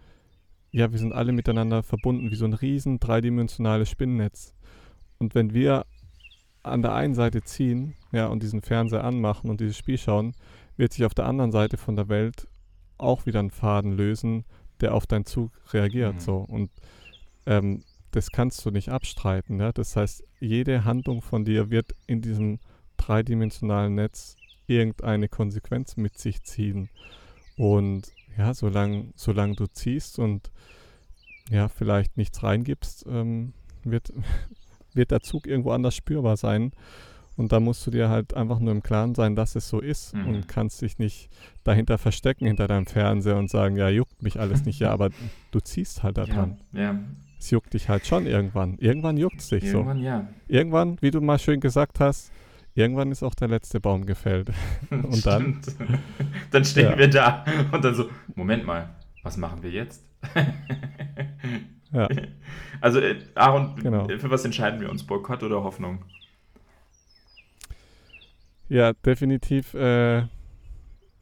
ja, 0.72 0.92
wir 0.92 0.98
sind 1.00 1.14
alle 1.14 1.32
miteinander 1.34 1.84
verbunden, 1.84 2.32
wie 2.32 2.36
so 2.36 2.46
ein 2.46 2.54
riesen 2.54 3.00
dreidimensionales 3.00 3.90
Spinnennetz. 3.90 4.56
Und 5.20 5.36
wenn 5.36 5.54
wir 5.54 5.86
an 6.64 6.82
der 6.82 6.94
einen 6.94 7.14
Seite 7.14 7.44
ziehen, 7.44 7.96
ja, 8.12 8.28
und 8.28 8.42
diesen 8.42 8.62
Fernseher 8.62 9.04
anmachen 9.04 9.50
und 9.50 9.60
dieses 9.60 9.78
Spiel 9.78 9.98
schauen, 9.98 10.34
wird 10.78 10.94
sich 10.94 11.06
auf 11.06 11.14
der 11.14 11.26
anderen 11.26 11.52
Seite 11.52 11.78
von 11.78 11.96
der 11.96 12.10
Welt 12.10 12.48
auch 12.98 13.26
wieder 13.26 13.40
ein 13.42 13.52
Faden 13.52 13.92
lösen, 13.92 14.46
der 14.84 14.94
auf 14.94 15.08
deinen 15.08 15.26
Zug 15.26 15.52
reagiert. 15.72 16.16
Mhm. 16.16 16.20
So. 16.20 16.38
Und 16.38 16.70
ähm, 17.46 17.84
das 18.12 18.30
kannst 18.30 18.64
du 18.66 18.70
nicht 18.70 18.90
abstreiten. 18.90 19.60
Ja? 19.60 19.72
Das 19.72 19.96
heißt, 19.96 20.24
jede 20.40 20.86
Handlung 20.86 21.22
von 21.22 21.46
dir 21.46 21.72
wird 21.72 21.96
in 22.06 22.22
diesem 22.22 22.60
dreidimensionalen 22.98 23.96
Netz 23.96 24.36
irgendeine 24.68 25.30
Konsequenz 25.30 25.98
mit 25.98 26.18
sich 26.18 26.44
ziehen. 26.44 26.90
Und 27.58 28.12
ja, 28.38 28.54
solange 28.54 29.12
solang 29.16 29.56
du 29.56 29.68
ziehst 29.68 30.20
und 30.20 30.52
ja, 31.50 31.68
vielleicht 31.68 32.18
nichts 32.18 32.44
reingibst, 32.44 33.06
ähm, 33.08 33.54
wird, 33.84 34.14
wird 34.94 35.12
der 35.12 35.22
Zug 35.22 35.48
irgendwo 35.48 35.72
anders 35.72 35.96
spürbar 35.96 36.38
sein. 36.38 36.72
Und 37.36 37.52
da 37.52 37.60
musst 37.60 37.86
du 37.88 37.92
dir 37.92 38.10
halt 38.10 38.36
einfach 38.36 38.60
nur 38.60 38.72
im 38.72 38.84
Klaren 38.84 39.16
sein, 39.16 39.36
dass 39.36 39.56
es 39.56 39.68
so 39.68 39.80
ist 39.80 40.14
Mhm. 40.16 40.28
und 40.28 40.48
kannst 40.48 40.82
dich 40.82 41.00
nicht 41.00 41.30
dahinter 41.64 41.98
verstecken 41.98 42.46
hinter 42.46 42.68
deinem 42.68 42.86
Fernseher 42.86 43.38
und 43.38 43.50
sagen, 43.50 43.76
ja, 43.76 43.90
juckt 43.90 44.22
mich 44.22 44.40
alles 44.40 44.66
nicht, 44.66 44.80
ja, 44.80 44.92
aber 44.94 45.10
du 45.52 45.60
ziehst 45.60 46.04
halt 46.04 46.18
da 46.18 46.26
Ja, 46.26 46.34
dran. 46.34 46.58
ja. 46.74 47.00
Es 47.40 47.50
juckt 47.52 47.74
dich 47.74 47.90
halt 47.90 48.06
schon 48.08 48.26
irgendwann. 48.26 48.78
Irgendwann 48.78 49.18
juckt 49.18 49.40
es 49.42 49.50
dich 49.50 49.64
so. 49.70 49.80
Irgendwann 49.80 50.02
ja. 50.02 50.28
Irgendwann, 50.48 50.98
wie 51.02 51.12
du 51.12 51.20
mal 51.20 51.40
schön 51.40 51.60
gesagt 51.60 52.00
hast, 52.00 52.32
irgendwann 52.74 53.12
ist 53.12 53.22
auch 53.22 53.36
der 53.36 53.50
letzte 53.50 53.82
Baum 53.82 54.06
gefällt. 54.06 54.50
Und 54.90 55.26
dann? 55.26 55.60
Stimmt. 55.62 56.00
dann 56.52 56.64
stehen 56.66 56.92
Ja. 56.92 56.98
wir 56.98 57.10
da 57.10 57.44
und 57.72 57.84
dann 57.84 57.96
so, 57.96 58.10
Moment 58.36 58.66
mal, 58.66 58.90
was 59.24 59.36
machen 59.38 59.62
wir 59.64 59.72
jetzt? 59.72 60.06
ja. 61.92 62.08
Also, 62.82 63.00
äh, 63.00 63.16
Aaron, 63.36 63.76
Genau. 63.82 64.08
für 64.08 64.30
was 64.30 64.46
entscheiden 64.46 64.80
wir 64.80 64.90
uns? 64.90 65.04
Boykott 65.04 65.44
oder 65.44 65.64
Hoffnung? 65.64 66.00
Ja, 68.74 68.94
definitiv. 68.94 69.74
Äh, 69.76 70.24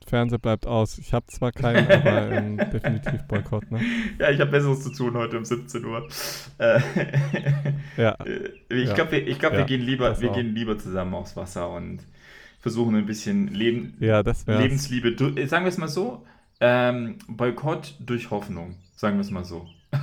Fernseher 0.08 0.40
bleibt 0.40 0.66
aus. 0.66 0.98
Ich 0.98 1.14
habe 1.14 1.28
zwar 1.28 1.52
keinen, 1.52 1.88
aber 1.88 2.32
ähm, 2.38 2.58
definitiv 2.58 3.22
Boykott. 3.28 3.70
Ne? 3.72 3.82
Ja, 4.20 4.30
ich 4.32 4.40
habe 4.40 4.52
Besseres 4.52 4.84
zu 4.84 4.92
tun 4.92 5.14
heute 5.16 5.38
um 5.38 5.46
17 5.46 5.86
Uhr. 5.86 6.08
Äh, 6.58 6.80
Ja, 7.98 8.16
Äh, 8.26 8.50
Ich 8.70 8.90
Ja. 8.90 8.94
glaube, 8.96 9.12
wir, 9.12 9.28
ich 9.28 9.40
glaub, 9.40 9.54
wir, 9.54 9.60
Ja, 9.60 9.66
gehen 9.66 9.82
lieber, 9.82 10.20
wir 10.22 10.30
auch. 10.30 10.36
gehen 10.36 10.56
lieber 10.56 10.78
zusammen 10.78 11.14
aufs 11.14 11.36
Wasser 11.36 11.70
und 11.72 12.00
versuchen 12.60 12.96
ein 12.96 13.06
bisschen 13.06 13.48
Leben, 13.50 13.96
ja, 14.00 14.24
Lebensliebe. 14.48 15.10
Äh, 15.40 15.46
sagen 15.48 15.66
wir 15.66 15.70
es 15.70 15.78
mal 15.78 15.88
so: 15.88 16.26
ähm, 16.60 17.18
Boykott 17.28 17.96
durch 18.00 18.32
Hoffnung. 18.32 18.76
Sagen 18.96 19.18
wir 19.18 19.22
es 19.22 19.32
mal 19.32 19.46
so. 19.46 19.68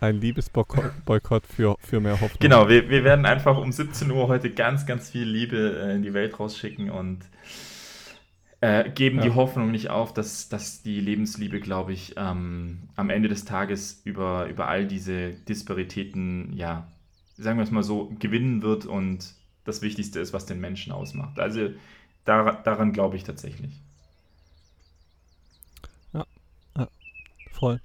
ein 0.00 0.20
Liebesboykott 0.20 1.04
Boykott 1.04 1.46
für, 1.46 1.76
für 1.80 2.00
mehr 2.00 2.20
Hoffnung. 2.20 2.38
Genau, 2.40 2.68
wir, 2.68 2.88
wir 2.88 3.04
werden 3.04 3.26
einfach 3.26 3.56
um 3.58 3.72
17 3.72 4.10
Uhr 4.10 4.28
heute 4.28 4.50
ganz, 4.50 4.86
ganz 4.86 5.10
viel 5.10 5.24
Liebe 5.24 5.78
äh, 5.78 5.94
in 5.94 6.02
die 6.02 6.14
Welt 6.14 6.38
rausschicken 6.38 6.90
und 6.90 7.20
äh, 8.60 8.90
geben 8.90 9.18
Ja. 9.18 9.24
die 9.24 9.30
Hoffnung 9.34 9.70
nicht 9.70 9.90
auf, 9.90 10.12
dass, 10.12 10.48
dass 10.48 10.82
die 10.82 11.00
Lebensliebe, 11.00 11.60
glaube 11.60 11.92
ich, 11.92 12.14
ähm, 12.16 12.88
am 12.96 13.10
Ende 13.10 13.28
des 13.28 13.44
Tages 13.44 14.02
über, 14.04 14.46
über 14.48 14.68
all 14.68 14.86
diese 14.86 15.30
Disparitäten, 15.32 16.52
ja, 16.54 16.86
sagen 17.36 17.58
wir 17.58 17.64
es 17.64 17.70
mal 17.70 17.82
so, 17.82 18.14
gewinnen 18.18 18.62
wird 18.62 18.86
und 18.86 19.34
das 19.64 19.82
Wichtigste 19.82 20.20
ist, 20.20 20.32
was 20.32 20.46
den 20.46 20.60
Menschen 20.60 20.92
ausmacht. 20.92 21.38
Also 21.38 21.70
da, 22.24 22.52
daran 22.52 22.92
glaube 22.92 23.16
ich 23.16 23.24
tatsächlich. 23.24 23.80
Voll. 27.52 27.80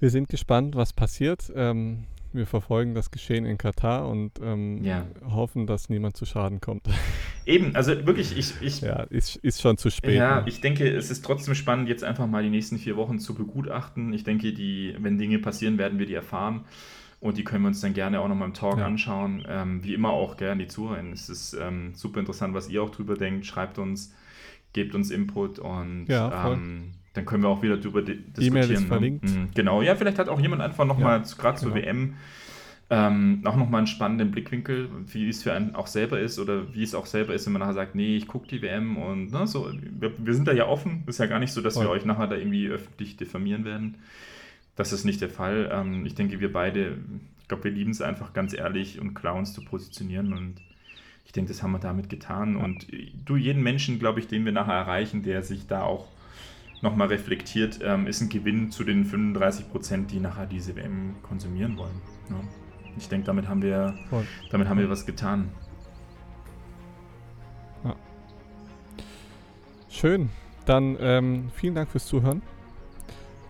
Wir 0.00 0.10
sind 0.10 0.28
gespannt, 0.28 0.76
was 0.76 0.92
passiert. 0.92 1.52
Ähm, 1.54 2.04
wir 2.32 2.46
verfolgen 2.46 2.94
das 2.94 3.10
Geschehen 3.10 3.44
in 3.44 3.58
Katar 3.58 4.08
und 4.08 4.32
ähm, 4.42 4.82
Ja. 4.82 5.06
hoffen, 5.30 5.66
dass 5.66 5.88
niemand 5.88 6.16
zu 6.16 6.24
Schaden 6.24 6.60
kommt. 6.60 6.86
Eben, 7.46 7.74
also 7.74 8.06
wirklich, 8.06 8.36
ich, 8.36 8.54
ich, 8.62 8.80
ja, 8.80 9.02
ist, 9.04 9.36
ist 9.36 9.60
schon 9.60 9.76
zu 9.76 9.90
spät. 9.90 10.14
Ja, 10.14 10.40
ne? 10.40 10.44
ich 10.46 10.60
denke, 10.60 10.88
es 10.88 11.10
ist 11.10 11.24
trotzdem 11.24 11.54
spannend, 11.54 11.88
jetzt 11.88 12.04
einfach 12.04 12.26
mal 12.26 12.42
die 12.42 12.50
nächsten 12.50 12.78
vier 12.78 12.96
Wochen 12.96 13.18
zu 13.18 13.34
begutachten. 13.34 14.12
Ich 14.12 14.24
denke, 14.24 14.52
die, 14.52 14.94
wenn 14.98 15.18
Dinge 15.18 15.38
passieren, 15.38 15.76
werden 15.76 15.98
wir 15.98 16.06
die 16.06 16.14
erfahren. 16.14 16.64
Und 17.18 17.36
die 17.36 17.44
können 17.44 17.64
wir 17.64 17.68
uns 17.68 17.80
dann 17.82 17.92
gerne 17.92 18.20
auch 18.20 18.28
nochmal 18.28 18.48
im 18.48 18.54
Talk 18.54 18.78
Ja. 18.78 18.86
anschauen. 18.86 19.44
Ähm, 19.46 19.84
wie 19.84 19.92
immer 19.92 20.10
auch 20.10 20.38
gerne 20.38 20.62
die 20.62 20.68
Zuhörer. 20.68 21.02
Es 21.12 21.28
ist 21.28 21.52
ähm, 21.60 21.92
super 21.94 22.20
interessant, 22.20 22.54
was 22.54 22.70
ihr 22.70 22.82
auch 22.82 22.90
drüber 22.90 23.16
denkt. 23.16 23.44
Schreibt 23.44 23.76
uns, 23.78 24.14
gebt 24.72 24.94
uns 24.94 25.10
Input 25.10 25.58
und 25.58 26.06
Ja, 26.08 26.30
voll. 26.30 26.54
ähm, 26.54 26.92
dann 27.12 27.24
können 27.24 27.42
wir 27.42 27.48
auch 27.48 27.62
wieder 27.62 27.76
drüber 27.76 28.02
di 28.02 28.12
E-Mail 28.12 28.26
diskutieren. 28.36 28.70
ist 28.70 28.80
ne? 28.80 28.86
verlinkt. 28.86 29.24
Mhm, 29.24 29.48
Genau, 29.54 29.82
ja, 29.82 29.96
vielleicht 29.96 30.18
hat 30.18 30.28
auch 30.28 30.40
jemand 30.40 30.62
einfach 30.62 30.84
nochmal, 30.84 31.22
gerade 31.38 31.58
zur 31.58 31.72
genau. 31.72 31.86
WM, 31.86 32.14
ähm, 32.92 33.42
auch 33.44 33.56
nochmal 33.56 33.78
einen 33.78 33.86
spannenden 33.86 34.32
Blickwinkel, 34.32 34.88
wie 35.06 35.28
es 35.28 35.44
für 35.44 35.52
einen 35.52 35.76
auch 35.76 35.86
selber 35.86 36.18
ist 36.18 36.40
oder 36.40 36.74
wie 36.74 36.82
es 36.82 36.94
auch 36.94 37.06
selber 37.06 37.34
ist, 37.34 37.46
wenn 37.46 37.52
man 37.52 37.60
nachher 37.60 37.74
sagt, 37.74 37.94
nee, 37.94 38.16
ich 38.16 38.26
gucke 38.26 38.48
die 38.48 38.62
WM 38.62 38.96
und 38.96 39.30
ne, 39.30 39.46
so, 39.46 39.70
wir, 39.72 40.12
wir 40.18 40.34
sind 40.34 40.48
da 40.48 40.52
ja 40.52 40.66
offen. 40.66 41.04
Ist 41.06 41.18
ja 41.18 41.26
gar 41.26 41.38
nicht 41.38 41.52
so, 41.52 41.60
dass 41.60 41.76
wir 41.76 41.84
Voll. 41.84 41.96
euch 41.96 42.04
nachher 42.04 42.26
da 42.26 42.34
irgendwie 42.34 42.66
öffentlich 42.68 43.16
diffamieren 43.16 43.64
werden. 43.64 43.96
Das 44.74 44.92
ist 44.92 45.04
nicht 45.04 45.20
der 45.20 45.30
Fall. 45.30 45.70
Ähm, 45.72 46.04
ich 46.04 46.16
denke, 46.16 46.40
wir 46.40 46.52
beide, 46.52 46.98
ich 47.40 47.46
glaube, 47.46 47.64
wir 47.64 47.70
lieben 47.70 47.92
es 47.92 48.02
einfach 48.02 48.32
ganz 48.32 48.54
ehrlich 48.54 49.00
und 49.00 49.14
klar 49.14 49.36
uns 49.36 49.52
zu 49.52 49.64
positionieren 49.64 50.32
und 50.32 50.56
ich 51.24 51.32
denke, 51.32 51.52
das 51.52 51.62
haben 51.62 51.70
wir 51.70 51.78
damit 51.78 52.08
getan. 52.08 52.56
Ja. 52.56 52.64
Und 52.64 52.88
du, 53.24 53.36
jeden 53.36 53.62
Menschen, 53.62 54.00
glaube 54.00 54.18
ich, 54.18 54.26
den 54.26 54.44
wir 54.44 54.50
nachher 54.50 54.74
erreichen, 54.74 55.22
der 55.22 55.44
sich 55.44 55.68
da 55.68 55.82
auch 55.82 56.08
nochmal 56.82 57.08
reflektiert, 57.08 57.80
ähm, 57.82 58.06
ist 58.06 58.20
ein 58.20 58.28
Gewinn 58.28 58.70
zu 58.70 58.84
den 58.84 59.04
35 59.04 59.70
Prozent, 59.70 60.10
die 60.10 60.20
nachher 60.20 60.46
diese 60.46 60.76
WM 60.76 61.16
konsumieren 61.22 61.76
wollen. 61.76 62.00
Ja. 62.28 62.36
Ich 62.96 63.08
denke, 63.08 63.26
damit 63.26 63.48
haben 63.48 63.62
wir, 63.62 63.94
Voll. 64.08 64.26
damit 64.50 64.68
haben 64.68 64.78
wir 64.78 64.90
was 64.90 65.06
getan. 65.06 65.50
Schön. 70.00 70.30
Dann 70.64 70.96
ähm, 70.98 71.50
vielen 71.52 71.74
Dank 71.74 71.90
fürs 71.90 72.06
Zuhören. 72.06 72.40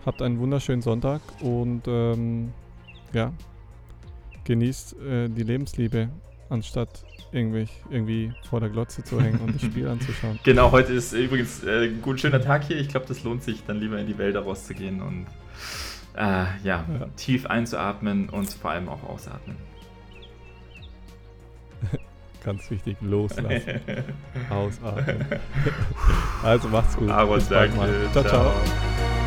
Habt 0.05 0.21
einen 0.21 0.37
wunderschönen 0.39 0.81
Sonntag 0.81 1.21
und 1.39 1.83
ähm, 1.87 2.51
ja, 3.13 3.31
genießt 4.43 4.99
äh, 4.99 5.29
die 5.29 5.43
Lebensliebe, 5.43 6.09
anstatt 6.49 7.05
irgendwie, 7.31 7.67
irgendwie 7.89 8.33
vor 8.49 8.59
der 8.59 8.69
Glotze 8.69 9.03
zu 9.03 9.21
hängen 9.21 9.39
und 9.39 9.55
das 9.55 9.61
Spiel 9.61 9.87
anzuschauen. 9.89 10.39
Genau, 10.43 10.71
heute 10.71 10.93
ist 10.93 11.13
übrigens 11.13 11.63
äh, 11.63 11.85
ein 11.85 12.01
gut 12.01 12.19
schöner 12.19 12.41
Tag 12.41 12.63
hier. 12.65 12.77
Ich 12.77 12.89
glaube, 12.89 13.05
das 13.07 13.23
lohnt 13.23 13.43
sich, 13.43 13.63
dann 13.65 13.79
lieber 13.79 13.97
in 13.97 14.07
die 14.07 14.17
Wälder 14.17 14.41
rauszugehen 14.41 15.01
und 15.01 15.25
äh, 16.15 16.19
ja, 16.19 16.57
Ja. 16.63 16.85
tief 17.15 17.45
einzuatmen 17.45 18.29
und 18.29 18.51
vor 18.53 18.71
allem 18.71 18.89
auch 18.89 19.03
ausatmen. 19.03 19.55
Ganz 22.43 22.69
wichtig, 22.71 22.97
loslassen, 23.01 23.79
ausatmen. 24.49 25.25
also 26.43 26.67
macht's 26.69 26.97
gut. 26.97 27.09
Aaron, 27.09 27.41
danke. 27.49 27.77
mal. 27.77 27.89
ciao. 28.11 28.23
ciao. 28.23 28.51
ciao. 28.51 29.20